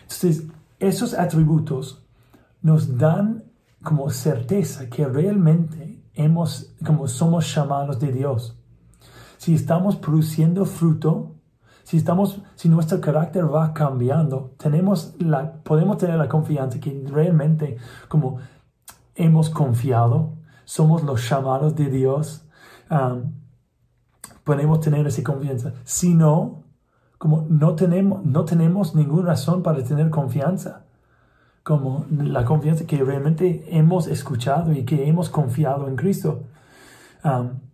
Entonces, 0.03 0.47
esos 0.79 1.13
atributos 1.13 2.05
nos 2.61 2.97
dan 2.97 3.43
como 3.83 4.09
certeza 4.09 4.89
que 4.89 5.05
realmente 5.05 6.03
hemos, 6.13 6.75
como 6.85 7.07
somos 7.07 7.53
llamados 7.53 7.99
de 7.99 8.11
Dios. 8.11 8.58
Si 9.39 9.55
estamos 9.55 9.95
produciendo 9.95 10.65
fruto, 10.65 11.31
si 11.83 11.95
estamos, 11.95 12.41
si 12.55 12.67
nuestro 12.67 12.99
carácter 12.99 13.45
va 13.45 13.73
cambiando, 13.73 14.53
tenemos 14.57 15.15
la, 15.17 15.53
podemos 15.63 15.97
tener 15.97 16.17
la 16.17 16.27
confianza 16.27 16.77
que 16.81 17.05
realmente 17.09 17.77
como 18.09 18.39
hemos 19.15 19.49
confiado, 19.49 20.33
somos 20.65 21.03
los 21.03 21.29
llamados 21.29 21.73
de 21.73 21.89
Dios, 21.89 22.43
um, 22.91 23.31
podemos 24.43 24.81
tener 24.81 25.07
esa 25.07 25.23
confianza. 25.23 25.71
Si 25.85 26.13
no, 26.13 26.65
como 27.17 27.47
no 27.49 27.75
tenemos, 27.75 28.25
no 28.25 28.43
tenemos 28.43 28.93
ninguna 28.93 29.29
razón 29.29 29.63
para 29.63 29.81
tener 29.81 30.09
confianza, 30.09 30.83
como 31.63 32.05
la 32.11 32.43
confianza 32.43 32.85
que 32.85 33.01
realmente 33.01 33.63
hemos 33.69 34.07
escuchado 34.07 34.73
y 34.73 34.83
que 34.83 35.07
hemos 35.07 35.29
confiado 35.29 35.87
en 35.87 35.95
Cristo. 35.95 36.43
Um, 37.23 37.68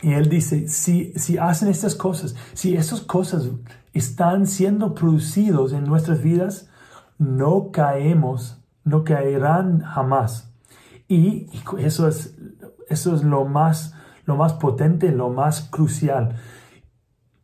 y 0.00 0.12
él 0.12 0.28
dice, 0.28 0.68
si, 0.68 1.12
si 1.16 1.38
hacen 1.38 1.68
estas 1.68 1.94
cosas, 1.94 2.36
si 2.54 2.76
esas 2.76 3.00
cosas 3.00 3.48
están 3.92 4.46
siendo 4.46 4.94
producidos 4.94 5.72
en 5.72 5.84
nuestras 5.84 6.22
vidas, 6.22 6.70
no 7.18 7.70
caemos, 7.72 8.62
no 8.84 9.02
caerán 9.02 9.80
jamás. 9.80 10.52
Y, 11.08 11.48
eso 11.78 12.06
es, 12.06 12.36
eso 12.88 13.14
es 13.14 13.24
lo 13.24 13.44
más, 13.44 13.94
lo 14.24 14.36
más 14.36 14.52
potente, 14.52 15.10
lo 15.10 15.30
más 15.30 15.62
crucial. 15.62 16.36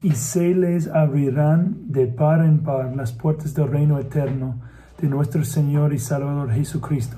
Y 0.00 0.12
se 0.12 0.54
les 0.54 0.86
abrirán 0.86 1.90
de 1.90 2.06
par 2.06 2.44
en 2.44 2.62
par 2.62 2.94
las 2.94 3.12
puertas 3.12 3.54
del 3.54 3.68
reino 3.68 3.98
eterno 3.98 4.60
de 5.00 5.08
nuestro 5.08 5.44
Señor 5.44 5.92
y 5.92 5.98
Salvador 5.98 6.52
Jesucristo. 6.52 7.16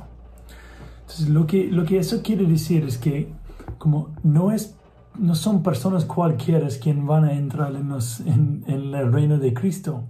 Entonces, 1.01 1.29
lo 1.29 1.47
que, 1.47 1.67
lo 1.67 1.85
que 1.85 1.99
eso 1.99 2.23
quiere 2.23 2.47
decir 2.47 2.85
es 2.85 2.97
que 2.97 3.33
como 3.79 4.15
no 4.23 4.51
es 4.51 4.77
no 5.19 5.35
son 5.35 5.63
personas 5.63 6.05
cualquiera 6.05 6.69
quien 6.83 7.07
van 7.07 7.25
a 7.25 7.33
entrar 7.33 7.75
en, 7.75 8.65
el 8.67 9.13
reino 9.13 9.39
de 9.39 9.55
Cristo, 9.55 10.05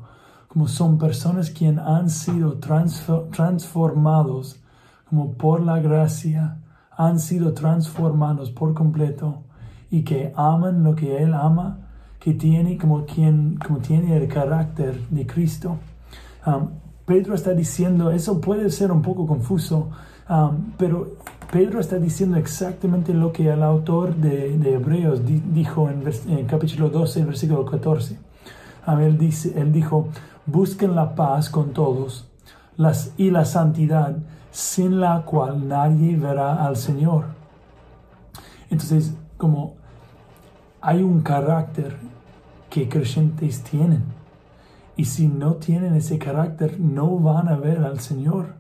como 0.48 0.66
son 0.68 0.98
personas 0.98 1.50
quien 1.50 1.78
han 1.78 2.10
sido 2.10 2.58
transformados 2.58 4.60
como 5.08 5.34
por 5.34 5.62
la 5.62 5.78
gracia, 5.80 6.58
han 6.96 7.20
sido 7.20 7.52
transformados 7.52 8.50
por 8.50 8.74
completo 8.74 9.42
y 9.90 10.02
que 10.02 10.32
aman 10.34 10.82
lo 10.82 10.94
que 10.94 11.22
Él 11.22 11.34
ama, 11.34 11.80
que 12.18 12.32
tiene 12.34 12.78
como 12.78 13.04
quien 13.04 13.58
como 13.64 13.78
tiene 13.78 14.16
el 14.16 14.26
carácter 14.28 14.98
de 15.10 15.26
Cristo. 15.26 15.76
Um, 16.44 16.70
Pedro 17.04 17.34
está 17.34 17.52
diciendo, 17.52 18.10
eso 18.10 18.40
puede 18.40 18.70
ser 18.70 18.90
un 18.90 19.02
poco 19.02 19.26
confuso, 19.26 19.90
um, 20.28 20.72
pero 20.76 21.16
Pedro 21.50 21.80
está 21.80 21.98
diciendo 21.98 22.36
exactamente 22.36 23.14
lo 23.14 23.32
que 23.32 23.48
el 23.48 23.62
autor 23.62 24.16
de, 24.16 24.54
Hebreos 24.54 25.20
dijo 25.24 25.88
en, 25.88 26.02
en, 26.28 26.46
capítulo 26.46 26.88
12, 26.90 27.24
versículo 27.24 27.64
14. 27.64 28.18
Él, 29.00 29.18
dice, 29.18 29.60
él 29.60 29.72
dijo, 29.72 30.08
busquen 30.44 30.94
la 30.94 31.14
paz 31.14 31.48
con 31.48 31.72
todos 31.72 32.28
y 33.16 33.30
la 33.30 33.44
santidad, 33.44 34.16
sin 34.50 35.00
la 35.00 35.22
cual 35.22 35.68
nadie 35.68 36.16
verá 36.16 36.66
al 36.66 36.76
Señor. 36.76 37.26
Entonces, 38.70 39.14
como 39.36 39.74
hay 40.80 41.02
un 41.02 41.20
carácter 41.20 41.96
que 42.70 42.88
creyentes 42.88 43.62
tienen, 43.62 44.04
y 44.96 45.04
si 45.04 45.28
no 45.28 45.54
tienen 45.54 45.94
ese 45.94 46.18
carácter, 46.18 46.80
no 46.80 47.18
van 47.18 47.48
a 47.48 47.56
ver 47.56 47.84
al 47.84 48.00
Señor. 48.00 48.54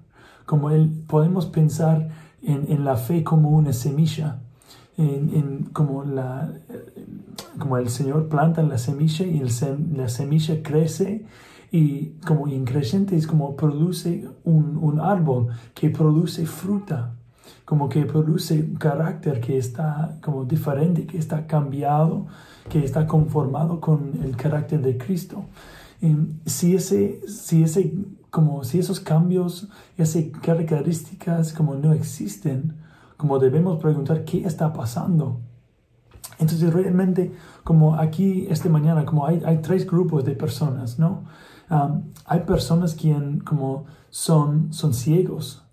Como 0.44 0.68
podemos 1.06 1.46
pensar 1.46 2.08
en, 2.46 2.84
la 2.84 2.96
fe 2.96 3.24
como 3.24 3.50
una 3.50 3.72
semilla, 3.72 4.38
en, 4.96 5.68
como, 5.72 6.04
la, 6.04 6.52
como 7.58 7.76
el 7.76 7.90
Señor 7.90 8.28
planta 8.28 8.62
la 8.62 8.78
semilla 8.78 9.26
y 9.26 9.42
la 9.94 10.08
semilla 10.08 10.62
crece 10.62 11.26
y 11.72 12.12
como 12.26 12.46
increciente 12.48 13.16
es 13.16 13.26
como 13.26 13.56
produce 13.56 14.28
un, 14.44 14.78
un, 14.80 15.00
árbol 15.00 15.48
que 15.74 15.90
produce 15.90 16.46
fruta, 16.46 17.14
como 17.64 17.88
que 17.88 18.06
produce 18.06 18.72
carácter 18.78 19.40
que 19.40 19.58
está 19.58 20.16
como 20.22 20.44
diferente, 20.44 21.06
que 21.06 21.18
está 21.18 21.46
cambiado, 21.46 22.26
que 22.68 22.84
está 22.84 23.06
conformado 23.06 23.80
con 23.80 24.12
el 24.22 24.36
carácter 24.36 24.80
de 24.80 24.96
Cristo. 24.96 25.44
Y 26.00 26.14
si 26.48 26.76
ese, 26.76 27.20
si 27.26 27.62
ese 27.62 27.92
como 28.30 28.64
si 28.64 28.78
esos 28.78 29.00
cambios, 29.00 29.68
esas 29.96 30.24
características 30.42 31.52
como 31.52 31.74
no 31.74 31.92
existen, 31.92 32.76
como 33.16 33.38
debemos 33.38 33.78
preguntar 33.80 34.24
qué 34.24 34.44
está 34.44 34.72
pasando. 34.72 35.40
Entonces 36.38 36.72
realmente 36.72 37.32
como 37.64 37.96
aquí 37.96 38.46
esta 38.50 38.68
mañana, 38.68 39.04
como 39.04 39.26
hay, 39.26 39.42
hay 39.44 39.58
tres 39.58 39.86
grupos 39.86 40.24
de 40.24 40.32
personas, 40.32 40.98
¿no? 40.98 41.24
Um, 41.70 42.12
hay 42.26 42.40
personas 42.40 42.94
quien 42.94 43.40
como 43.40 43.86
son, 44.10 44.72
son 44.72 44.94
ciegos, 44.94 45.64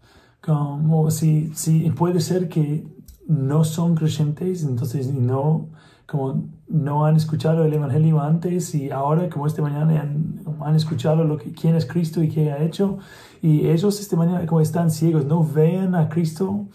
como 0.41 1.11
si, 1.11 1.53
si 1.53 1.89
puede 1.91 2.19
ser 2.19 2.49
que 2.49 2.87
no 3.27 3.63
son 3.63 3.95
creyentes, 3.95 4.63
entonces 4.63 5.13
no, 5.13 5.69
como 6.05 6.49
no 6.67 7.05
han 7.05 7.15
escuchado 7.15 7.63
el 7.63 7.73
Evangelio 7.73 8.21
antes 8.21 8.75
y 8.75 8.91
ahora, 8.91 9.29
como 9.29 9.47
esta 9.47 9.61
mañana, 9.61 10.01
han, 10.01 10.75
escuchado 10.75 11.23
lo 11.23 11.37
que, 11.37 11.53
quién 11.53 11.75
es 11.75 11.85
Cristo 11.85 12.21
y 12.21 12.29
qué 12.29 12.51
ha 12.51 12.61
hecho. 12.63 12.97
Y 13.41 13.67
ellos 13.67 13.99
esta 13.99 14.15
mañana, 14.15 14.45
como 14.45 14.61
están 14.61 14.91
ciegos, 14.91 15.25
no 15.25 15.43
ven 15.43 15.95
a 15.95 16.09
Cristo 16.09 16.67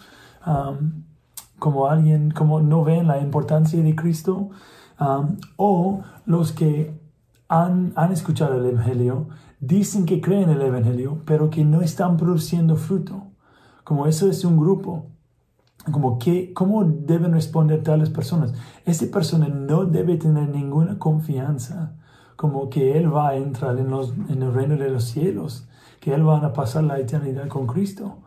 um, 0.46 1.04
como 1.58 1.88
alguien, 1.88 2.30
como 2.30 2.60
no 2.60 2.84
ven 2.84 3.06
la 3.06 3.20
importancia 3.20 3.82
de 3.82 3.94
Cristo. 3.94 4.50
Um, 5.00 5.36
o 5.56 6.02
los 6.26 6.52
que 6.52 6.98
han, 7.48 7.92
han 7.96 8.12
escuchado 8.12 8.56
el 8.56 8.66
Evangelio, 8.66 9.28
dicen 9.60 10.06
que 10.06 10.20
creen 10.20 10.50
el 10.50 10.62
Evangelio, 10.62 11.22
pero 11.24 11.50
que 11.50 11.64
no 11.64 11.82
están 11.82 12.16
produciendo 12.16 12.76
fruto. 12.76 13.28
Como 13.84 14.06
eso 14.06 14.28
es 14.28 14.44
un 14.44 14.58
grupo 14.58 15.06
como 15.90 16.18
que, 16.18 16.52
cómo 16.52 16.84
deben 16.84 17.32
responder 17.32 17.82
tales 17.82 18.10
personas. 18.10 18.54
Esa 18.84 19.06
persona 19.06 19.48
no 19.48 19.84
debe 19.84 20.16
tener 20.16 20.48
ninguna 20.48 20.98
confianza 20.98 21.94
como 22.36 22.70
que 22.70 22.96
él 22.96 23.12
va 23.12 23.30
a 23.30 23.36
entrar 23.36 23.78
en, 23.78 23.90
los, 23.90 24.12
en 24.28 24.42
el 24.42 24.54
reino 24.54 24.76
de 24.76 24.90
los 24.90 25.04
cielos, 25.04 25.66
que 26.00 26.14
él 26.14 26.26
va 26.26 26.38
a 26.38 26.52
pasar 26.52 26.84
la 26.84 27.00
eternidad 27.00 27.48
con 27.48 27.66
Cristo, 27.66 28.18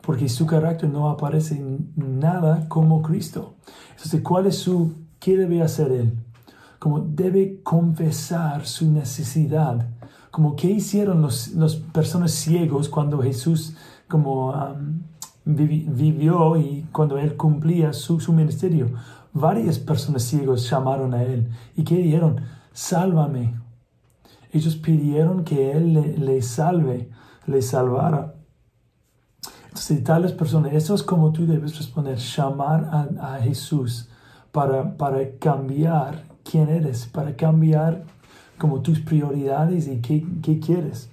porque 0.00 0.28
su 0.28 0.46
carácter 0.46 0.90
no 0.90 1.08
aparece 1.08 1.64
nada 1.94 2.68
como 2.68 3.02
Cristo. 3.02 3.54
Entonces, 3.90 4.20
¿cuál 4.22 4.46
es 4.46 4.58
su, 4.58 4.94
qué 5.20 5.36
debe 5.36 5.62
hacer 5.62 5.92
él? 5.92 6.18
Como 6.80 6.98
debe 6.98 7.62
confesar 7.62 8.66
su 8.66 8.90
necesidad, 8.90 9.88
como 10.32 10.56
qué 10.56 10.68
hicieron 10.68 11.22
los, 11.22 11.52
los 11.52 11.76
personas 11.76 12.32
ciegos 12.32 12.88
cuando 12.88 13.22
Jesús 13.22 13.76
como 14.08 14.52
vivió 15.44 16.56
y 16.56 16.86
cuando 16.92 17.18
él 17.18 17.36
cumplía 17.36 17.92
su, 17.92 18.20
su 18.20 18.32
ministerio, 18.32 18.90
varias 19.32 19.78
personas 19.78 20.22
ciegos 20.22 20.68
llamaron 20.68 21.14
a 21.14 21.22
él 21.22 21.48
y 21.76 21.84
que 21.84 21.96
dijeron, 21.96 22.40
sálvame. 22.72 23.54
Ellos 24.52 24.76
pidieron 24.76 25.44
que 25.44 25.72
él 25.72 26.16
le, 26.18 26.42
salve, 26.42 27.08
le 27.46 27.62
salvara. 27.62 28.34
Entonces, 29.64 30.04
tales 30.04 30.32
personas, 30.32 30.74
eso 30.74 30.94
es 30.94 31.02
como 31.02 31.32
tú 31.32 31.46
debes 31.46 31.78
responder, 31.78 32.18
llamar 32.18 32.84
a, 32.92 33.36
a 33.36 33.40
Jesús 33.40 34.10
para, 34.52 34.96
para 34.98 35.38
cambiar 35.38 36.24
quién 36.44 36.68
eres, 36.68 37.06
para 37.06 37.34
cambiar 37.34 38.04
como 38.58 38.82
tus 38.82 39.00
prioridades 39.00 39.88
y 39.88 40.00
qué, 40.00 40.26
qué 40.42 40.60
quieres. 40.60 41.10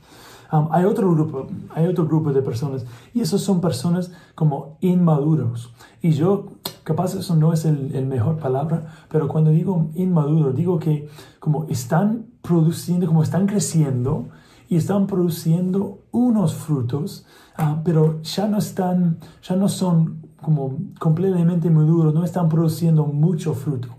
Um, 0.51 0.67
hay, 0.71 0.85
otro 0.85 1.11
grupo, 1.11 1.47
hay 1.75 1.85
otro 1.85 2.07
grupo 2.07 2.33
de 2.33 2.41
personas 2.41 2.85
y 3.13 3.21
esos 3.21 3.41
son 3.41 3.61
personas 3.61 4.11
como 4.33 4.77
inmaduros. 4.81 5.73
Y 6.01 6.11
yo, 6.11 6.47
capaz 6.83 7.13
eso 7.13 7.35
no 7.35 7.53
es 7.53 7.65
el, 7.65 8.05
mejor 8.07 8.37
palabra, 8.37 8.87
pero 9.09 9.27
cuando 9.27 9.51
digo 9.51 9.91
inmaduro, 9.93 10.51
digo 10.51 10.79
que 10.79 11.07
como 11.39 11.65
están 11.65 12.25
produciendo, 12.41 13.05
como 13.05 13.21
están 13.21 13.45
creciendo 13.45 14.29
y 14.67 14.77
están 14.77 15.05
produciendo 15.05 15.99
unos 16.11 16.55
frutos, 16.55 17.27
uh, 17.59 17.81
pero 17.83 18.19
ya 18.23 18.47
no 18.47 18.57
están, 18.57 19.19
ya 19.43 19.55
no 19.55 19.69
son 19.69 20.29
como 20.41 20.77
completamente 20.99 21.69
maduros, 21.69 22.13
no 22.13 22.23
están 22.23 22.49
produciendo 22.49 23.05
mucho 23.05 23.53
fruto. 23.53 23.89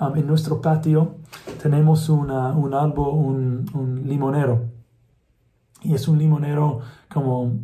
Um, 0.00 0.16
en 0.16 0.28
nuestro 0.28 0.60
patio 0.60 1.16
tenemos 1.60 2.08
una, 2.08 2.52
un 2.52 2.72
árbol, 2.72 3.64
un 3.74 4.02
limonero 4.06 4.77
y 5.88 5.94
es 5.94 6.06
un 6.06 6.18
limonero 6.18 6.80
como 7.08 7.60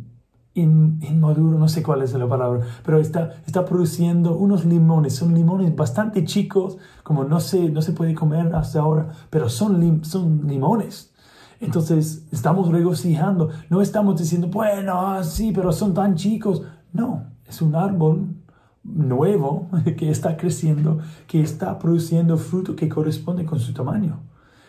inmaduro, 0.55 1.59
no 1.59 1.67
sé 1.67 1.83
cuál 1.83 2.01
es 2.01 2.13
la 2.13 2.27
palabra, 2.27 2.65
pero 2.83 2.99
está, 2.99 3.35
está 3.45 3.65
produciendo 3.65 4.35
unos 4.35 4.65
limones, 4.65 5.15
son 5.15 5.35
limones 5.35 5.75
bastante 5.75 6.23
chicos, 6.23 6.77
como 7.03 7.23
no 7.23 7.39
se, 7.39 7.69
no 7.69 7.83
se 7.83 7.91
puede 7.91 8.15
comer 8.15 8.55
hasta 8.55 8.79
ahora, 8.79 9.09
pero 9.29 9.47
son, 9.47 10.03
son 10.03 10.47
limones. 10.47 11.13
Entonces 11.59 12.25
estamos 12.31 12.69
regocijando, 12.69 13.49
no 13.69 13.81
estamos 13.81 14.19
diciendo, 14.19 14.47
bueno, 14.47 15.07
ah, 15.07 15.23
sí, 15.23 15.51
pero 15.53 15.71
son 15.71 15.93
tan 15.93 16.15
chicos. 16.15 16.63
No, 16.93 17.25
es 17.47 17.61
un 17.61 17.75
árbol 17.75 18.35
nuevo 18.83 19.69
que 19.97 20.09
está 20.09 20.35
creciendo, 20.35 20.97
que 21.27 21.41
está 21.41 21.77
produciendo 21.77 22.37
fruto 22.37 22.75
que 22.75 22.89
corresponde 22.89 23.45
con 23.45 23.59
su 23.59 23.71
tamaño. 23.71 24.19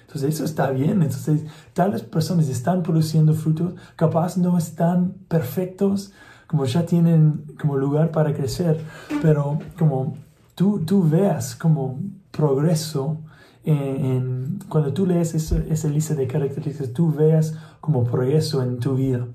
Entonces 0.06 0.34
eso 0.34 0.44
está 0.44 0.70
bien. 0.70 1.02
Entonces 1.02 1.42
tales 1.72 2.02
personas 2.02 2.48
están 2.48 2.82
produciendo 2.82 3.34
frutos, 3.34 3.74
capaz 3.96 4.36
no 4.36 4.56
están 4.56 5.14
perfectos, 5.28 6.12
como 6.46 6.64
ya 6.64 6.86
tienen 6.86 7.44
como 7.60 7.76
lugar 7.76 8.12
para 8.12 8.32
crecer, 8.32 8.80
pero 9.20 9.58
como 9.78 10.16
tú, 10.54 10.84
tú 10.84 11.08
veas 11.08 11.56
como 11.56 12.00
progreso 12.30 13.18
en, 13.64 14.60
cuando 14.68 14.92
tú 14.92 15.06
lees 15.06 15.34
esa 15.34 15.88
lista 15.88 16.14
de 16.14 16.28
características, 16.28 16.92
tú 16.92 17.12
veas 17.12 17.54
como 17.80 18.04
progreso 18.04 18.62
en 18.62 18.78
tu 18.78 18.94
vida. 18.94 19.26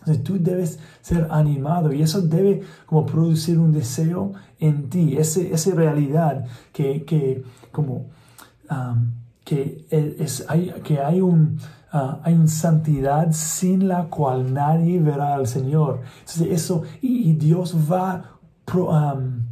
Entonces 0.00 0.22
tú 0.22 0.36
debes 0.38 0.78
ser 1.00 1.28
animado 1.30 1.90
y 1.94 2.02
eso 2.02 2.20
debe 2.20 2.60
como 2.84 3.06
producir 3.06 3.58
un 3.58 3.72
deseo 3.72 4.32
en 4.60 4.90
ti, 4.90 5.16
ese, 5.16 5.54
esa 5.54 5.74
realidad 5.74 6.44
que, 6.74 7.06
que 7.06 7.42
como 7.72 8.10
que, 9.44 9.86
es, 9.90 10.44
hay, 10.48 10.72
que 10.82 11.00
hay, 11.00 11.20
un, 11.20 11.58
uh, 11.92 12.16
hay 12.22 12.34
una 12.34 12.48
santidad 12.48 13.30
sin 13.32 13.88
la 13.88 14.04
cual 14.04 14.52
nadie 14.52 14.98
verá 15.00 15.34
al 15.34 15.46
Señor. 15.46 16.00
Entonces 16.20 16.48
eso, 16.50 16.82
y, 17.02 17.32
Dios 17.34 17.76
va 17.90 18.38
um, 18.74 19.42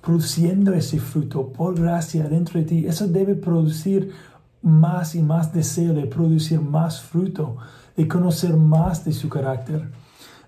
produciendo 0.00 0.72
ese 0.72 1.00
fruto 1.00 1.48
por 1.48 1.78
gracia 1.78 2.28
dentro 2.28 2.60
de 2.60 2.66
ti. 2.66 2.86
Eso 2.86 3.08
debe 3.08 3.34
producir 3.34 4.12
más 4.62 5.14
y 5.14 5.22
más 5.22 5.52
deseo 5.52 5.94
de 5.94 6.06
producir 6.06 6.60
más 6.60 7.00
fruto, 7.00 7.56
de 7.96 8.06
conocer 8.06 8.56
más 8.56 9.04
de 9.04 9.12
su 9.12 9.28
carácter. 9.28 9.90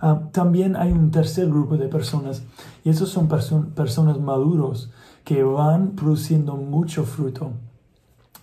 Uh, 0.00 0.28
también 0.30 0.76
hay 0.76 0.92
un 0.92 1.10
tercer 1.10 1.48
grupo 1.48 1.76
de 1.76 1.88
personas 1.88 2.42
y 2.84 2.90
esos 2.90 3.10
son 3.10 3.28
personas 3.28 4.20
maduros 4.20 4.90
que 5.24 5.42
van 5.42 5.90
produciendo 5.90 6.56
mucho 6.56 7.04
fruto. 7.04 7.52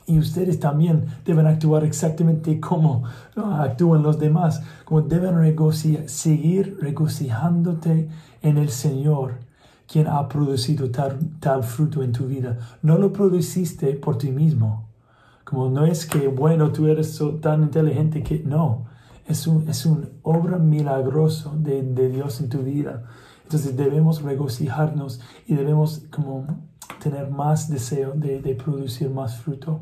Y 0.09 0.17
ustedes 0.17 0.59
también 0.59 1.05
deben 1.23 1.45
actuar 1.45 1.83
exactamente 1.83 2.59
como 2.59 3.03
actúan 3.35 4.01
los 4.01 4.17
demás, 4.17 4.63
como 4.83 5.03
deben 5.03 5.35
seguir 6.07 6.79
regocijándote 6.81 8.09
en 8.41 8.57
el 8.57 8.69
Señor, 8.69 9.33
quien 9.87 10.07
ha 10.07 10.27
producido 10.27 10.89
tal, 10.89 11.19
tal 11.39 11.61
fruto 11.63 12.01
en 12.01 12.11
tu 12.11 12.25
vida. 12.25 12.57
No 12.81 12.97
lo 12.97 13.13
produciste 13.13 13.93
por 13.93 14.17
ti 14.17 14.31
mismo. 14.31 14.89
Como 15.43 15.69
no 15.69 15.85
es 15.85 16.07
que, 16.07 16.27
bueno, 16.27 16.71
tú 16.71 16.87
eres 16.87 17.21
tan 17.39 17.61
inteligente 17.61 18.23
que 18.23 18.39
no. 18.39 18.87
Es 19.27 19.45
un, 19.45 19.69
es 19.69 19.85
una 19.85 20.07
obra 20.23 20.57
milagrosa 20.57 21.51
de, 21.55 21.83
de 21.83 22.09
Dios 22.09 22.41
en 22.41 22.49
tu 22.49 22.63
vida. 22.63 23.03
Entonces 23.43 23.77
debemos 23.77 24.23
regocijarnos 24.23 25.21
y 25.45 25.53
debemos 25.53 26.01
como 26.09 26.47
tener 27.01 27.29
más 27.29 27.69
deseo 27.69 28.13
de, 28.13 28.55
producir 28.55 29.09
más 29.09 29.37
fruto. 29.37 29.81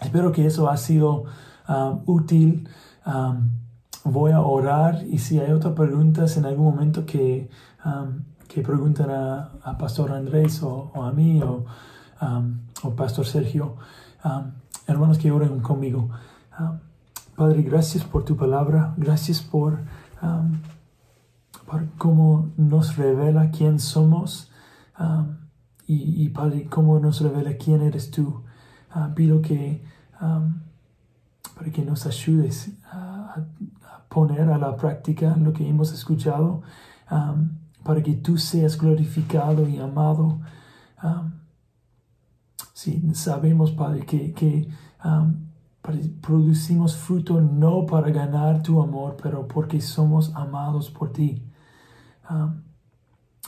Espero 0.00 0.32
que 0.32 0.46
eso 0.46 0.68
ha 0.68 0.76
sido 0.76 1.24
útil. 2.06 2.68
Voy 4.04 4.32
a 4.32 4.40
orar 4.40 5.04
y 5.06 5.18
si 5.18 5.38
hay 5.38 5.52
otras 5.52 5.74
preguntas 5.74 6.36
en 6.36 6.46
algún 6.46 6.64
momento 6.66 7.04
que, 7.04 7.50
que 8.48 8.62
preguntan 8.62 9.10
a, 9.10 9.76
Pastor 9.78 10.12
Andrés 10.12 10.62
o, 10.62 10.90
a 10.94 11.12
mí 11.12 11.40
o, 11.42 11.64
o 12.82 12.90
Pastor 12.90 13.26
Sergio, 13.26 13.76
hermanos 14.86 15.18
que 15.18 15.30
oren 15.30 15.60
conmigo. 15.60 16.08
Padre, 17.36 17.62
gracias 17.62 18.02
por 18.02 18.24
tu 18.24 18.36
palabra, 18.36 18.94
gracias 18.96 19.40
por, 19.40 19.78
por 21.66 21.88
cómo 21.96 22.50
nos 22.56 22.96
revela 22.96 23.50
quién 23.50 23.78
somos 23.78 24.47
y, 25.86 26.28
Padre, 26.30 26.66
cómo 26.66 26.98
nos 27.00 27.20
revela 27.20 27.56
quién 27.56 27.82
eres 27.82 28.10
tú. 28.10 28.42
Ah, 28.90 29.10
pido 29.14 29.40
que, 29.40 29.82
para 30.18 31.70
que 31.72 31.82
nos 31.82 32.06
ayudes 32.06 32.72
a, 32.84 33.44
poner 34.08 34.48
a 34.50 34.58
la 34.58 34.76
práctica 34.76 35.36
lo 35.36 35.52
que 35.52 35.68
hemos 35.68 35.92
escuchado, 35.92 36.62
para 37.84 38.02
que 38.02 38.14
tú 38.14 38.38
seas 38.38 38.76
glorificado 38.76 39.68
y 39.68 39.78
amado. 39.78 40.40
sí, 42.74 43.02
sabemos, 43.14 43.72
Padre, 43.72 44.04
que, 44.04 44.32
que 44.32 44.68
producimos 46.20 46.96
fruto 46.96 47.40
no 47.40 47.86
para 47.86 48.10
ganar 48.10 48.62
tu 48.62 48.82
amor, 48.82 49.16
pero 49.22 49.48
porque 49.48 49.80
somos 49.80 50.34
amados 50.34 50.90
por 50.90 51.12
ti 51.12 51.42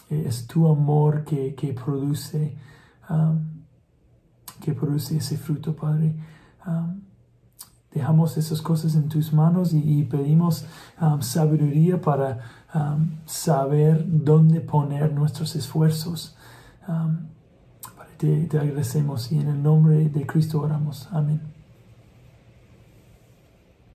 es 0.08 0.46
tu 0.46 0.68
amor 0.68 1.24
que, 1.24 1.72
produce, 1.72 2.56
um, 3.08 3.40
que 4.60 4.72
produce 4.72 5.16
ese 5.16 5.36
fruto, 5.36 5.74
Padre. 5.74 6.14
Um, 6.66 7.00
dejamos 7.92 8.36
esas 8.36 8.60
cosas 8.60 8.94
en 8.94 9.08
tus 9.08 9.32
manos 9.32 9.72
y, 9.72 10.04
pedimos 10.04 10.66
um, 11.00 11.20
sabiduría 11.20 12.00
para 12.00 12.38
saber 13.26 14.04
dónde 14.06 14.60
poner 14.60 15.12
nuestros 15.12 15.56
esfuerzos. 15.56 16.36
te, 18.16 18.46
te 18.46 18.58
agradecemos 18.58 19.32
y 19.32 19.38
en 19.40 19.48
el 19.48 19.62
nombre 19.62 20.08
de 20.08 20.26
Cristo 20.26 20.60
oramos. 20.60 21.08
Amén. 21.10 21.59